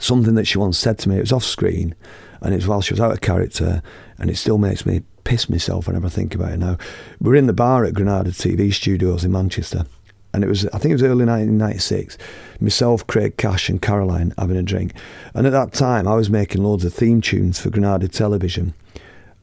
something 0.00 0.34
that 0.34 0.46
she 0.48 0.58
once 0.58 0.78
said 0.78 0.98
to 0.98 1.08
me. 1.08 1.16
It 1.16 1.20
was 1.20 1.32
off 1.32 1.44
screen, 1.44 1.94
and 2.40 2.54
it's 2.54 2.66
while 2.66 2.80
she 2.80 2.92
was 2.92 3.00
out 3.00 3.12
of 3.12 3.20
character, 3.20 3.82
and 4.18 4.30
it 4.30 4.36
still 4.36 4.58
makes 4.58 4.84
me 4.84 5.02
piss 5.24 5.48
myself 5.48 5.86
whenever 5.86 6.06
I 6.06 6.10
think 6.10 6.34
about 6.34 6.52
it 6.52 6.58
now. 6.58 6.76
We 7.20 7.30
were 7.30 7.36
in 7.36 7.46
the 7.46 7.52
bar 7.52 7.84
at 7.84 7.94
Granada 7.94 8.30
TV 8.30 8.72
Studios 8.72 9.24
in 9.24 9.32
Manchester, 9.32 9.86
and 10.34 10.42
it 10.44 10.48
was 10.48 10.66
I 10.66 10.78
think 10.78 10.90
it 10.90 10.94
was 10.94 11.02
early 11.02 11.24
1996. 11.24 12.18
Myself, 12.60 13.06
Craig 13.06 13.36
Cash, 13.36 13.68
and 13.68 13.80
Caroline 13.82 14.34
having 14.38 14.56
a 14.56 14.62
drink, 14.62 14.92
and 15.34 15.46
at 15.46 15.52
that 15.52 15.72
time 15.72 16.06
I 16.06 16.14
was 16.14 16.30
making 16.30 16.62
loads 16.62 16.84
of 16.84 16.94
theme 16.94 17.20
tunes 17.20 17.60
for 17.60 17.70
Granada 17.70 18.08
Television. 18.08 18.74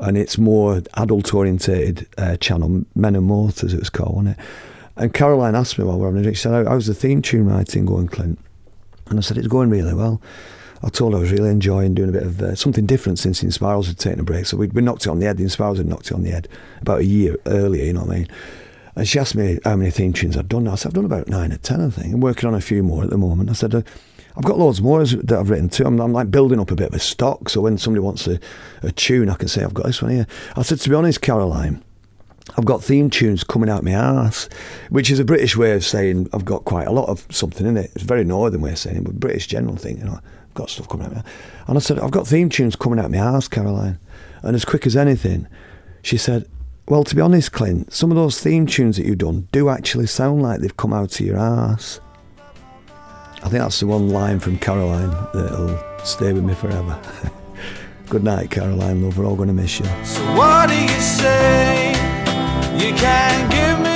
And 0.01 0.17
it's 0.17 0.38
more 0.38 0.82
adult 0.93 1.34
orientated 1.34 2.07
uh, 2.17 2.38
channel, 2.38 2.86
Men 2.95 3.17
and 3.17 3.25
Motors, 3.25 3.73
it 3.73 3.80
was 3.80 3.89
called, 3.89 4.15
wasn't 4.15 4.39
it? 4.39 4.45
And 4.95 5.13
Caroline 5.13 5.55
asked 5.55 5.77
me 5.77 5.84
while 5.84 5.95
we 5.95 6.01
were 6.03 6.07
having 6.07 6.21
a 6.21 6.23
drink, 6.23 6.38
she 6.38 6.43
said, 6.43 6.53
How- 6.65 6.71
How's 6.71 6.88
the 6.88 6.93
theme 6.93 7.21
tune 7.21 7.47
writing 7.47 7.86
going, 7.86 8.07
Clint? 8.07 8.39
And 9.09 9.19
I 9.19 9.21
said, 9.21 9.38
it's 9.38 9.47
going 9.49 9.69
really 9.69 9.93
well. 9.93 10.21
I 10.82 10.89
told 10.89 11.13
her 11.13 11.17
I 11.17 11.21
was 11.21 11.32
really 11.32 11.49
enjoying 11.49 11.93
doing 11.93 12.09
a 12.09 12.13
bit 12.13 12.23
of 12.23 12.41
uh, 12.41 12.55
something 12.55 12.86
different 12.86 13.19
since 13.19 13.41
the 13.41 13.45
Inspirals 13.45 13.88
had 13.88 13.97
taken 13.97 14.19
a 14.19 14.23
break. 14.23 14.45
So 14.45 14.57
we'd, 14.57 14.73
we 14.73 14.82
knocked 14.82 15.05
it 15.05 15.09
on 15.09 15.19
the 15.19 15.25
head. 15.25 15.38
The 15.38 15.43
Inspirals 15.43 15.77
had 15.77 15.88
knocked 15.88 16.07
it 16.07 16.13
on 16.13 16.23
the 16.23 16.32
head 16.32 16.47
about 16.82 16.99
a 16.99 17.05
year 17.05 17.36
earlier, 17.45 17.84
you 17.84 17.93
know 17.93 18.01
what 18.01 18.11
I 18.11 18.19
mean? 18.19 18.27
And 18.95 19.07
she 19.07 19.19
asked 19.19 19.36
me 19.36 19.59
how 19.63 19.75
many 19.75 19.91
theme 19.91 20.13
tunes 20.13 20.36
I'd 20.36 20.49
done. 20.49 20.67
I 20.67 20.75
said, 20.75 20.89
I've 20.89 20.93
done 20.95 21.05
about 21.05 21.27
nine 21.27 21.53
or 21.53 21.57
ten, 21.57 21.82
I 21.82 21.89
think. 21.89 22.13
I'm 22.13 22.21
working 22.21 22.47
on 22.47 22.55
a 22.55 22.61
few 22.61 22.84
more 22.84 23.03
at 23.03 23.09
the 23.09 23.17
moment. 23.17 23.49
I 23.49 23.53
said, 23.53 23.73
uh, 23.75 23.82
I've 24.36 24.45
got 24.45 24.57
loads 24.57 24.82
more 24.82 25.03
that 25.03 25.38
I've 25.38 25.49
written 25.49 25.69
too. 25.69 25.86
I'm, 25.86 25.99
I'm 25.99 26.13
like 26.13 26.32
building 26.32 26.59
up 26.59 26.71
a 26.71 26.75
bit 26.75 26.89
of 26.89 26.93
a 26.93 26.99
stock. 26.99 27.49
So 27.49 27.61
when 27.61 27.77
somebody 27.77 28.03
wants 28.03 28.27
a, 28.27 28.39
a 28.82 28.91
tune, 28.91 29.30
I 29.30 29.36
can 29.36 29.47
say, 29.47 29.63
I've 29.63 29.73
got 29.73 29.86
this 29.86 30.01
one 30.01 30.11
here. 30.11 30.27
I 30.55 30.61
said, 30.61 30.80
to 30.80 30.89
be 30.89 30.95
honest, 30.95 31.21
Caroline, 31.21 31.84
I've 32.57 32.65
got 32.65 32.84
theme 32.84 33.09
tunes 33.09 33.43
coming 33.43 33.69
out 33.69 33.84
my 33.84 33.91
ass, 33.91 34.49
which 34.89 35.11
is 35.11 35.19
a 35.19 35.25
British 35.25 35.55
way 35.55 35.73
of 35.73 35.86
saying 35.86 36.30
I've 36.34 36.45
got 36.45 36.65
quite 36.65 36.88
a 36.88 36.91
lot 36.91 37.09
of 37.09 37.25
something 37.30 37.67
in 37.67 37.77
it. 37.77 37.91
It's 37.95 38.03
a 38.03 38.07
very 38.07 38.23
northern 38.23 38.61
way 38.61 38.71
of 38.71 38.80
saying 38.80 38.97
it, 38.97 39.03
but 39.03 39.19
British 39.19 39.47
general 39.47 39.75
thing, 39.75 39.99
you 39.99 40.05
know, 40.05 40.19
Got 40.54 40.70
stuff 40.70 40.89
coming 40.89 41.06
out 41.06 41.16
my 41.16 41.24
And 41.68 41.78
I 41.78 41.82
said, 41.82 42.00
I've 42.00 42.12
got 42.12 42.28
theme 42.28 42.50
tunes 42.50 42.76
coming 42.76 43.00
out 43.00 43.06
of 43.06 43.12
my 43.12 43.18
ass, 43.18 43.47
Caroline. 43.47 44.00
And 44.41 44.56
as 44.56 44.66
quick 44.66 44.86
as 44.86 44.95
anything, 44.95 45.47
she 46.02 46.18
said, 46.18 46.47
Well, 46.88 47.04
to 47.04 47.16
be 47.16 47.22
honest, 47.22 47.52
Clint, 47.52 47.93
some 47.93 48.12
of 48.12 48.18
those 48.18 48.39
theme 48.41 48.66
tunes 48.66 48.97
that 48.97 49.06
you've 49.06 49.18
done 49.18 49.47
do 49.52 49.70
actually 49.70 50.08
sound 50.08 50.41
like 50.41 50.62
they've 50.62 50.78
come 50.78 50.93
out 50.93 51.20
of 51.20 51.26
your 51.26 51.38
ass. 51.38 52.00
I 53.41 53.47
think 53.47 53.62
that's 53.64 53.80
the 53.80 53.88
one 53.88 54.10
line 54.10 54.39
from 54.39 54.58
Caroline 54.60 55.12
that'll 55.34 55.80
stay 56.04 56.34
with 56.34 56.43
me 56.43 56.54
forever. 56.54 57.00
Good 58.10 58.24
night, 58.24 58.50
Caroline, 58.50 59.04
love. 59.04 59.18
We're 59.18 59.26
all 59.26 59.36
going 59.36 59.47
to 59.47 59.54
miss 59.54 59.80
you. 59.80 59.86
So 60.04 60.22
what 60.36 60.68
do 60.68 60.76
you 60.76 60.89
say? 61.00 61.91
You 62.74 62.93
can't 62.95 63.52
give 63.52 63.80
me 63.84 63.88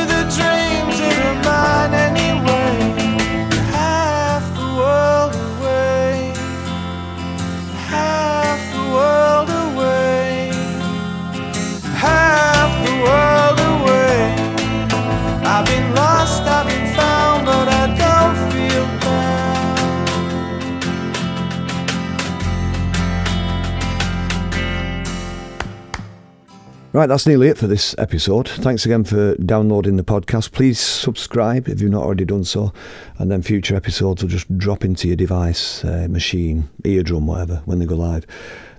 Right, 26.94 27.08
that's 27.08 27.26
nearly 27.26 27.48
it 27.48 27.58
for 27.58 27.66
this 27.66 27.96
episode. 27.98 28.48
Thanks 28.48 28.86
again 28.86 29.04
for 29.04 29.34
downloading 29.38 29.96
the 29.96 30.04
podcast. 30.04 30.52
Please 30.52 30.80
subscribe 30.80 31.68
if 31.68 31.82
you've 31.82 31.90
not 31.90 32.04
already 32.04 32.24
done 32.24 32.44
so, 32.44 32.72
and 33.18 33.32
then 33.32 33.42
future 33.42 33.76
episodes 33.76 34.22
will 34.22 34.30
just 34.30 34.60
drop 34.60 34.86
into 34.86 35.08
your 35.08 35.18
device, 35.18 35.84
uh, 35.84 36.06
machine, 36.08 36.70
eardrum, 36.84 37.26
whatever, 37.26 37.64
when 37.66 37.80
they 37.80 37.88
go 37.88 37.96
live. 37.96 38.28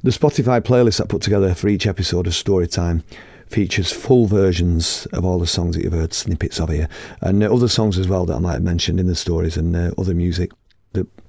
The 0.04 0.12
Spotify 0.12 0.60
playlist 0.60 1.00
I 1.00 1.06
put 1.06 1.22
together 1.22 1.56
for 1.56 1.66
each 1.66 1.88
episode 1.88 2.28
of 2.28 2.34
Storytime 2.34 3.02
features 3.48 3.90
full 3.90 4.26
versions 4.26 5.06
of 5.06 5.24
all 5.24 5.40
the 5.40 5.46
songs 5.48 5.74
that 5.74 5.82
you've 5.82 5.92
heard 5.92 6.14
snippets 6.14 6.60
of 6.60 6.68
here, 6.68 6.88
and 7.20 7.42
uh, 7.42 7.52
other 7.52 7.66
songs 7.66 7.98
as 7.98 8.06
well 8.06 8.26
that 8.26 8.36
I 8.36 8.38
might 8.38 8.52
have 8.52 8.62
mentioned 8.62 9.00
in 9.00 9.08
the 9.08 9.16
stories 9.16 9.56
and 9.56 9.74
uh, 9.74 9.90
other 9.98 10.14
music 10.14 10.52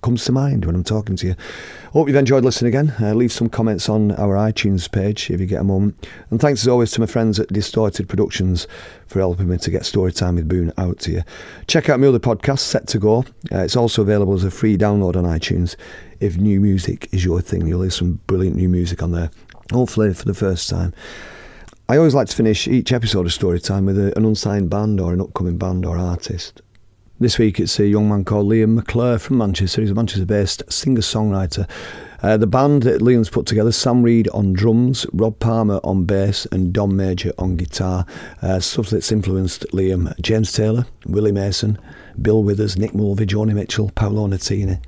comes 0.02 0.26
to 0.26 0.32
mind 0.32 0.66
when 0.66 0.76
I'm 0.76 0.84
talking 0.84 1.16
to 1.18 1.28
you. 1.28 1.36
Hope 1.94 2.08
you've 2.08 2.18
enjoyed 2.18 2.44
listening 2.44 2.70
again. 2.70 2.94
Uh, 3.02 3.14
leave 3.14 3.32
some 3.32 3.50
comments 3.50 3.90
on 3.90 4.12
our 4.14 4.36
iTunes 4.36 4.92
page 4.92 5.32
if 5.32 5.40
you 5.40 5.46
get 5.46 5.62
a 5.62 5.64
moment. 5.64 6.08
And 6.30 6.40
thanks 6.40 6.62
as 6.62 6.68
always 6.68 6.92
to 6.92 7.00
my 7.00 7.06
friends 7.06 7.40
at 7.40 7.48
Distorted 7.48 8.08
Productions 8.08 8.68
for 9.08 9.20
helping 9.20 9.50
me 9.50 9.58
to 9.58 9.72
get 9.72 9.84
Storytime 9.84 10.36
with 10.36 10.48
Boon 10.48 10.72
out 10.78 11.00
to 11.00 11.12
you. 11.12 11.24
Check 11.68 11.90
out 11.90 12.00
my 12.00 12.08
other 12.08 12.20
podcast, 12.20 12.60
Set 12.60 12.88
to 12.90 13.00
Go. 13.00 13.26
Uh, 13.52 13.60
it's 13.60 13.76
also 13.76 14.02
available 14.02 14.34
as 14.34 14.44
a 14.44 14.52
free 14.52 14.78
download 14.78 15.16
on 15.16 15.24
iTunes. 15.24 15.76
If 16.20 16.38
new 16.38 16.60
music 16.60 17.10
is 17.12 17.26
your 17.26 17.42
thing, 17.42 17.68
you'll 17.68 17.82
hear 17.82 17.92
some 17.92 18.20
brilliant 18.28 18.56
new 18.56 18.70
music 18.70 19.02
on 19.02 19.12
there, 19.12 19.32
hopefully 19.72 20.14
for 20.14 20.26
the 20.26 20.34
first 20.34 20.70
time. 20.70 20.94
I 21.88 21.98
always 21.98 22.16
like 22.16 22.28
to 22.30 22.36
finish 22.36 22.68
each 22.68 22.92
episode 22.92 23.28
of 23.28 23.32
Storytime 23.32 23.86
with 23.86 24.00
a, 24.00 24.18
an 24.18 24.26
unsigned 24.26 24.72
band 24.72 25.00
or 25.00 25.14
an 25.14 25.22
upcoming 25.22 25.58
band 25.58 25.86
or 25.86 25.98
artist. 25.98 26.62
This 27.18 27.40
week 27.40 27.62
it's 27.62 27.80
a 27.80 27.88
young 27.88 28.10
man 28.10 28.26
called 28.26 28.48
Liam 28.48 28.74
McClure 28.74 29.18
from 29.18 29.38
Manchester. 29.38 29.80
He's 29.80 29.92
a 29.92 29.96
Manchester 29.96 30.26
based 30.26 30.64
singer 30.70 31.00
songwriter. 31.00 31.66
Uh, 32.22 32.36
the 32.36 32.46
band 32.46 32.84
that 32.84 33.00
Liam's 33.00 33.30
put 33.30 33.46
together 33.46 33.72
Sam 33.72 34.04
Reed 34.04 34.28
on 34.34 34.52
drums, 34.52 35.06
Rob 35.14 35.40
Palmer 35.40 35.80
on 35.82 36.04
bass, 36.04 36.46
and 36.48 36.74
Don 36.74 36.98
Major 36.98 37.32
on 37.38 37.56
guitar. 37.56 38.06
Uh, 38.42 38.60
stuff 38.60 38.90
that's 38.90 39.14
influenced 39.14 39.66
Liam 39.72 40.14
James 40.20 40.52
Taylor, 40.52 40.88
Willie 41.06 41.32
Mason, 41.32 41.80
Bill 42.22 42.44
Withers, 42.44 42.78
Nick 42.78 42.94
Mulvey, 42.94 43.26
Joni 43.26 43.54
Mitchell, 43.54 43.92
Paolo 43.96 44.28
Nutini. 44.28 44.84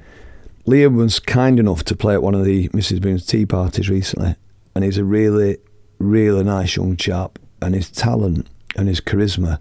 Liam 0.65 0.97
was 0.97 1.21
kind 1.21 1.61
enough 1.61 1.86
to 1.86 1.95
play 1.95 2.13
at 2.13 2.21
one 2.21 2.36
of 2.36 2.43
the 2.43 2.67
Mrs. 2.69 3.01
Boon's 3.01 3.25
tea 3.25 3.45
parties 3.45 3.89
recently, 3.89 4.36
and 4.75 4.84
he's 4.84 4.97
a 4.97 5.05
really, 5.05 5.59
really 5.97 6.43
nice 6.43 6.75
young 6.75 6.97
chap, 6.97 7.39
and 7.61 7.73
his 7.73 7.89
talent 7.89 8.49
and 8.75 8.89
his 8.89 8.99
charisma 8.99 9.59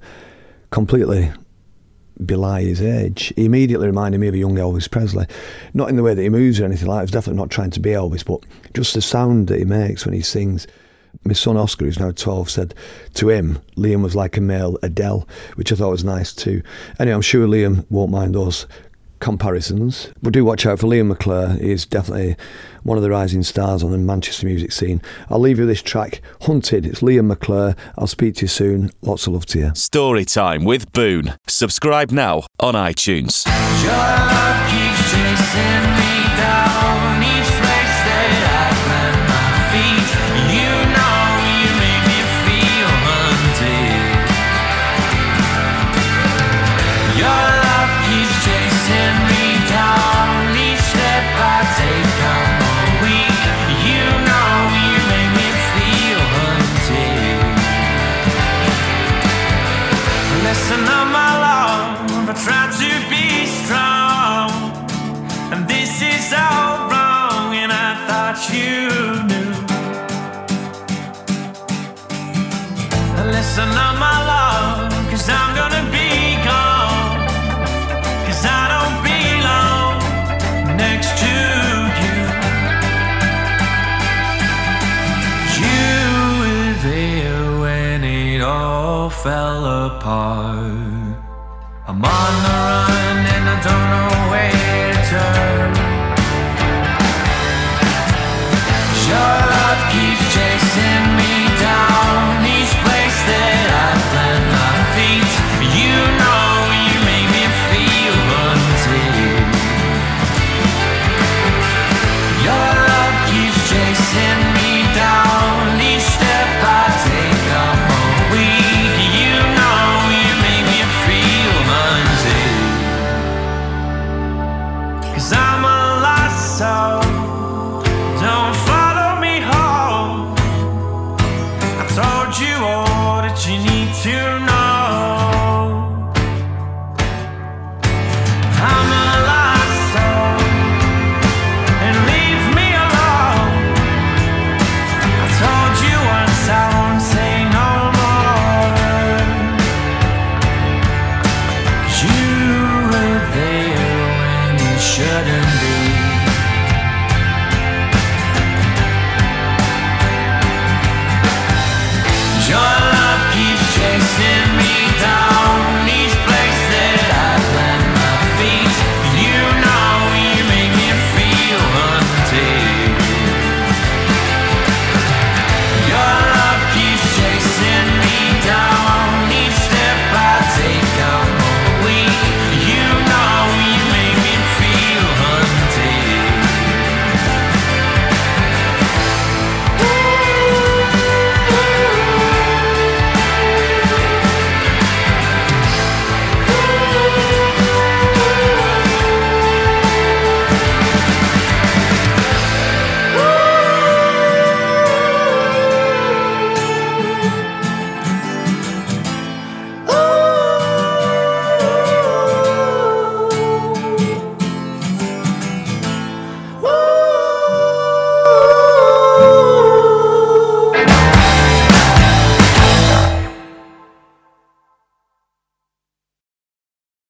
completely 0.71 1.31
belie 2.25 2.63
his 2.63 2.83
age. 2.83 3.33
He 3.37 3.45
immediately 3.45 3.87
reminded 3.87 4.21
me 4.21 4.29
of 4.29 4.35
a 4.35 4.39
young 4.39 4.57
Elvis 4.57 4.91
Presley. 4.91 5.27
Not 5.75 5.89
in 5.89 5.97
the 5.97 6.03
way 6.03 6.15
that 6.15 6.23
he 6.23 6.29
moves 6.29 6.61
or 6.61 6.65
anything 6.65 6.89
like 6.89 6.99
that. 6.99 7.03
He's 7.05 7.11
definitely 7.13 7.41
not 7.41 7.51
trying 7.51 7.71
to 7.71 7.81
be 7.81 7.91
Elvis, 7.91 8.25
but 8.25 8.45
just 8.75 8.95
the 8.95 9.03
sound 9.03 9.49
that 9.49 9.59
he 9.59 9.65
makes 9.65 10.05
when 10.05 10.15
he 10.15 10.23
sings. 10.23 10.67
My 11.25 11.33
son 11.33 11.57
Oscar, 11.57 11.87
who's 11.87 11.99
now 11.99 12.11
12, 12.11 12.51
said 12.51 12.75
to 13.15 13.31
him, 13.31 13.59
Liam 13.77 14.03
was 14.03 14.15
like 14.15 14.37
a 14.37 14.41
male 14.41 14.79
Adele, 14.83 15.27
which 15.55 15.73
I 15.73 15.77
thought 15.77 15.91
was 15.91 16.05
nice 16.05 16.33
too. 16.33 16.63
Anyway, 17.01 17.15
I'm 17.15 17.23
sure 17.23 17.47
Liam 17.47 17.87
won't 17.91 18.11
mind 18.11 18.35
those 18.35 18.67
comparisons. 19.21 20.13
But 20.23 20.33
do 20.33 20.45
watch 20.45 20.67
out 20.67 20.79
for 20.79 20.87
Liam 20.87 21.09
McClure. 21.09 21.51
He's 21.61 21.87
definitely 21.87 22.37
one 22.83 22.97
of 22.97 23.03
the 23.03 23.11
rising 23.11 23.43
stars 23.43 23.83
on 23.83 23.91
the 23.91 23.99
Manchester 23.99 24.47
music 24.47 24.73
scene. 24.73 25.03
I'll 25.29 25.41
leave 25.41 25.59
you 25.59 25.67
this 25.67 25.83
track, 25.83 26.21
Hunted. 26.43 26.87
It's 26.87 27.01
Liam 27.01 27.27
McClure. 27.27 27.75
I'll 27.99 28.07
speak 28.07 28.37
to 28.37 28.43
you 28.43 28.49
soon. 28.49 28.91
Lots 29.03 29.27
of 29.27 29.33
love 29.33 29.47
to 29.47 29.59
you. 29.59 29.75
Story 29.75 30.25
time 30.25 30.65
with 30.65 30.93
Boon. 30.93 31.35
Subscribe 31.47 32.11
now 32.11 32.45
on 32.61 32.75
iTunes. 32.75 33.45